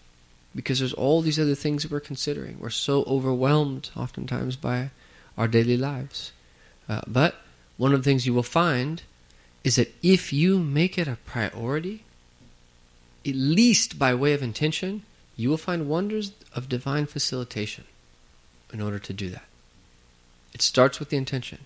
because 0.57 0.79
there's 0.79 0.95
all 0.95 1.21
these 1.21 1.39
other 1.39 1.55
things 1.55 1.83
that 1.83 1.93
we're 1.93 2.01
considering. 2.01 2.57
We're 2.59 2.71
so 2.71 3.05
overwhelmed 3.05 3.91
oftentimes 3.95 4.57
by 4.57 4.91
our 5.37 5.47
daily 5.47 5.77
lives. 5.77 6.33
Uh, 6.89 7.03
but 7.07 7.37
one 7.77 7.93
of 7.93 8.01
the 8.01 8.11
things 8.11 8.27
you 8.27 8.33
will 8.35 8.43
find 8.43 9.03
is 9.63 9.77
that 9.77 9.95
if 10.03 10.33
you 10.33 10.59
make 10.59 10.97
it 10.97 11.07
a 11.07 11.19
priority, 11.27 12.05
at 13.27 13.35
least 13.35 13.99
by 13.99 14.15
way 14.15 14.33
of 14.33 14.43
intention, 14.43 15.03
you 15.37 15.51
will 15.51 15.59
find 15.59 15.89
wonders 15.89 16.33
of 16.55 16.69
divine 16.69 17.05
facilitation 17.05 17.85
in 18.73 18.81
order 18.81 18.99
to 18.99 19.13
do 19.13 19.29
that. 19.29 19.45
It 20.55 20.63
starts 20.63 20.99
with 20.99 21.11
the 21.11 21.19
intention. 21.19 21.59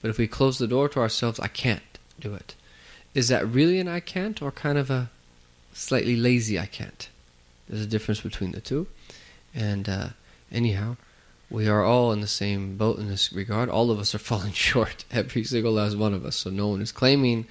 But 0.00 0.10
if 0.10 0.18
we 0.18 0.28
close 0.28 0.58
the 0.58 0.68
door 0.68 0.88
to 0.90 1.00
ourselves, 1.00 1.40
I 1.40 1.48
can't 1.48 1.98
do 2.20 2.34
it. 2.34 2.54
Is 3.12 3.28
that 3.28 3.46
really 3.46 3.80
an 3.80 3.88
I 3.88 3.98
can't 3.98 4.40
or 4.40 4.52
kind 4.52 4.78
of 4.78 4.88
a 4.88 5.10
slightly 5.72 6.14
lazy 6.14 6.58
I 6.58 6.66
can't? 6.66 7.08
There's 7.70 7.82
a 7.82 7.86
difference 7.86 8.20
between 8.20 8.50
the 8.50 8.60
two. 8.60 8.88
And 9.54 9.88
uh, 9.88 10.08
anyhow, 10.50 10.96
we 11.48 11.68
are 11.68 11.84
all 11.84 12.12
in 12.12 12.20
the 12.20 12.26
same 12.26 12.76
boat 12.76 12.98
in 12.98 13.08
this 13.08 13.32
regard. 13.32 13.68
All 13.68 13.92
of 13.92 14.00
us 14.00 14.14
are 14.14 14.18
falling 14.30 14.52
short, 14.52 15.04
every 15.10 15.44
single 15.44 15.72
last 15.72 15.96
one 15.96 16.12
of 16.12 16.26
us. 16.26 16.36
So 16.36 16.50
no 16.50 16.68
one 16.68 16.82
is 16.82 16.90
claiming 16.92 17.46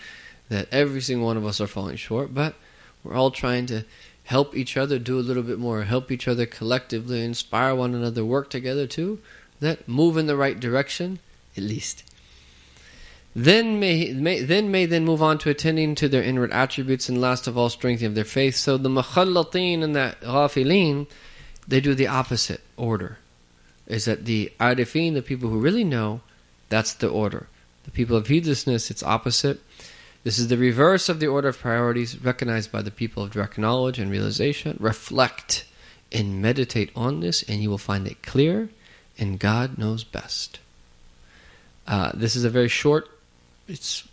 that 0.49 0.67
every 0.71 1.01
single 1.01 1.25
one 1.25 1.37
of 1.37 1.45
us 1.45 1.61
are 1.61 1.67
falling 1.67 1.95
short, 1.95 2.33
but 2.33 2.55
we're 3.03 3.13
all 3.15 3.31
trying 3.31 3.65
to 3.67 3.85
help 4.25 4.55
each 4.55 4.75
other 4.75 4.99
do 4.99 5.17
a 5.17 5.21
little 5.21 5.43
bit 5.43 5.57
more, 5.57 5.83
help 5.83 6.11
each 6.11 6.27
other 6.27 6.45
collectively, 6.45 7.23
inspire 7.23 7.73
one 7.73 7.95
another, 7.95 8.25
work 8.25 8.49
together 8.49 8.85
too, 8.85 9.19
that 9.61 9.87
move 9.87 10.17
in 10.17 10.27
the 10.27 10.35
right 10.35 10.59
direction, 10.59 11.19
at 11.55 11.63
least. 11.63 12.03
Then 13.41 13.79
may, 13.79 14.11
may, 14.11 14.41
then 14.41 14.69
may 14.69 14.85
then 14.85 15.05
move 15.05 15.23
on 15.23 15.37
to 15.37 15.49
attending 15.49 15.95
to 15.95 16.09
their 16.09 16.21
inward 16.21 16.51
attributes 16.51 17.07
and 17.07 17.21
last 17.21 17.47
of 17.47 17.57
all 17.57 17.69
strengthening 17.69 18.09
of 18.09 18.15
their 18.15 18.25
faith. 18.25 18.55
So 18.55 18.77
the 18.77 18.89
mukhallatin 18.89 19.81
and 19.81 19.95
the 19.95 20.17
ghafilin, 20.21 21.07
they 21.65 21.79
do 21.79 21.95
the 21.95 22.07
opposite 22.07 22.59
order. 22.75 23.17
Is 23.87 24.03
that 24.03 24.25
the 24.25 24.51
arifin, 24.59 25.13
the 25.13 25.21
people 25.21 25.49
who 25.49 25.57
really 25.57 25.85
know, 25.85 26.19
that's 26.67 26.93
the 26.93 27.07
order. 27.07 27.47
The 27.85 27.91
people 27.91 28.17
of 28.17 28.27
heedlessness, 28.27 28.91
it's 28.91 29.03
opposite. 29.03 29.61
This 30.25 30.37
is 30.37 30.49
the 30.49 30.57
reverse 30.57 31.07
of 31.07 31.21
the 31.21 31.27
order 31.27 31.47
of 31.47 31.59
priorities 31.59 32.21
recognized 32.21 32.73
by 32.73 32.81
the 32.81 32.91
people 32.91 33.23
of 33.23 33.31
direct 33.31 33.57
knowledge 33.57 33.99
and 33.99 34.11
realization. 34.11 34.75
Reflect 34.81 35.63
and 36.11 36.41
meditate 36.41 36.91
on 36.93 37.21
this, 37.21 37.41
and 37.43 37.63
you 37.63 37.69
will 37.69 37.77
find 37.77 38.05
it 38.05 38.21
clear, 38.21 38.67
and 39.17 39.39
God 39.39 39.77
knows 39.77 40.03
best. 40.03 40.59
Uh, 41.87 42.11
this 42.13 42.35
is 42.35 42.43
a 42.43 42.49
very 42.49 42.67
short 42.67 43.09
it's 43.68 44.06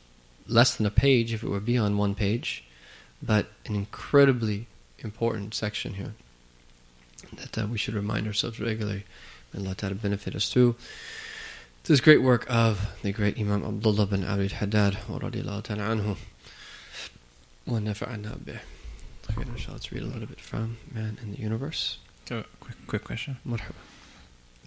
less 0.48 0.76
than 0.76 0.86
a 0.86 0.92
page 0.92 1.34
if 1.34 1.44
it 1.44 1.50
were 1.50 1.60
beyond 1.60 1.98
one 1.98 2.16
page, 2.16 2.64
but 3.22 3.48
an 3.66 3.76
incredibly 3.76 4.68
important 5.00 5.54
section 5.54 5.96
here 5.96 6.14
that 7.38 7.58
uh, 7.58 7.68
we 7.68 7.78
should 7.78 7.94
remind 7.94 8.28
ourselves 8.28 8.60
regularly 8.60 9.06
and 9.54 9.66
let 9.66 9.80
that 9.80 10.02
benefit 10.02 10.36
us 10.36 10.50
through. 10.50 10.76
This 11.84 12.00
great 12.00 12.22
work 12.22 12.46
of 12.50 12.92
the 13.02 13.12
great 13.12 13.40
Imam 13.40 13.64
Abdullah 13.64 14.06
bin 14.06 14.24
Arid 14.24 14.54
Haddad 14.54 14.98
anhu. 15.08 16.18
ونفعنا 17.68 18.38
به. 18.46 18.60
Okay, 19.30 19.50
inshallah, 19.50 19.76
let's 19.76 19.92
read 19.92 20.04
a 20.04 20.06
little 20.06 20.28
bit 20.28 20.42
from 20.42 20.78
Man 20.92 21.18
in 21.22 21.32
the 21.32 21.38
Universe. 21.38 22.00
So, 22.28 22.44
quick, 22.60 22.76
quick 22.88 23.04
question. 23.04 23.38
Marhaba. 23.48 23.76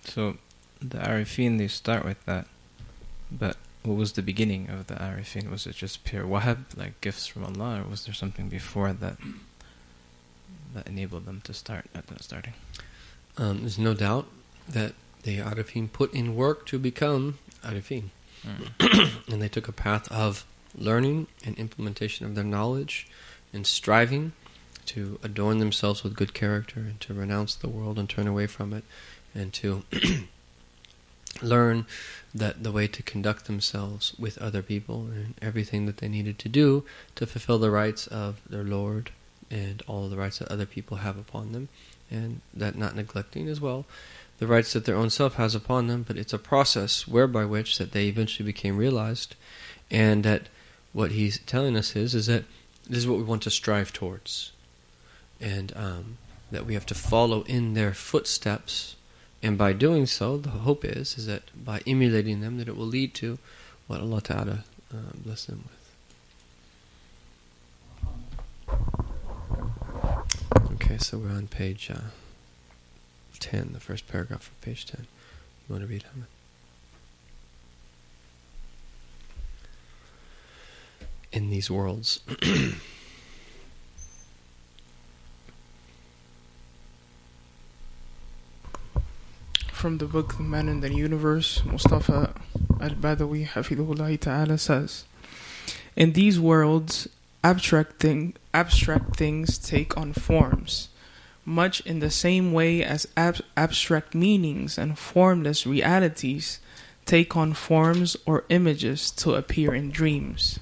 So, 0.05 0.39
the 0.81 0.99
Arifin, 0.99 1.59
they 1.59 1.69
start 1.69 2.05
with 2.05 2.25
that, 2.25 2.47
but 3.31 3.57
what 3.84 3.96
was 3.96 4.14
the 4.14 4.22
beginning 4.22 4.70
of 4.70 4.88
the 4.88 4.96
Arifin? 4.96 5.50
Was 5.50 5.66
it 5.66 5.76
just 5.76 6.04
pure 6.04 6.26
Wahab, 6.26 6.78
like 6.78 7.00
gifts 7.02 7.28
from 7.28 7.44
Allah, 7.44 7.82
or 7.82 7.90
was 7.90 8.06
there 8.06 8.14
something 8.14 8.50
before 8.50 8.92
that 8.94 9.18
that 10.74 10.88
enabled 10.88 11.26
them 11.26 11.42
to 11.46 11.54
start 11.54 11.86
at 11.96 12.08
that 12.08 12.24
starting? 12.24 12.54
Um, 13.38 13.62
there's 13.62 13.80
no 13.80 13.94
doubt 13.94 14.28
that 14.68 14.94
the 15.24 15.38
Arifin 15.40 15.92
put 15.92 16.14
in 16.14 16.36
work 16.36 16.66
to 16.68 16.78
become 16.78 17.40
Arifin. 17.64 18.10
Mm. 18.46 19.12
and 19.32 19.42
they 19.42 19.50
took 19.50 19.68
a 19.68 19.74
path 19.74 20.12
of 20.12 20.46
learning 20.76 21.28
and 21.46 21.58
implementation 21.58 22.26
of 22.26 22.36
their 22.36 22.44
knowledge 22.44 23.08
and 23.52 23.66
striving 23.66 24.34
to 24.86 25.20
adorn 25.24 25.60
themselves 25.60 26.04
with 26.04 26.16
good 26.16 26.34
character 26.34 26.80
and 26.80 27.00
to 27.02 27.14
renounce 27.14 27.56
the 27.56 27.70
world 27.70 28.00
and 28.00 28.10
turn 28.10 28.28
away 28.28 28.48
from 28.48 28.74
it 28.74 28.84
and 29.36 29.54
to 29.54 29.84
learn 31.42 31.86
that 32.34 32.64
the 32.64 32.72
way 32.72 32.88
to 32.88 33.04
conduct 33.04 33.46
themselves 33.46 34.14
with 34.20 34.38
other 34.38 34.62
people 34.62 35.08
and 35.08 35.34
everything 35.42 35.86
that 35.86 35.98
they 35.98 36.08
needed 36.08 36.38
to 36.40 36.50
do 36.50 36.84
to 37.16 37.26
fulfill 37.26 37.60
the 37.60 37.72
rights 37.72 38.08
of 38.08 38.42
their 38.50 38.64
Lord 38.64 39.12
and 39.50 39.82
all 39.88 40.10
the 40.10 40.18
rights 40.18 40.40
that 40.40 40.52
other 40.52 40.66
people 40.66 40.98
have 40.98 41.18
upon 41.18 41.54
them, 41.54 41.70
and 42.12 42.42
that 42.54 42.76
not 42.76 42.96
neglecting 42.96 43.48
as 43.48 43.60
well 43.60 43.86
the 44.40 44.48
rights 44.48 44.74
that 44.74 44.86
their 44.86 44.96
own 44.96 45.10
self 45.10 45.36
has 45.36 45.54
upon 45.54 45.88
them, 45.88 46.04
but 46.08 46.18
it's 46.18 46.34
a 46.34 46.40
process 46.40 47.08
whereby 47.08 47.46
which 47.46 47.78
that 47.78 47.92
they 47.92 48.08
eventually 48.08 48.46
became 48.46 48.78
realized, 48.78 49.36
and 49.92 50.24
that 50.24 50.48
what 50.94 51.12
he's 51.12 51.40
telling 51.40 51.76
us 51.76 51.96
is 51.96 52.16
is 52.16 52.28
that 52.28 52.46
this 52.88 53.00
is 53.00 53.08
what 53.08 53.18
we 53.18 53.24
want 53.24 53.44
to 53.44 53.52
strive 53.52 53.92
towards, 53.92 54.52
and 55.42 55.74
um, 55.76 56.18
that 56.52 56.66
we 56.66 56.74
have 56.74 56.86
to 56.86 56.96
follow 56.96 57.44
in 57.44 57.74
their 57.74 57.94
footsteps 57.94 58.96
and 59.42 59.58
by 59.58 59.74
doing 59.74 60.06
so, 60.06 60.38
the 60.38 60.50
hope 60.50 60.84
is 60.84 61.18
is 61.18 61.26
that 61.28 61.44
by 61.56 61.82
emulating 61.88 62.42
them, 62.42 62.58
that 62.58 62.68
it 62.68 62.76
will 62.76 62.86
lead 62.86 63.14
to 63.16 63.40
what 63.88 64.02
Allah 64.02 64.22
Ta'ala 64.22 64.64
uh, 64.94 65.12
bless 65.16 65.46
them 65.46 65.64
with. 65.64 65.80
Okay, 70.74 70.98
so 70.98 71.18
we're 71.18 71.30
on 71.30 71.48
page 71.48 71.90
uh, 71.92 72.10
10, 73.40 73.72
the 73.74 73.80
first 73.80 74.08
paragraph 74.08 74.48
of 74.48 74.62
page 74.62 74.86
10. 74.86 75.08
You 75.68 75.74
want 75.74 75.84
to 75.84 75.88
read, 75.88 76.04
Hamid? 76.04 76.28
In 81.32 81.50
these 81.50 81.72
worlds. 81.72 82.22
from 89.80 89.98
the 90.00 90.06
book 90.06 90.36
The 90.36 90.44
Man 90.44 90.68
in 90.68 90.82
the 90.82 90.94
Universe, 90.94 91.64
Mustafa 91.64 92.34
al-Badawi 92.82 93.48
Hafidullah 93.48 94.20
Ta'ala 94.20 94.58
says, 94.58 95.06
In 95.96 96.12
these 96.12 96.38
worlds, 96.38 97.08
abstract, 97.46 98.02
thing, 98.02 98.34
abstract 98.54 99.16
things 99.16 99.58
take 99.58 99.96
on 99.96 100.12
forms, 100.12 100.90
much 101.46 101.80
in 101.86 102.00
the 102.00 102.10
same 102.12 102.52
way 102.52 102.84
as 102.84 103.08
ab- 103.16 103.40
abstract 103.56 104.14
meanings 104.14 104.78
and 104.78 105.00
formless 105.00 105.66
realities 105.66 106.60
take 107.06 107.38
on 107.38 107.54
forms 107.54 108.18
or 108.26 108.44
images 108.50 109.10
to 109.12 109.36
appear 109.36 109.74
in 109.74 109.92
dreams. 109.92 110.60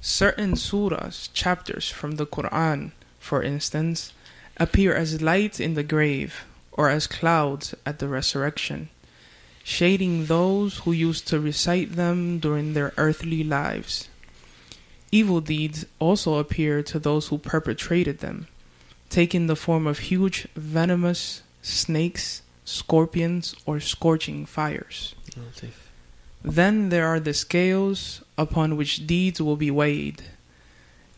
Certain 0.00 0.54
surahs, 0.54 1.28
chapters 1.32 1.88
from 1.88 2.16
the 2.16 2.26
Quran, 2.26 2.90
for 3.20 3.40
instance, 3.40 4.12
appear 4.56 4.96
as 4.96 5.22
light 5.22 5.60
in 5.60 5.74
the 5.74 5.84
grave 5.84 6.44
or 6.72 6.88
as 6.88 7.06
clouds 7.06 7.74
at 7.84 7.98
the 7.98 8.08
resurrection, 8.08 8.88
shading 9.62 10.26
those 10.26 10.78
who 10.78 10.92
used 10.92 11.28
to 11.28 11.40
recite 11.40 11.96
them 11.96 12.38
during 12.38 12.72
their 12.74 12.92
earthly 12.96 13.44
lives. 13.44 14.08
Evil 15.12 15.40
deeds 15.40 15.84
also 15.98 16.38
appear 16.38 16.82
to 16.82 16.98
those 16.98 17.28
who 17.28 17.38
perpetrated 17.38 18.20
them, 18.20 18.46
taking 19.08 19.46
the 19.46 19.56
form 19.56 19.86
of 19.86 19.98
huge 19.98 20.46
venomous 20.54 21.42
snakes, 21.62 22.42
scorpions, 22.64 23.54
or 23.66 23.80
scorching 23.80 24.46
fires. 24.46 25.14
Then 26.42 26.88
there 26.88 27.06
are 27.06 27.20
the 27.20 27.34
scales 27.34 28.22
upon 28.38 28.76
which 28.76 29.06
deeds 29.06 29.42
will 29.42 29.56
be 29.56 29.70
weighed. 29.70 30.22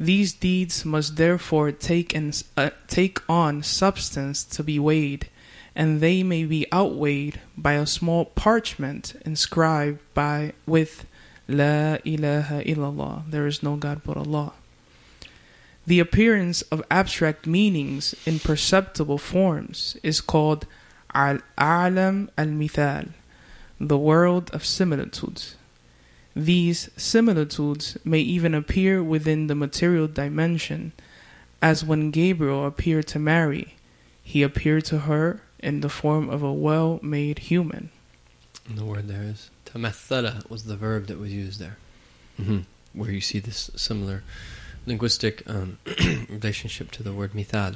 These 0.00 0.32
deeds 0.32 0.84
must 0.84 1.16
therefore 1.16 1.70
take, 1.70 2.12
in, 2.12 2.32
uh, 2.56 2.70
take 2.88 3.18
on 3.28 3.62
substance 3.62 4.42
to 4.44 4.64
be 4.64 4.78
weighed, 4.78 5.28
and 5.74 6.00
they 6.00 6.22
may 6.22 6.44
be 6.44 6.66
outweighed 6.72 7.40
by 7.56 7.74
a 7.74 7.86
small 7.86 8.24
parchment 8.26 9.14
inscribed 9.24 10.00
by 10.14 10.52
with 10.66 11.06
La 11.48 11.96
ilaha 12.04 12.62
illallah, 12.64 13.30
there 13.30 13.46
is 13.46 13.62
no 13.62 13.76
God 13.76 14.02
but 14.04 14.16
Allah. 14.16 14.52
The 15.86 15.98
appearance 15.98 16.62
of 16.62 16.84
abstract 16.90 17.46
meanings 17.46 18.14
in 18.24 18.38
perceptible 18.38 19.18
forms 19.18 19.96
is 20.02 20.20
called 20.20 20.66
al-a'lam 21.12 22.28
al-mithal, 22.38 23.06
the 23.80 23.98
world 23.98 24.50
of 24.52 24.64
similitudes. 24.64 25.56
These 26.36 26.88
similitudes 26.96 27.98
may 28.04 28.20
even 28.20 28.54
appear 28.54 29.02
within 29.02 29.48
the 29.48 29.54
material 29.54 30.06
dimension, 30.06 30.92
as 31.60 31.84
when 31.84 32.10
Gabriel 32.10 32.64
appeared 32.64 33.08
to 33.08 33.18
Mary, 33.18 33.74
he 34.22 34.42
appeared 34.42 34.84
to 34.86 35.00
her 35.00 35.42
in 35.62 35.80
the 35.80 35.88
form 35.88 36.28
of 36.28 36.42
a 36.42 36.52
well 36.52 36.98
made 37.02 37.38
human. 37.38 37.90
And 38.68 38.78
the 38.78 38.84
word 38.84 39.08
there 39.08 39.22
is 39.22 39.50
tamathala 39.64 40.48
was 40.50 40.64
the 40.64 40.76
verb 40.76 41.06
that 41.06 41.18
was 41.18 41.32
used 41.32 41.58
there, 41.60 41.76
mm-hmm. 42.40 42.60
where 42.92 43.10
you 43.10 43.20
see 43.20 43.38
this 43.38 43.70
similar 43.76 44.22
linguistic 44.86 45.42
um, 45.48 45.78
relationship 46.28 46.90
to 46.92 47.02
the 47.02 47.12
word 47.12 47.34
mithal. 47.34 47.74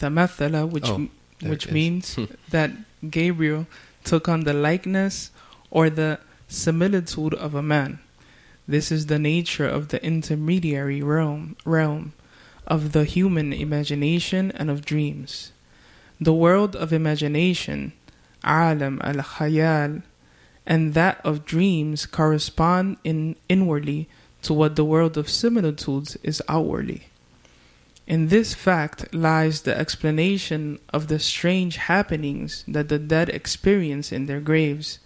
Tamathala, 0.00 0.68
which 0.68 0.88
Oh, 0.88 1.08
which 1.42 1.70
means 1.70 2.18
that 2.50 2.70
Gabriel 3.08 3.66
took 4.04 4.28
on 4.28 4.44
the 4.44 4.52
likeness 4.54 5.30
or 5.70 5.90
the 5.90 6.18
similitude 6.48 7.34
of 7.34 7.54
a 7.54 7.62
man. 7.62 7.98
This 8.66 8.90
is 8.90 9.06
the 9.06 9.18
nature 9.18 9.68
of 9.68 9.88
the 9.88 10.02
intermediary 10.02 11.02
realm, 11.02 11.56
realm 11.64 12.12
of 12.66 12.92
the 12.92 13.04
human 13.04 13.52
imagination 13.52 14.52
and 14.52 14.70
of 14.70 14.84
dreams. 14.84 15.52
The 16.20 16.34
world 16.34 16.76
of 16.76 16.92
imagination, 16.92 17.92
alam 18.44 19.00
al 19.02 19.16
khayal, 19.16 20.02
and 20.64 20.94
that 20.94 21.20
of 21.24 21.44
dreams 21.44 22.06
correspond 22.06 22.98
in 23.02 23.36
inwardly 23.48 24.08
to 24.42 24.54
what 24.54 24.76
the 24.76 24.84
world 24.84 25.16
of 25.16 25.28
similitudes 25.28 26.16
is 26.22 26.42
outwardly. 26.48 27.08
In 28.06 28.28
this 28.28 28.54
fact 28.54 29.12
lies 29.14 29.62
the 29.62 29.76
explanation 29.76 30.78
of 30.92 31.08
the 31.08 31.18
strange 31.18 31.76
happenings 31.76 32.62
that 32.68 32.88
the 32.88 32.98
dead 32.98 33.30
experience 33.30 34.12
in 34.12 34.26
their 34.26 34.40
graves, 34.40 34.98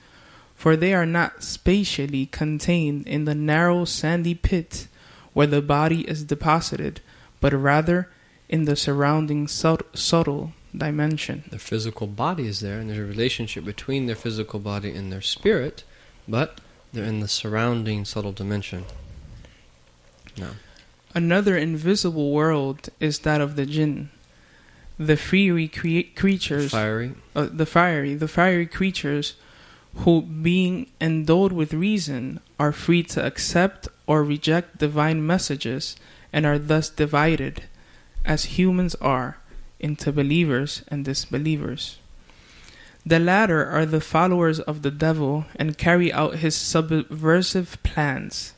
for 0.56 0.76
they 0.76 0.92
are 0.92 1.06
not 1.06 1.44
spatially 1.44 2.26
contained 2.26 3.06
in 3.06 3.24
the 3.24 3.34
narrow 3.36 3.84
sandy 3.84 4.34
pit 4.34 4.88
where 5.32 5.46
the 5.46 5.62
body 5.62 6.00
is 6.08 6.24
deposited, 6.24 7.00
but 7.40 7.52
rather 7.52 8.10
in 8.48 8.64
the 8.64 8.74
surrounding 8.74 9.46
sub- 9.46 9.84
subtle 9.96 10.52
dimension. 10.76 11.44
Their 11.50 11.58
physical 11.58 12.06
body 12.06 12.46
is 12.46 12.60
there, 12.60 12.78
and 12.78 12.88
there's 12.90 12.98
a 12.98 13.04
relationship 13.04 13.64
between 13.64 14.06
their 14.06 14.16
physical 14.16 14.60
body 14.60 14.92
and 14.92 15.12
their 15.12 15.22
spirit, 15.22 15.84
but 16.26 16.60
they're 16.92 17.04
in 17.04 17.20
the 17.20 17.28
surrounding 17.28 18.04
subtle 18.04 18.32
dimension. 18.32 18.84
No. 20.36 20.50
Another 21.14 21.56
invisible 21.56 22.32
world 22.32 22.88
is 23.00 23.20
that 23.20 23.40
of 23.40 23.56
the 23.56 23.66
jinn. 23.66 24.10
The 24.98 25.16
fiery 25.16 25.68
crea- 25.68 26.02
creatures 26.04 26.72
Fiery. 26.72 27.12
uh, 27.34 27.48
the 27.50 27.66
fiery, 27.66 28.14
the 28.14 28.28
fiery 28.28 28.66
creatures 28.66 29.34
who, 29.94 30.22
being 30.22 30.90
endowed 31.00 31.52
with 31.52 31.72
reason, 31.72 32.40
are 32.58 32.72
free 32.72 33.02
to 33.04 33.24
accept 33.24 33.88
or 34.06 34.22
reject 34.24 34.78
divine 34.78 35.26
messages 35.26 35.96
and 36.32 36.44
are 36.44 36.58
thus 36.58 36.90
divided, 36.90 37.64
as 38.24 38.58
humans 38.58 38.94
are, 38.96 39.38
into 39.80 40.12
believers 40.12 40.82
and 40.88 41.04
disbelievers. 41.04 41.98
The 43.06 43.18
latter 43.18 43.64
are 43.64 43.86
the 43.86 44.00
followers 44.00 44.60
of 44.60 44.82
the 44.82 44.90
devil 44.90 45.46
and 45.56 45.78
carry 45.78 46.12
out 46.12 46.36
his 46.36 46.54
subversive 46.54 47.82
plans. 47.82 48.52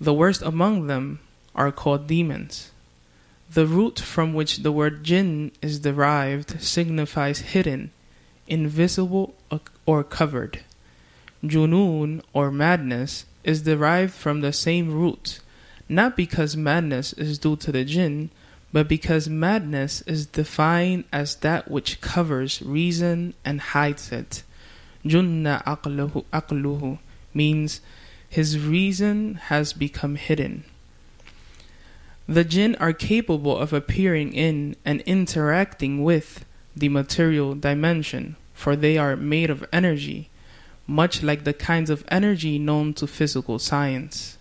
The 0.00 0.14
worst 0.14 0.42
among 0.42 0.86
them 0.86 1.20
are 1.54 1.72
called 1.72 2.06
demons. 2.06 2.70
The 3.50 3.66
root 3.66 3.98
from 3.98 4.34
which 4.34 4.58
the 4.58 4.72
word 4.72 5.04
jinn 5.04 5.52
is 5.62 5.80
derived 5.80 6.60
signifies 6.60 7.54
hidden, 7.54 7.90
invisible, 8.46 9.34
or 9.86 10.04
covered. 10.04 10.60
Junoon, 11.44 12.22
or 12.32 12.50
madness, 12.50 13.26
is 13.44 13.62
derived 13.62 14.14
from 14.14 14.40
the 14.40 14.52
same 14.52 14.90
root, 14.90 15.40
not 15.88 16.16
because 16.16 16.56
madness 16.56 17.12
is 17.12 17.38
due 17.38 17.56
to 17.56 17.70
the 17.70 17.84
jinn, 17.84 18.30
but 18.74 18.88
because 18.88 19.28
madness 19.28 20.02
is 20.02 20.26
defined 20.26 21.04
as 21.12 21.36
that 21.36 21.70
which 21.70 22.00
covers 22.00 22.60
reason 22.60 23.32
and 23.44 23.60
hides 23.60 24.10
it. 24.10 24.42
Junna 25.06 25.62
aqluhu, 25.62 26.98
means 27.32 27.80
his 28.28 28.58
reason 28.58 29.34
has 29.34 29.72
become 29.72 30.16
hidden. 30.16 30.64
The 32.26 32.42
jinn 32.42 32.74
are 32.80 32.92
capable 32.92 33.56
of 33.56 33.72
appearing 33.72 34.32
in 34.32 34.74
and 34.84 35.02
interacting 35.02 36.02
with 36.02 36.44
the 36.74 36.88
material 36.88 37.54
dimension, 37.54 38.34
for 38.54 38.74
they 38.74 38.98
are 38.98 39.14
made 39.14 39.50
of 39.50 39.64
energy, 39.72 40.30
much 40.88 41.22
like 41.22 41.44
the 41.44 41.52
kinds 41.52 41.90
of 41.90 42.04
energy 42.08 42.58
known 42.58 42.92
to 42.94 43.06
physical 43.06 43.60
science. 43.60 44.36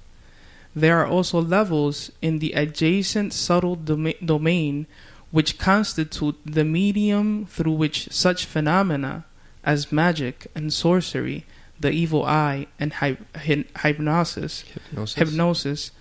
There 0.76 0.98
are 1.00 1.06
also 1.08 1.40
levels 1.42 2.12
in 2.22 2.40
the 2.40 2.54
adjacent 2.54 3.34
subtle 3.34 3.78
doma- 3.78 4.24
domain 4.26 4.88
which 5.32 5.58
constitute 5.58 6.36
the 6.46 6.64
medium 6.64 7.46
through 7.46 7.74
which 7.74 8.12
such 8.12 8.46
phenomena 8.46 9.26
as 9.64 9.92
magic 9.92 10.48
and 10.56 10.72
sorcery, 10.74 11.46
the 11.80 11.90
evil 11.92 12.24
eye, 12.26 12.68
and 12.80 12.94
hy- 12.94 13.18
hy- 13.36 13.66
hypnosis, 13.82 14.64
Hypnosis. 14.92 15.16
hypnosis 15.16 15.92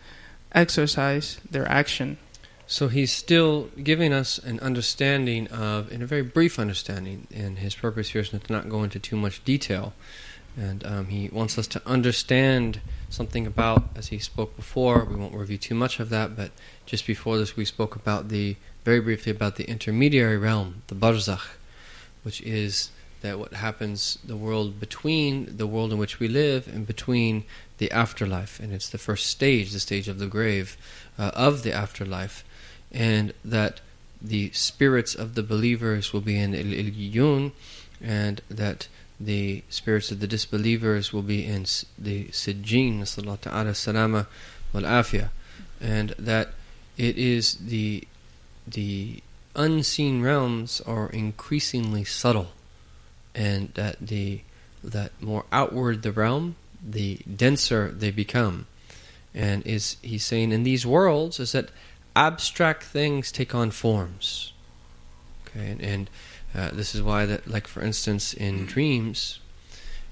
exercise 0.55 1.41
their 1.51 1.69
action. 1.69 2.19
So 2.67 2.89
he's 2.89 3.13
still 3.13 3.69
giving 3.83 4.13
us 4.13 4.39
an 4.39 4.59
understanding 4.61 5.47
of, 5.49 5.91
in 5.93 6.03
a 6.03 6.07
very 6.07 6.23
brief 6.23 6.59
understanding, 6.59 7.27
and 7.35 7.59
his 7.59 7.75
purpose 7.75 8.11
here 8.11 8.23
is 8.23 8.33
not 8.33 8.45
to 8.45 8.53
not 8.53 8.69
go 8.69 8.83
into 8.83 8.99
too 8.99 9.17
much 9.17 9.45
detail. 9.45 9.93
And 10.57 10.85
um, 10.85 11.07
he 11.07 11.29
wants 11.29 11.59
us 11.59 11.67
to 11.69 11.83
understand 11.87 12.81
something 13.09 13.47
about, 13.47 13.85
as 13.97 14.09
he 14.09 14.19
spoke 14.19 14.55
before, 14.57 15.05
we 15.05 15.17
won't 15.17 15.35
review 15.35 15.59
too 15.59 15.75
much 15.75 15.99
of 15.99 16.11
that, 16.11 16.37
but 16.37 16.51
just 16.85 17.07
before 17.07 17.39
this 17.39 17.57
we 17.57 17.65
spoke 17.65 17.97
about 17.97 18.29
the, 18.29 18.57
very 18.85 19.01
briefly 19.01 19.33
about 19.33 19.57
the 19.57 19.69
intermediary 19.69 20.37
realm, 20.37 20.83
the 20.89 20.95
barzakh, 20.95 21.57
which 22.23 22.41
is 22.43 22.91
that 23.23 23.39
what 23.39 23.55
happens, 23.55 24.19
the 24.25 24.37
world 24.37 24.81
between 24.81 25.57
the 25.57 25.67
world 25.67 25.93
in 25.93 25.99
which 25.99 26.19
we 26.19 26.29
live 26.29 26.67
and 26.69 26.87
between 26.87 27.45
the 27.79 27.91
afterlife. 27.91 28.59
And 28.61 28.73
it's 28.73 28.89
the 28.89 28.99
first 28.99 29.27
stage, 29.27 29.71
the 29.71 29.81
stage 29.81 30.09
of 30.09 30.19
the 30.19 30.27
grave, 30.27 30.77
uh, 31.19 31.31
of 31.35 31.63
the 31.63 31.73
afterlife 31.73 32.45
and 32.93 33.33
that 33.45 33.81
the 34.21 34.51
spirits 34.53 35.15
of 35.15 35.35
the 35.35 35.43
believers 35.43 36.13
will 36.13 36.21
be 36.21 36.39
in 36.39 36.55
il 36.55 36.67
Illiyun, 36.67 37.53
and 38.01 38.41
that 38.49 38.89
the 39.25 39.63
spirits 39.69 40.11
of 40.11 40.21
the 40.21 40.27
disbelievers 40.27 41.13
will 41.13 41.23
be 41.23 41.45
in 41.45 41.65
the 41.99 42.25
ta'ala 42.29 43.75
salama 43.75 44.27
wal 44.73 44.83
afia, 44.83 45.31
and 45.81 46.11
that 46.19 46.51
it 46.97 47.17
is 47.17 47.55
the 47.55 48.07
the 48.67 49.23
unseen 49.55 50.23
realms 50.23 50.81
are 50.83 51.09
increasingly 51.11 52.05
subtle, 52.05 52.53
and 53.35 53.73
that 53.75 53.97
the 54.01 54.41
that 54.83 55.13
more 55.21 55.45
outward 55.53 56.03
the 56.03 56.13
realm, 56.13 56.57
the 56.85 57.21
denser 57.37 57.91
they 57.91 58.11
become, 58.11 58.67
and 59.35 59.65
is 59.67 59.97
he's 60.03 60.25
saying 60.25 60.53
in 60.53 60.63
these 60.63 60.87
worlds 60.87 61.39
is 61.39 61.53
that 61.53 61.71
abstract 62.17 62.83
things 62.83 63.31
take 63.31 63.55
on 63.55 63.71
forms. 63.71 64.53
Okay, 65.47 65.71
and, 65.71 65.81
and 65.81 66.11
uh, 66.55 66.71
this 66.73 66.95
is 66.95 67.03
why 67.03 67.27
that, 67.27 67.47
like 67.47 67.67
for 67.67 67.83
instance, 67.83 68.35
in 68.35 68.67
dreams, 68.67 69.41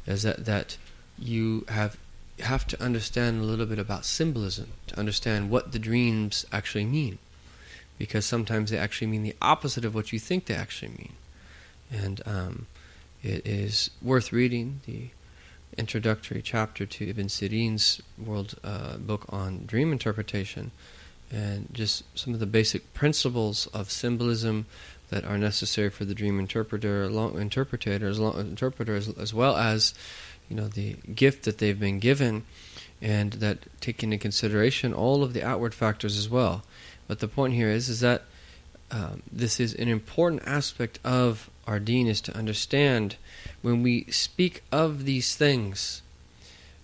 is 0.07 0.23
that 0.23 0.45
that 0.47 0.77
you 1.19 1.65
have 1.69 1.97
have 2.41 2.67
to 2.67 2.83
understand 2.83 3.41
a 3.41 3.45
little 3.45 3.67
bit 3.67 3.79
about 3.79 4.05
symbolism 4.05 4.69
to 4.87 4.99
understand 4.99 5.51
what 5.51 5.73
the 5.73 5.79
dreams 5.79 6.47
actually 6.51 6.87
mean, 6.87 7.19
because 7.99 8.25
sometimes 8.25 8.71
they 8.71 8.79
actually 8.79 9.07
mean 9.07 9.23
the 9.23 9.37
opposite 9.43 9.85
of 9.85 9.95
what 9.95 10.13
you 10.13 10.19
think 10.19 10.47
they 10.47 10.55
actually 10.55 10.93
mean, 10.93 11.13
and 11.91 12.23
um, 12.27 12.67
it 13.23 13.47
is 13.47 13.91
worth 14.01 14.33
reading 14.33 14.81
the 14.87 15.11
introductory 15.77 16.43
chapter 16.43 16.87
to 16.87 17.09
Ibn 17.11 17.29
Sirin's 17.29 18.01
world 18.19 18.57
uh, 18.65 18.97
book 18.97 19.27
on 19.29 19.67
dream 19.67 19.93
interpretation, 19.93 20.71
and 21.31 21.69
just 21.73 22.05
some 22.19 22.33
of 22.33 22.41
the 22.41 22.47
basic 22.47 22.93
principles 22.95 23.67
of 23.69 23.91
symbolism 23.91 24.67
that 25.11 25.25
are 25.25 25.39
necessary 25.39 25.91
for 25.91 26.05
the 26.05 26.15
dream 26.15 26.39
interpreter, 26.39 27.05
along, 27.05 27.39
interpreter, 27.39 27.95
as, 28.95 29.35
well 29.35 29.57
as 29.57 29.95
you 30.49 30.57
know 30.57 30.69
the 30.69 30.95
gift 31.15 31.45
that 31.45 31.59
they've 31.59 31.79
been 31.79 31.99
given, 31.99 32.45
and 33.03 33.35
that 33.35 33.59
take 33.81 34.03
into 34.03 34.19
consideration 34.19 34.95
all 34.95 35.23
of 35.23 35.33
the 35.33 35.43
outward 35.43 35.75
factors 35.75 36.17
as 36.17 36.29
well. 36.29 36.63
But 37.07 37.19
the 37.19 37.29
point 37.29 37.55
here 37.55 37.69
is 37.69 37.89
is 37.89 38.01
that 38.01 38.23
um, 38.91 39.23
this 39.31 39.61
is 39.61 39.75
an 39.75 39.89
important 39.89 40.43
aspect 40.47 40.99
of 41.05 41.51
our 41.67 41.79
deen 41.79 42.09
is 42.09 42.21
to 42.23 42.37
understand 42.37 43.17
when 43.63 43.83
we 43.83 44.05
speak 44.07 44.63
of 44.73 45.05
these 45.05 45.37
things 45.37 46.03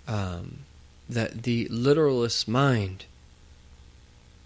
um, 0.07 0.59
that 1.09 1.43
the 1.43 1.67
literalist 1.69 2.47
mind 2.47 3.07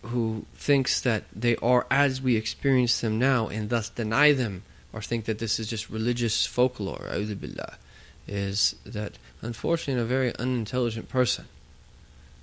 who 0.03 0.47
thinks 0.55 1.01
that 1.01 1.25
they 1.35 1.57
are 1.57 1.87
as 1.91 2.23
we 2.23 2.37
experience 2.37 3.01
them 3.01 3.19
now 3.19 3.49
and 3.49 3.69
thus 3.69 3.91
deny 3.91 4.33
them 4.33 4.63
or 4.93 5.01
think 5.01 5.27
that 5.27 5.39
this 5.39 5.61
is 5.61 5.69
just 5.69 5.91
religious 5.91 6.47
folklore, 6.47 7.09
billah, 7.39 7.77
is 8.27 8.75
that 8.85 9.19
unfortunately 9.43 10.03
a 10.03 10.07
very 10.07 10.35
unintelligent 10.37 11.09
person 11.09 11.47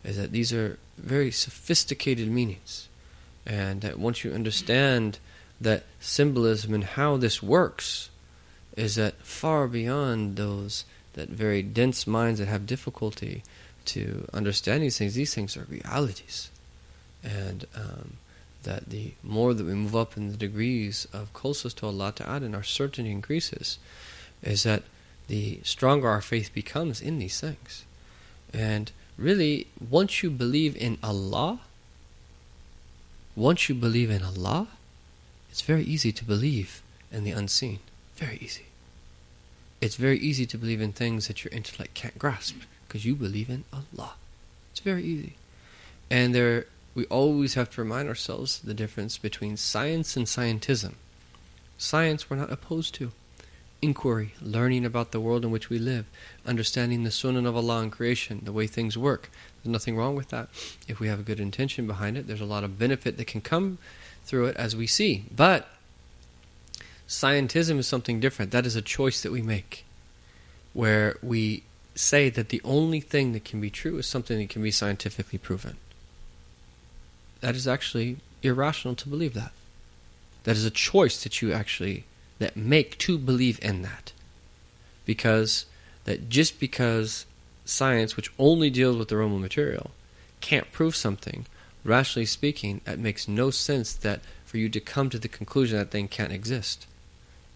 is 0.04 0.18
that 0.18 0.32
these 0.32 0.54
are 0.54 0.78
very 0.98 1.32
sophisticated 1.32 2.30
meanings. 2.30 2.88
And 3.46 3.82
that 3.82 4.00
once 4.00 4.24
you 4.24 4.32
understand 4.32 5.20
that 5.60 5.84
symbolism 6.00 6.74
and 6.74 6.84
how 6.84 7.18
this 7.18 7.42
works 7.42 8.10
is 8.76 8.96
that 8.96 9.16
far 9.22 9.68
beyond 9.68 10.36
those 10.36 10.86
that 11.14 11.30
very 11.30 11.64
dense 11.64 12.06
minds 12.06 12.40
that 12.40 12.48
have 12.48 12.68
difficulty 12.68 13.44
to 13.86 14.28
understand 14.34 14.84
these 14.84 14.98
things 14.98 15.16
these 15.16 15.34
things 15.34 15.58
are 15.58 15.66
realities 15.70 16.52
and 17.28 17.66
um, 17.76 18.18
that 18.64 18.90
the 18.90 19.14
more 19.24 19.54
that 19.54 19.66
we 19.66 19.74
move 19.74 19.96
up 19.96 20.18
in 20.18 20.30
the 20.30 20.38
degrees 20.38 21.08
of 21.14 21.34
closeness 21.34 21.74
to 21.76 21.86
Allah 21.86 22.14
Ta'ala 22.16 22.46
and 22.46 22.56
our 22.56 22.64
certainty 22.64 23.12
increases, 23.12 23.80
is 24.42 24.64
that 24.64 24.84
the 25.28 25.60
stronger 25.64 26.08
our 26.08 26.22
faith 26.22 26.54
becomes 26.54 27.02
in 27.02 27.20
these 27.20 27.40
things. 27.40 27.84
And 28.54 28.92
really, 29.18 29.68
once 29.90 30.24
you 30.24 30.30
believe 30.30 30.76
in 30.76 30.98
Allah, 31.04 31.60
once 33.36 33.68
you 33.68 33.76
believe 33.76 34.10
in 34.10 34.24
Allah, 34.24 34.68
it's 35.52 35.62
very 35.62 35.84
easy 35.84 36.12
to 36.12 36.24
believe 36.24 36.82
in 37.12 37.24
the 37.24 37.32
unseen. 37.32 37.80
Very 38.16 38.38
easy. 38.42 38.66
It's 39.82 39.96
very 39.96 40.18
easy 40.20 40.46
to 40.48 40.58
believe 40.58 40.82
in 40.82 40.92
things 40.92 41.28
that 41.28 41.44
your 41.44 41.54
intellect 41.54 41.94
can't 41.94 42.18
grasp 42.18 42.56
because 42.88 43.06
you 43.06 43.16
believe 43.16 43.50
in 43.50 43.64
Allah. 43.72 44.14
It's 44.72 44.80
very 44.80 45.04
easy. 45.04 45.34
And 46.10 46.34
there 46.34 46.66
we 46.98 47.06
always 47.06 47.54
have 47.54 47.70
to 47.70 47.80
remind 47.80 48.10
ourselves 48.10 48.58
the 48.58 48.74
difference 48.74 49.20
between 49.20 49.56
science 49.56 50.18
and 50.18 50.26
scientism. 50.26 50.96
Science 51.78 52.28
we're 52.28 52.38
not 52.38 52.52
opposed 52.52 52.96
to. 52.96 53.12
Inquiry, 53.84 54.34
learning 54.42 54.84
about 54.84 55.12
the 55.12 55.20
world 55.20 55.46
in 55.46 55.52
which 55.52 55.70
we 55.70 55.78
live, 55.78 56.08
understanding 56.44 57.04
the 57.04 57.12
sunnah 57.12 57.48
of 57.48 57.56
Allah 57.56 57.84
in 57.84 57.92
creation, 57.92 58.42
the 58.42 58.52
way 58.52 58.66
things 58.66 58.98
work. 58.98 59.30
There's 59.62 59.72
nothing 59.72 59.96
wrong 59.96 60.16
with 60.16 60.30
that. 60.30 60.50
If 60.88 61.00
we 61.00 61.08
have 61.08 61.20
a 61.20 61.24
good 61.24 61.40
intention 61.40 61.86
behind 61.86 62.18
it, 62.18 62.26
there's 62.26 62.42
a 62.42 62.46
lot 62.46 62.64
of 62.64 62.80
benefit 62.80 63.18
that 63.18 63.28
can 63.28 63.42
come 63.42 63.78
through 64.26 64.48
it 64.48 64.58
as 64.58 64.76
we 64.76 64.88
see. 64.88 65.26
But 65.36 65.70
scientism 67.08 67.78
is 67.78 67.86
something 67.86 68.20
different. 68.20 68.50
That 68.50 68.66
is 68.66 68.76
a 68.76 68.82
choice 68.82 69.22
that 69.22 69.32
we 69.32 69.44
make, 69.44 69.86
where 70.74 71.18
we 71.22 71.62
say 71.94 72.32
that 72.32 72.50
the 72.50 72.62
only 72.64 73.02
thing 73.02 73.34
that 73.34 73.46
can 73.46 73.62
be 73.62 73.70
true 73.70 74.00
is 74.00 74.08
something 74.08 74.40
that 74.40 74.50
can 74.50 74.64
be 74.64 74.72
scientifically 74.72 75.38
proven 75.38 75.78
that 77.42 77.56
is 77.56 77.68
actually 77.68 78.18
irrational 78.44 78.96
to 78.96 79.10
believe 79.10 79.34
that. 79.34 79.52
That 80.44 80.56
is 80.56 80.66
a 80.66 80.72
choice 80.72 81.24
that 81.24 81.42
you 81.42 81.52
actually 81.52 82.06
that 82.40 82.56
make 82.56 82.98
to 83.00 83.18
believe 83.18 83.60
in 83.62 83.82
that. 83.82 84.12
Because 85.06 85.66
that 86.06 86.30
just 86.30 86.60
because 86.60 87.26
science, 87.66 88.16
which 88.16 88.32
only 88.38 88.70
deals 88.70 88.98
with 88.98 89.10
the 89.10 89.18
of 89.18 89.32
material, 89.32 89.92
can't 90.42 90.72
prove 90.72 90.96
something, 90.96 91.46
rationally 91.84 92.26
speaking, 92.26 92.82
it 92.86 93.00
makes 93.00 93.28
no 93.28 93.50
sense 93.50 93.94
that 93.94 94.22
for 94.46 94.58
you 94.58 94.70
to 94.70 94.80
come 94.80 95.10
to 95.10 95.20
the 95.20 95.28
conclusion 95.28 95.78
that 95.78 95.92
thing 95.92 96.08
can't 96.08 96.32
exist. 96.32 96.88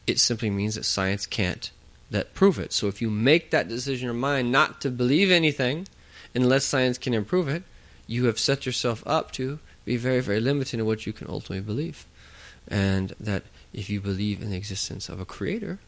It 0.07 0.19
simply 0.19 0.49
means 0.49 0.75
that 0.75 0.85
science 0.85 1.25
can't 1.25 1.71
that 2.09 2.33
prove 2.33 2.59
it. 2.59 2.73
So 2.73 2.87
if 2.87 3.01
you 3.01 3.09
make 3.09 3.51
that 3.51 3.69
decision 3.69 4.09
in 4.09 4.13
your 4.13 4.21
mind 4.21 4.51
not 4.51 4.81
to 4.81 4.91
believe 4.91 5.31
anything 5.31 5.87
unless 6.35 6.65
science 6.65 6.97
can 6.97 7.13
improve 7.13 7.47
it, 7.47 7.63
you 8.07 8.25
have 8.25 8.37
set 8.37 8.65
yourself 8.65 9.01
up 9.05 9.31
to 9.33 9.59
be 9.85 9.97
very, 9.97 10.19
very 10.19 10.39
limited 10.39 10.79
in 10.79 10.85
what 10.85 11.05
you 11.05 11.13
can 11.13 11.27
ultimately 11.27 11.61
believe. 11.61 12.05
And 12.67 13.13
that 13.19 13.43
if 13.73 13.89
you 13.89 13.99
believe 13.99 14.41
in 14.41 14.51
the 14.51 14.57
existence 14.57 15.09
of 15.09 15.19
a 15.19 15.25
creator, 15.25 15.79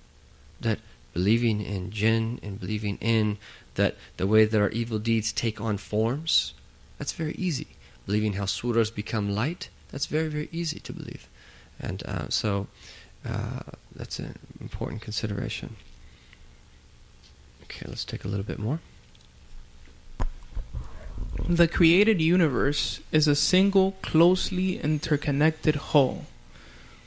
that 0.60 0.80
believing 1.14 1.62
in 1.62 1.92
jinn 1.92 2.40
and 2.42 2.60
believing 2.60 2.98
in 3.00 3.38
that 3.76 3.96
the 4.18 4.28
way 4.28 4.46
that 4.46 4.60
our 4.60 4.70
evil 4.70 5.00
deeds 5.00 5.32
take 5.32 5.62
on 5.62 5.78
forms, 5.78 6.54
that's 6.98 7.12
very 7.12 7.34
easy. 7.34 7.68
Believing 8.06 8.34
how 8.34 8.44
surahs 8.46 8.94
become 8.94 9.34
light, 9.34 9.70
that's 9.92 10.08
very, 10.08 10.28
very 10.28 10.50
easy 10.52 10.80
to 10.80 10.94
believe. 10.94 11.28
And 11.80 12.04
uh, 12.06 12.30
so 12.30 12.68
uh, 13.26 13.62
that's 13.96 14.20
an 14.20 14.38
important 14.60 15.02
consideration. 15.02 15.76
Okay, 17.64 17.86
let's 17.88 18.06
take 18.06 18.26
a 18.26 18.28
little 18.28 18.46
bit 18.46 18.60
more. 18.60 18.80
The 21.50 21.68
created 21.68 22.22
universe 22.22 23.02
is 23.12 23.28
a 23.28 23.36
single, 23.36 23.92
closely 24.02 24.80
interconnected 24.80 25.76
whole. 25.76 26.26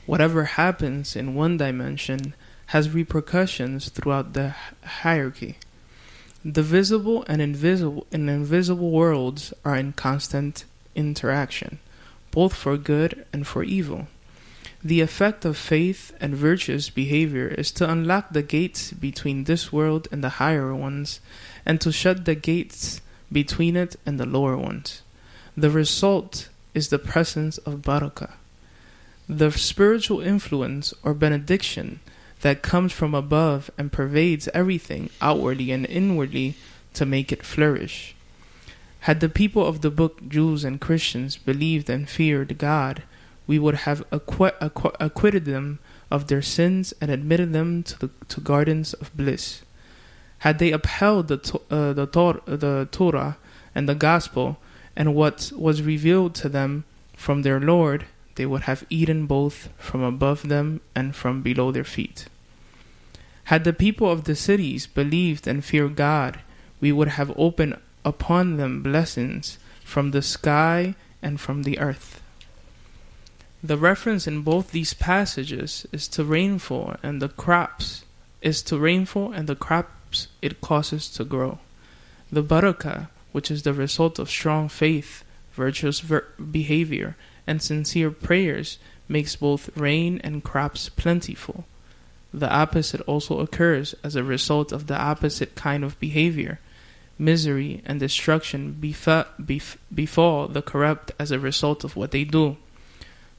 Whatever 0.05 0.43
happens 0.43 1.15
in 1.15 1.33
one 1.33 1.57
dimension 1.57 2.35
has 2.67 2.91
repercussions 2.91 3.89
throughout 3.89 4.33
the 4.33 4.53
hierarchy. 4.83 5.57
The 6.45 6.61
visible 6.61 7.25
and 7.27 7.41
invisible 7.41 8.05
and 8.11 8.29
invisible 8.29 8.91
worlds 8.91 9.55
are 9.65 9.75
in 9.75 9.93
constant 9.93 10.65
interaction, 10.93 11.79
both 12.29 12.53
for 12.53 12.77
good 12.77 13.25
and 13.33 13.47
for 13.47 13.63
evil. 13.63 14.07
The 14.83 15.01
effect 15.01 15.45
of 15.45 15.57
faith 15.57 16.15
and 16.21 16.35
virtuous 16.35 16.91
behavior 16.91 17.47
is 17.47 17.71
to 17.71 17.89
unlock 17.89 18.33
the 18.33 18.43
gates 18.43 18.91
between 18.91 19.45
this 19.45 19.73
world 19.73 20.07
and 20.11 20.23
the 20.23 20.37
higher 20.37 20.75
ones, 20.75 21.21
and 21.65 21.81
to 21.81 21.91
shut 21.91 22.25
the 22.25 22.35
gates 22.35 23.01
between 23.31 23.75
it 23.75 23.95
and 24.05 24.19
the 24.19 24.25
lower 24.25 24.57
ones. 24.57 25.01
The 25.55 25.69
result 25.69 26.49
is 26.73 26.89
the 26.89 26.99
presence 26.99 27.57
of 27.59 27.81
barakah, 27.81 28.33
the 29.27 29.51
spiritual 29.51 30.21
influence 30.21 30.93
or 31.03 31.13
benediction 31.13 31.99
that 32.41 32.61
comes 32.61 32.93
from 32.93 33.15
above 33.15 33.71
and 33.77 33.91
pervades 33.91 34.47
everything 34.53 35.09
outwardly 35.21 35.71
and 35.71 35.85
inwardly 35.85 36.55
to 36.93 37.05
make 37.05 37.31
it 37.31 37.43
flourish. 37.43 38.15
Had 39.01 39.19
the 39.19 39.29
people 39.29 39.65
of 39.65 39.81
the 39.81 39.89
book, 39.89 40.27
Jews 40.27 40.63
and 40.63 40.81
Christians, 40.81 41.37
believed 41.37 41.89
and 41.89 42.09
feared 42.09 42.57
God, 42.57 43.03
we 43.47 43.57
would 43.57 43.87
have 43.87 44.07
acqu- 44.11 44.57
acqu- 44.59 44.95
acquitted 44.99 45.45
them 45.45 45.79
of 46.11 46.27
their 46.27 46.41
sins 46.41 46.93
and 47.01 47.09
admitted 47.09 47.53
them 47.53 47.83
to 47.83 47.99
the 47.99 48.09
to 48.27 48.41
gardens 48.41 48.93
of 48.93 49.15
bliss. 49.15 49.61
Had 50.39 50.59
they 50.59 50.71
upheld 50.71 51.27
the, 51.27 51.59
uh, 51.69 51.93
the, 51.93 52.05
Tor- 52.05 52.41
the 52.45 52.87
Torah 52.91 53.37
and 53.73 53.89
the 53.89 53.95
Gospel 53.95 54.57
and 54.95 55.15
what 55.15 55.51
was 55.55 55.81
revealed 55.81 56.35
to 56.35 56.49
them 56.49 56.83
from 57.15 57.41
their 57.41 57.59
Lord, 57.59 58.05
they 58.35 58.45
would 58.45 58.63
have 58.63 58.85
eaten 58.89 59.25
both 59.25 59.69
from 59.77 60.01
above 60.03 60.47
them 60.47 60.81
and 60.95 61.15
from 61.15 61.41
below 61.41 61.71
their 61.71 61.83
feet. 61.83 62.27
Had 63.45 63.63
the 63.63 63.73
people 63.73 64.11
of 64.11 64.25
the 64.25 64.35
cities 64.35 64.87
believed 64.87 65.47
and 65.47 65.63
feared 65.63 65.95
God, 65.95 66.39
we 66.79 66.91
would 66.91 67.07
have 67.09 67.33
opened 67.37 67.77
upon 68.03 68.57
them 68.57 68.83
blessings 68.83 69.57
from 69.83 70.11
the 70.11 70.21
sky 70.21 70.95
and 71.21 71.39
from 71.39 71.63
the 71.63 71.79
earth. 71.79 72.21
The 73.63 73.77
reference 73.77 74.27
in 74.27 74.41
both 74.41 74.71
these 74.71 74.93
passages 74.93 75.87
is 75.91 76.07
to 76.09 76.23
rainfall 76.23 76.95
and 77.01 77.21
the 77.21 77.29
crops, 77.29 78.03
is 78.41 78.61
to 78.63 78.77
rainfall 78.77 79.31
and 79.31 79.47
the 79.47 79.55
crop 79.55 79.89
it 80.41 80.61
causes 80.61 81.09
to 81.09 81.23
grow. 81.23 81.59
The 82.31 82.43
barakah, 82.43 83.09
which 83.31 83.49
is 83.49 83.63
the 83.63 83.73
result 83.73 84.19
of 84.19 84.29
strong 84.29 84.67
faith, 84.69 85.23
virtuous 85.53 85.99
ver- 86.01 86.27
behavior, 86.39 87.15
and 87.45 87.61
sincere 87.61 88.11
prayers, 88.11 88.79
makes 89.07 89.35
both 89.35 89.75
rain 89.77 90.19
and 90.23 90.43
crops 90.43 90.89
plentiful. 90.89 91.65
The 92.33 92.51
opposite 92.51 93.01
also 93.01 93.39
occurs 93.39 93.95
as 94.03 94.15
a 94.15 94.23
result 94.23 94.71
of 94.71 94.87
the 94.87 94.99
opposite 94.99 95.55
kind 95.55 95.83
of 95.83 95.99
behavior. 95.99 96.59
Misery 97.17 97.81
and 97.85 97.99
destruction 97.99 98.77
befa- 98.79 99.27
bef- 99.41 99.77
befall 99.93 100.47
the 100.47 100.61
corrupt 100.61 101.11
as 101.17 101.31
a 101.31 101.39
result 101.39 101.83
of 101.83 101.95
what 101.95 102.11
they 102.11 102.23
do. 102.23 102.57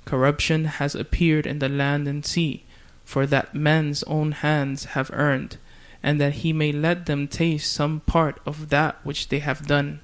Corruption 0.04 0.64
has 0.64 0.94
appeared 0.94 1.46
in 1.46 1.58
the 1.58 1.68
land 1.68 2.08
and 2.08 2.24
sea, 2.24 2.64
for 3.04 3.26
that 3.26 3.54
men's 3.54 4.02
own 4.04 4.32
hands 4.32 4.96
have 4.96 5.10
earned 5.12 5.58
and 6.02 6.20
that 6.20 6.34
he 6.44 6.52
may 6.52 6.72
let 6.72 7.06
them 7.06 7.26
taste 7.28 7.72
some 7.72 8.00
part 8.00 8.40
of 8.46 8.68
that 8.68 8.96
which 9.04 9.28
they 9.28 9.40
have 9.40 9.66
done, 9.66 10.00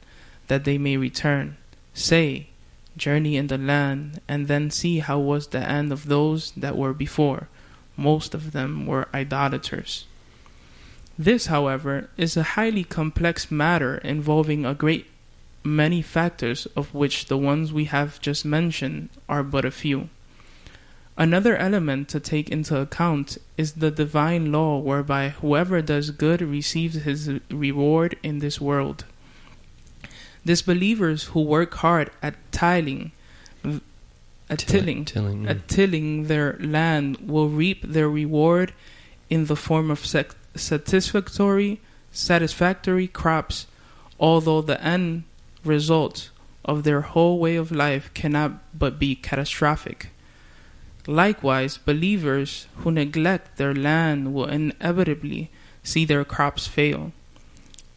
that 0.48 0.64
they 0.64 0.78
may 0.78 0.96
return. 0.96 1.56
Say, 1.92 2.48
Journey 2.96 3.36
in 3.36 3.48
the 3.48 3.58
land, 3.58 4.20
and 4.28 4.46
then 4.46 4.70
see 4.70 5.00
how 5.00 5.18
was 5.18 5.48
the 5.48 5.58
end 5.58 5.92
of 5.92 6.06
those 6.06 6.52
that 6.52 6.76
were 6.76 6.92
before. 6.92 7.48
Most 7.96 8.34
of 8.34 8.52
them 8.52 8.86
were 8.86 9.08
idolaters. 9.14 10.06
This, 11.18 11.46
however, 11.46 12.10
is 12.16 12.36
a 12.36 12.54
highly 12.54 12.84
complex 12.84 13.50
matter 13.50 13.98
involving 13.98 14.64
a 14.64 14.74
great 14.74 15.06
many 15.62 16.02
factors, 16.02 16.66
of 16.76 16.92
which 16.92 17.26
the 17.26 17.38
ones 17.38 17.72
we 17.72 17.84
have 17.84 18.20
just 18.20 18.44
mentioned 18.44 19.08
are 19.28 19.42
but 19.42 19.64
a 19.64 19.70
few. 19.70 20.08
Another 21.16 21.56
element 21.56 22.08
to 22.08 22.18
take 22.18 22.50
into 22.50 22.76
account 22.76 23.38
is 23.56 23.74
the 23.74 23.92
divine 23.92 24.50
law 24.50 24.78
whereby 24.78 25.28
whoever 25.28 25.80
does 25.80 26.10
good 26.10 26.42
receives 26.42 26.96
his 26.96 27.30
reward 27.50 28.16
in 28.22 28.40
this 28.40 28.60
world. 28.60 29.04
Disbelievers 30.44 31.24
who 31.24 31.40
work 31.42 31.74
hard 31.74 32.10
at 32.20 32.34
tiling, 32.50 33.12
at 34.50 34.58
tilling, 34.58 35.04
tilling, 35.04 35.46
at 35.46 35.68
tilling 35.68 36.24
their 36.24 36.58
land 36.60 37.16
will 37.18 37.48
reap 37.48 37.82
their 37.82 38.08
reward 38.08 38.74
in 39.30 39.46
the 39.46 39.56
form 39.56 39.92
of 39.92 40.04
satisfactory, 40.54 41.80
satisfactory 42.10 43.06
crops, 43.06 43.66
although 44.18 44.60
the 44.60 44.82
end 44.82 45.22
result 45.64 46.30
of 46.64 46.82
their 46.82 47.02
whole 47.02 47.38
way 47.38 47.54
of 47.54 47.70
life 47.70 48.12
cannot 48.14 48.52
but 48.76 48.98
be 48.98 49.14
catastrophic. 49.14 50.08
Likewise, 51.06 51.76
believers 51.76 52.66
who 52.78 52.90
neglect 52.90 53.58
their 53.58 53.74
land 53.74 54.32
will 54.32 54.46
inevitably 54.46 55.50
see 55.82 56.04
their 56.04 56.24
crops 56.24 56.66
fail. 56.66 57.12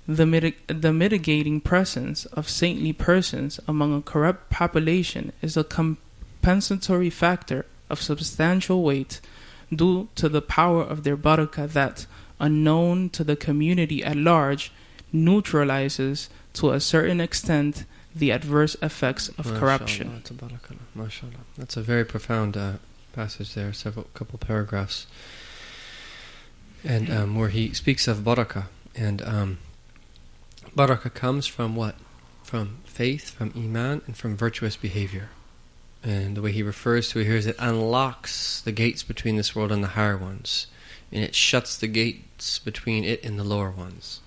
The, 0.08 0.24
mitig- 0.24 0.56
the 0.68 0.94
mitigating 0.94 1.62
presence 1.62 2.26
of 2.28 2.50
saintly 2.50 2.94
persons 2.94 3.60
among 3.68 3.96
a 3.96 4.02
corrupt 4.02 4.50
population 4.50 5.32
is 5.42 5.56
a 5.56 5.64
compensatory 5.64 7.10
factor 7.10 7.66
of 7.90 8.02
substantial 8.02 8.84
weight 8.84 9.22
due 9.74 10.08
to 10.16 10.30
the 10.30 10.42
power 10.42 10.84
of 10.84 11.04
their 11.04 11.18
barakah 11.18 11.72
that, 11.74 12.06
unknown 12.40 13.10
to 13.12 13.24
the 13.24 13.36
community 13.36 14.04
at 14.04 14.16
large, 14.16 14.72
neutralizes 15.12 16.30
to 16.54 16.72
a 16.72 16.80
certain 16.80 17.20
extent 17.22 17.86
the 18.16 18.32
adverse 18.32 18.76
effects 18.82 19.30
of 19.38 19.46
corruption. 19.54 20.24
That's 21.58 21.78
a 21.78 21.82
very 21.82 22.06
profound 22.06 22.58
uh, 22.58 22.74
passage 23.18 23.56
there, 23.56 23.74
several 23.74 24.06
couple 24.14 24.38
paragraphs. 24.38 25.08
And 26.84 27.10
um, 27.10 27.36
where 27.36 27.50
he 27.50 27.74
speaks 27.74 28.08
of 28.08 28.24
baraka, 28.24 28.70
And 28.96 29.24
um, 29.24 29.58
barakah 30.76 31.14
comes 31.14 31.48
from 31.48 31.76
what? 31.76 31.96
From 32.44 32.78
faith, 32.86 33.32
from 33.32 33.52
iman, 33.56 34.04
and 34.06 34.16
from 34.16 34.38
virtuous 34.38 34.78
behavior. 34.78 35.30
And 36.04 36.38
the 36.38 36.44
way 36.44 36.52
he 36.52 36.62
refers 36.62 37.10
to 37.10 37.20
it 37.20 37.26
here 37.26 37.36
is 37.36 37.48
it 37.48 37.56
unlocks 37.58 38.62
the 38.62 38.72
gates 38.72 39.02
between 39.02 39.36
this 39.36 39.56
world 39.56 39.72
and 39.72 39.84
the 39.84 39.96
higher 40.00 40.16
ones. 40.16 40.68
And 41.12 41.24
it 41.24 41.34
shuts 41.34 41.76
the 41.76 41.88
gates 41.88 42.60
between 42.60 43.04
it 43.04 43.24
and 43.26 43.40
the 43.40 43.44
lower 43.44 43.72
ones. 43.72 44.22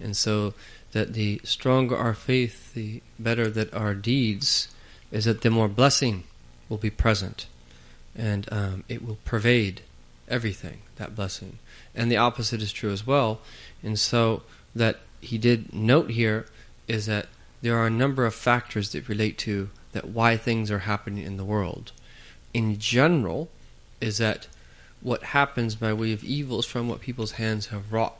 And 0.00 0.16
so 0.16 0.54
that 0.90 1.12
the 1.14 1.40
stronger 1.44 1.96
our 1.96 2.12
faith, 2.14 2.74
the 2.74 3.02
better 3.20 3.48
that 3.50 3.72
our 3.72 3.94
deeds, 3.94 4.68
is 5.12 5.26
that 5.26 5.42
the 5.42 5.50
more 5.50 5.68
blessing 5.68 6.24
will 6.68 6.76
be 6.76 6.90
present. 6.90 7.46
And 8.16 8.48
um, 8.52 8.84
it 8.88 9.04
will 9.04 9.18
pervade 9.24 9.82
everything, 10.28 10.82
that 10.96 11.14
blessing. 11.14 11.58
And 11.94 12.10
the 12.10 12.16
opposite 12.16 12.62
is 12.62 12.72
true 12.72 12.90
as 12.90 13.06
well. 13.06 13.40
And 13.82 13.98
so 13.98 14.42
that 14.74 15.00
he 15.20 15.38
did 15.38 15.72
note 15.72 16.10
here 16.10 16.46
is 16.88 17.06
that 17.06 17.26
there 17.60 17.76
are 17.78 17.86
a 17.86 17.90
number 17.90 18.26
of 18.26 18.34
factors 18.34 18.90
that 18.92 19.08
relate 19.08 19.38
to 19.38 19.70
that 19.92 20.08
why 20.08 20.36
things 20.36 20.70
are 20.70 20.80
happening 20.80 21.24
in 21.24 21.36
the 21.36 21.44
world. 21.44 21.92
In 22.52 22.78
general, 22.78 23.48
is 24.00 24.18
that 24.18 24.48
what 25.00 25.22
happens 25.22 25.74
by 25.74 25.92
way 25.92 26.12
of 26.12 26.24
evil 26.24 26.58
is 26.58 26.66
from 26.66 26.88
what 26.88 27.00
people's 27.00 27.32
hands 27.32 27.66
have 27.66 27.92
wrought. 27.92 28.16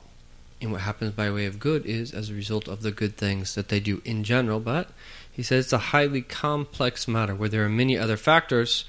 And 0.61 0.71
what 0.71 0.83
happens 0.83 1.13
by 1.13 1.31
way 1.31 1.47
of 1.47 1.59
good 1.59 1.85
is 1.85 2.15
as 2.15 2.31
a 2.31 2.35
result 2.35 2.69
of 2.69 2.83
the 2.83 2.93
good 2.93 3.17
things 3.17 3.57
that 3.57 3.69
they 3.69 3.81
do 3.81 4.01
in 4.05 4.23
general. 4.23 4.61
But 4.61 4.91
he 5.31 5.43
says 5.43 5.65
it's 5.65 5.73
a 5.73 5.79
highly 5.79 6.23
complex 6.23 7.09
matter 7.09 7.35
where 7.35 7.49
there 7.49 7.65
are 7.65 7.69
many 7.69 7.99
other 7.99 8.17
factors 8.17 8.85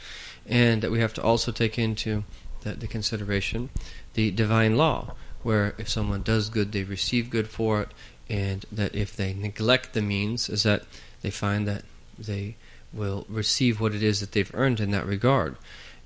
and 0.47 0.81
that 0.81 0.91
we 0.91 0.99
have 0.99 1.13
to 1.13 1.23
also 1.23 1.51
take 1.51 1.79
into 1.79 2.23
the, 2.61 2.73
the 2.73 2.87
consideration 2.87 3.69
the 4.13 4.31
divine 4.31 4.77
law, 4.77 5.15
where 5.41 5.73
if 5.77 5.89
someone 5.89 6.21
does 6.21 6.49
good, 6.49 6.71
they 6.71 6.83
receive 6.83 7.29
good 7.29 7.47
for 7.47 7.81
it, 7.81 7.89
and 8.29 8.65
that 8.71 8.95
if 8.95 9.15
they 9.15 9.33
neglect 9.33 9.93
the 9.93 10.01
means, 10.01 10.49
is 10.49 10.63
that 10.63 10.83
they 11.21 11.31
find 11.31 11.67
that 11.67 11.83
they 12.17 12.55
will 12.93 13.25
receive 13.27 13.81
what 13.81 13.95
it 13.95 14.03
is 14.03 14.19
that 14.19 14.31
they've 14.31 14.53
earned 14.53 14.79
in 14.79 14.91
that 14.91 15.05
regard. 15.05 15.55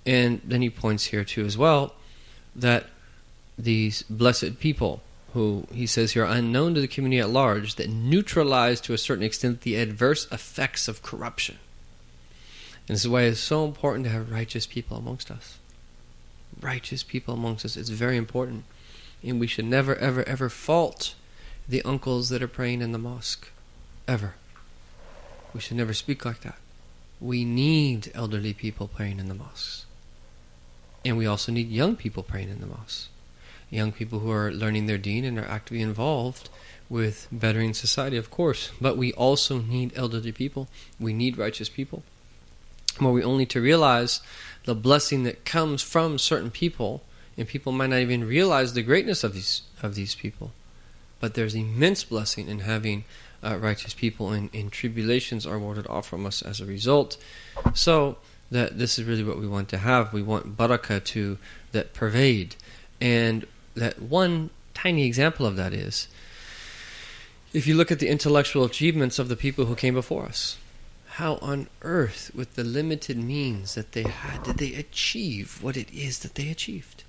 And 0.05 0.41
then 0.43 0.61
he 0.61 0.69
points 0.69 1.05
here 1.05 1.25
too 1.25 1.45
as 1.45 1.57
well 1.57 1.93
that 2.55 2.87
these 3.57 4.03
blessed 4.03 4.59
people 4.59 5.01
who 5.33 5.67
he 5.71 5.85
says 5.85 6.13
here 6.13 6.23
are 6.23 6.33
unknown 6.33 6.73
to 6.73 6.81
the 6.81 6.87
community 6.87 7.19
at 7.19 7.29
large 7.29 7.75
that 7.75 7.89
neutralize 7.89 8.79
to 8.81 8.93
a 8.93 8.97
certain 8.97 9.23
extent 9.23 9.61
the 9.61 9.75
adverse 9.75 10.27
effects 10.31 10.87
of 10.87 11.03
corruption. 11.03 11.57
And 12.87 12.95
this 12.95 13.03
is 13.03 13.09
why 13.09 13.23
it's 13.23 13.39
so 13.39 13.65
important 13.65 14.05
to 14.05 14.11
have 14.11 14.31
righteous 14.31 14.65
people 14.65 14.97
amongst 14.97 15.29
us. 15.29 15.57
Righteous 16.61 17.03
people 17.03 17.33
amongst 17.33 17.65
us. 17.65 17.75
It's 17.75 17.89
very 17.89 18.15
important. 18.15 18.63
And 19.23 19.39
we 19.39 19.47
should 19.47 19.65
never, 19.65 19.95
ever, 19.95 20.23
ever 20.23 20.49
fault 20.49 21.15
the 21.67 21.81
uncles 21.81 22.29
that 22.29 22.41
are 22.41 22.47
praying 22.47 22.81
in 22.81 22.93
the 22.93 22.97
mosque. 22.97 23.49
Ever. 24.07 24.35
We 25.53 25.59
should 25.59 25.75
never 25.75 25.93
speak 25.93 26.23
like 26.23 26.41
that. 26.41 26.57
We 27.19 27.43
need 27.43 28.11
elderly 28.15 28.53
people 28.53 28.87
praying 28.87 29.19
in 29.19 29.27
the 29.27 29.33
mosques. 29.33 29.85
And 31.03 31.17
we 31.17 31.25
also 31.25 31.51
need 31.51 31.69
young 31.69 31.95
people 31.95 32.23
praying 32.23 32.49
in 32.49 32.61
the 32.61 32.67
mosques. 32.67 33.09
Young 33.69 33.91
people 33.91 34.19
who 34.19 34.31
are 34.31 34.51
learning 34.51 34.85
their 34.85 34.97
deen 34.97 35.25
and 35.25 35.37
are 35.37 35.47
actively 35.47 35.81
involved 35.81 36.49
with 36.89 37.27
bettering 37.31 37.73
society, 37.73 38.15
of 38.15 38.31
course. 38.31 38.71
But 38.79 38.95
we 38.95 39.11
also 39.13 39.59
need 39.59 39.91
elderly 39.97 40.31
people. 40.31 40.69
We 40.99 41.11
need 41.11 41.37
righteous 41.37 41.67
people. 41.67 42.03
Where 42.99 43.13
we 43.13 43.23
only 43.23 43.45
to 43.47 43.61
realize 43.61 44.21
the 44.65 44.75
blessing 44.75 45.23
that 45.23 45.45
comes 45.45 45.81
from 45.81 46.17
certain 46.17 46.51
people, 46.51 47.03
and 47.37 47.47
people 47.47 47.71
might 47.71 47.89
not 47.89 47.99
even 47.99 48.27
realize 48.27 48.73
the 48.73 48.81
greatness 48.81 49.23
of 49.23 49.33
these 49.33 49.61
of 49.81 49.95
these 49.95 50.15
people. 50.15 50.51
But 51.19 51.33
there's 51.33 51.55
immense 51.55 52.03
blessing 52.03 52.47
in 52.47 52.59
having 52.59 53.05
uh, 53.43 53.57
righteous 53.57 53.93
people, 53.93 54.31
and, 54.31 54.53
and 54.53 54.71
tribulations 54.71 55.45
are 55.45 55.57
warded 55.57 55.87
off 55.87 56.07
from 56.07 56.25
us 56.25 56.41
as 56.41 56.59
a 56.59 56.65
result. 56.65 57.17
So 57.73 58.17
that 58.51 58.77
this 58.77 58.97
is 58.97 59.05
really 59.05 59.23
what 59.23 59.39
we 59.39 59.47
want 59.47 59.69
to 59.69 59.77
have. 59.77 60.13
We 60.13 60.23
want 60.23 60.57
barakah 60.57 61.03
to 61.03 61.37
that 61.71 61.93
pervade, 61.93 62.55
and 63.01 63.45
that 63.75 64.01
one 64.01 64.49
tiny 64.73 65.05
example 65.05 65.45
of 65.45 65.55
that 65.55 65.73
is 65.73 66.07
if 67.53 67.65
you 67.65 67.75
look 67.75 67.91
at 67.91 67.99
the 67.99 68.07
intellectual 68.07 68.63
achievements 68.63 69.17
of 69.17 69.29
the 69.29 69.35
people 69.35 69.65
who 69.65 69.75
came 69.75 69.93
before 69.93 70.25
us. 70.25 70.57
How 71.17 71.37
on 71.41 71.67
earth, 71.81 72.29
with 72.35 72.53
the 72.53 72.63
limited 72.63 73.17
means 73.17 73.73
that 73.73 73.93
they 73.93 74.03
had, 74.03 74.43
did 74.43 74.59
they 74.59 74.75
achieve 74.75 75.63
what 75.63 75.75
it 75.75 75.91
is 75.91 76.19
that 76.19 76.35
they 76.35 76.49
achieved? 76.51 77.05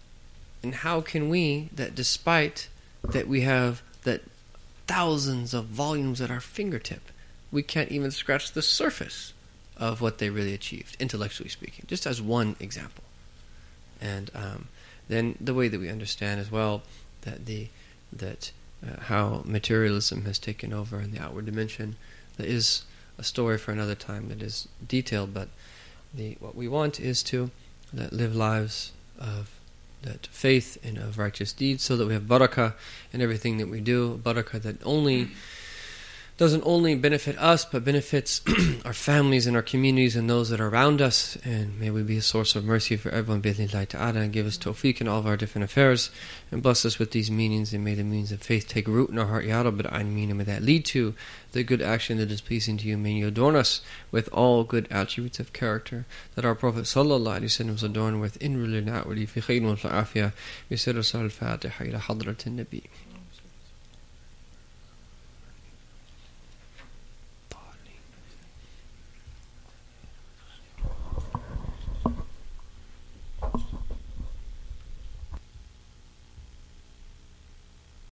And 0.62 0.76
how 0.76 1.02
can 1.02 1.28
we, 1.28 1.68
that 1.74 1.94
despite 1.94 2.68
that 3.02 3.28
we 3.28 3.42
have 3.42 3.82
that 4.04 4.22
thousands 4.86 5.52
of 5.52 5.66
volumes 5.66 6.22
at 6.22 6.30
our 6.30 6.40
fingertip, 6.40 7.02
we 7.52 7.62
can't 7.62 7.92
even 7.92 8.10
scratch 8.10 8.52
the 8.52 8.62
surface 8.62 9.34
of 9.76 10.00
what 10.00 10.16
they 10.16 10.30
really 10.30 10.54
achieved, 10.54 10.96
intellectually 10.98 11.50
speaking, 11.50 11.84
just 11.86 12.06
as 12.06 12.22
one 12.22 12.56
example. 12.60 13.04
And 14.00 14.30
um, 14.34 14.68
then 15.08 15.36
the 15.38 15.52
way 15.52 15.68
that 15.68 15.80
we 15.80 15.90
understand 15.90 16.40
as 16.40 16.50
well 16.50 16.80
that 17.22 17.44
the 17.44 17.68
that 18.10 18.52
uh, 18.82 19.00
how 19.02 19.42
materialism 19.44 20.24
has 20.24 20.38
taken 20.38 20.72
over 20.72 20.98
in 20.98 21.12
the 21.12 21.20
outward 21.20 21.44
dimension 21.44 21.96
that 22.38 22.46
is 22.46 22.84
a 23.18 23.24
story 23.24 23.58
for 23.58 23.72
another 23.72 23.94
time 23.94 24.28
that 24.28 24.42
is 24.42 24.68
detailed, 24.86 25.34
but 25.34 25.48
the 26.14 26.36
what 26.40 26.54
we 26.54 26.68
want 26.68 27.00
is 27.00 27.22
to 27.24 27.50
live 27.92 28.34
lives 28.34 28.92
of 29.18 29.50
that 30.02 30.28
faith 30.28 30.78
and 30.84 30.96
of 30.96 31.18
righteous 31.18 31.52
deeds 31.52 31.82
so 31.82 31.96
that 31.96 32.06
we 32.06 32.12
have 32.12 32.22
barakah 32.22 32.74
in 33.12 33.20
everything 33.20 33.58
that 33.58 33.68
we 33.68 33.80
do, 33.80 34.20
barakah 34.22 34.62
that 34.62 34.76
only 34.86 35.28
doesn't 36.38 36.62
only 36.64 36.94
benefit 36.94 37.36
us, 37.36 37.64
but 37.64 37.84
benefits 37.84 38.40
our 38.84 38.92
families 38.92 39.48
and 39.48 39.56
our 39.56 39.62
communities 39.62 40.14
and 40.14 40.30
those 40.30 40.50
that 40.50 40.60
are 40.60 40.68
around 40.68 41.02
us. 41.02 41.36
And 41.44 41.78
may 41.80 41.90
we 41.90 42.04
be 42.04 42.16
a 42.16 42.22
source 42.22 42.54
of 42.54 42.64
mercy 42.64 42.96
for 42.96 43.10
everyone, 43.10 43.42
bi'idhnillahi 43.42 43.88
ta'ala, 43.88 44.20
and 44.20 44.32
give 44.32 44.46
us 44.46 44.56
tawfiq 44.56 45.00
in 45.00 45.08
all 45.08 45.18
of 45.18 45.26
our 45.26 45.36
different 45.36 45.64
affairs, 45.64 46.10
and 46.52 46.62
bless 46.62 46.86
us 46.86 46.96
with 46.96 47.10
these 47.10 47.28
meanings, 47.28 47.74
and 47.74 47.84
may 47.84 47.94
the 47.94 48.04
means 48.04 48.30
of 48.30 48.40
faith 48.40 48.68
take 48.68 48.86
root 48.86 49.10
in 49.10 49.18
our 49.18 49.26
heart, 49.26 49.46
Ya 49.46 49.64
Rabbil 49.64 49.90
Alameen, 49.92 50.28
and 50.28 50.38
may 50.38 50.44
that 50.44 50.62
lead 50.62 50.84
to 50.86 51.12
the 51.50 51.64
good 51.64 51.82
action 51.82 52.18
that 52.18 52.30
is 52.30 52.40
pleasing 52.40 52.76
to 52.76 52.86
you. 52.86 52.96
May 52.96 53.14
you 53.14 53.26
adorn 53.26 53.56
us 53.56 53.80
with 54.12 54.28
all 54.32 54.62
good 54.62 54.86
attributes 54.92 55.40
of 55.40 55.52
character 55.52 56.06
that 56.36 56.44
our 56.44 56.54
Prophet 56.54 56.84
sallallahu 56.84 57.40
alaihi 57.40 57.46
wasallam 57.46 57.72
was 57.72 57.82
adorned 57.82 58.20
with, 58.20 58.40
inwardly 58.40 58.78
and 58.78 58.90
outwardly, 58.90 59.26
fi 59.26 59.40
khayrin 59.40 59.64
wa 59.64 59.74
fi 59.74 59.88
afiyah. 59.88 60.32
We 60.70 60.76
said 60.76 60.94
al-Fatiha 60.96 61.84
ila 61.84 61.98
hadratin 61.98 62.64
nabi. 62.64 62.84